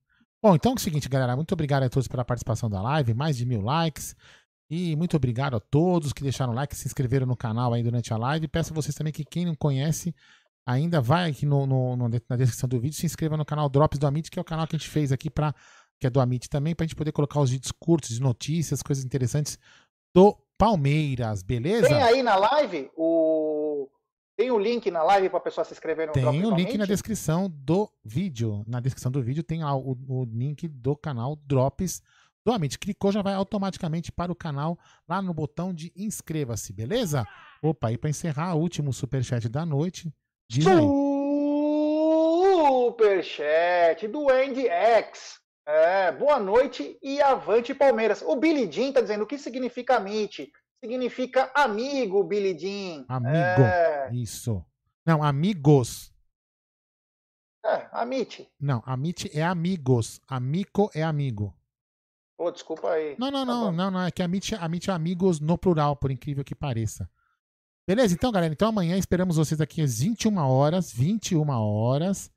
[0.45, 1.35] Bom, então é o seguinte, galera.
[1.35, 3.15] Muito obrigado a todos pela participação da live.
[3.15, 4.15] Mais de mil likes.
[4.71, 8.19] E muito obrigado a todos que deixaram like, se inscreveram no canal aí durante a
[8.19, 8.47] live.
[8.49, 10.15] Peço a vocês também que quem não conhece,
[10.67, 13.99] ainda vai aqui no, no- no- na descrição do vídeo, se inscreva no canal Drops
[13.99, 15.55] do Amit, que é o canal que a gente fez aqui para
[16.01, 19.59] que é do Amit também, pra gente poder colocar os vídeos curtos notícias, coisas interessantes
[20.15, 21.89] do Palmeiras, beleza?
[21.89, 23.89] Tem aí na live o.
[24.37, 26.87] Tem o link na live pra pessoa se inscrever no Tem o do link na
[26.87, 28.65] descrição do vídeo.
[28.67, 32.03] Na descrição do vídeo tem lá o, o link do canal Drops
[32.45, 32.79] do Amit.
[32.79, 34.79] Clicou, já vai automaticamente para o canal
[35.09, 37.25] lá no botão de inscreva-se, beleza?
[37.63, 40.13] Opa, e para encerrar, o último superchat da noite.
[40.49, 40.85] Diz aí.
[42.87, 45.39] Superchat do Andy X.
[45.67, 48.21] É, boa noite e avante Palmeiras.
[48.21, 50.53] O Billy Jean tá dizendo o que significa Amit?
[50.85, 53.07] Significa amigo, Billy Jean.
[53.09, 53.63] Amigo.
[53.63, 54.63] É, Isso.
[55.07, 56.13] Não, amigos.
[57.65, 58.47] é Amit.
[58.61, 60.21] Não, Amit é amigos.
[60.29, 61.57] Amico é amigo.
[62.37, 63.17] Pô, desculpa aí.
[63.19, 63.73] Não, não, Tá não, bom.
[63.73, 64.03] não, não.
[64.03, 67.09] É que Amit, Amit é amigos no plural, por incrível que pareça.
[67.89, 68.13] Beleza?
[68.13, 72.31] Então, galera, então amanhã esperamos vocês aqui às 21 horas, 21 horas,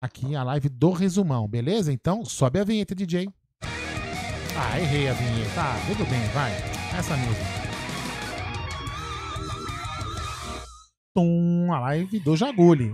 [0.00, 1.92] aqui a live do resumão, beleza?
[1.92, 3.28] Então, sobe a vinheta, DJ.
[3.62, 5.60] Ah, errei a vinheta.
[5.60, 6.77] Ah, tudo bem, vai.
[6.96, 7.36] Essa mesmo.
[11.14, 12.92] Tum, a live do Jaguli.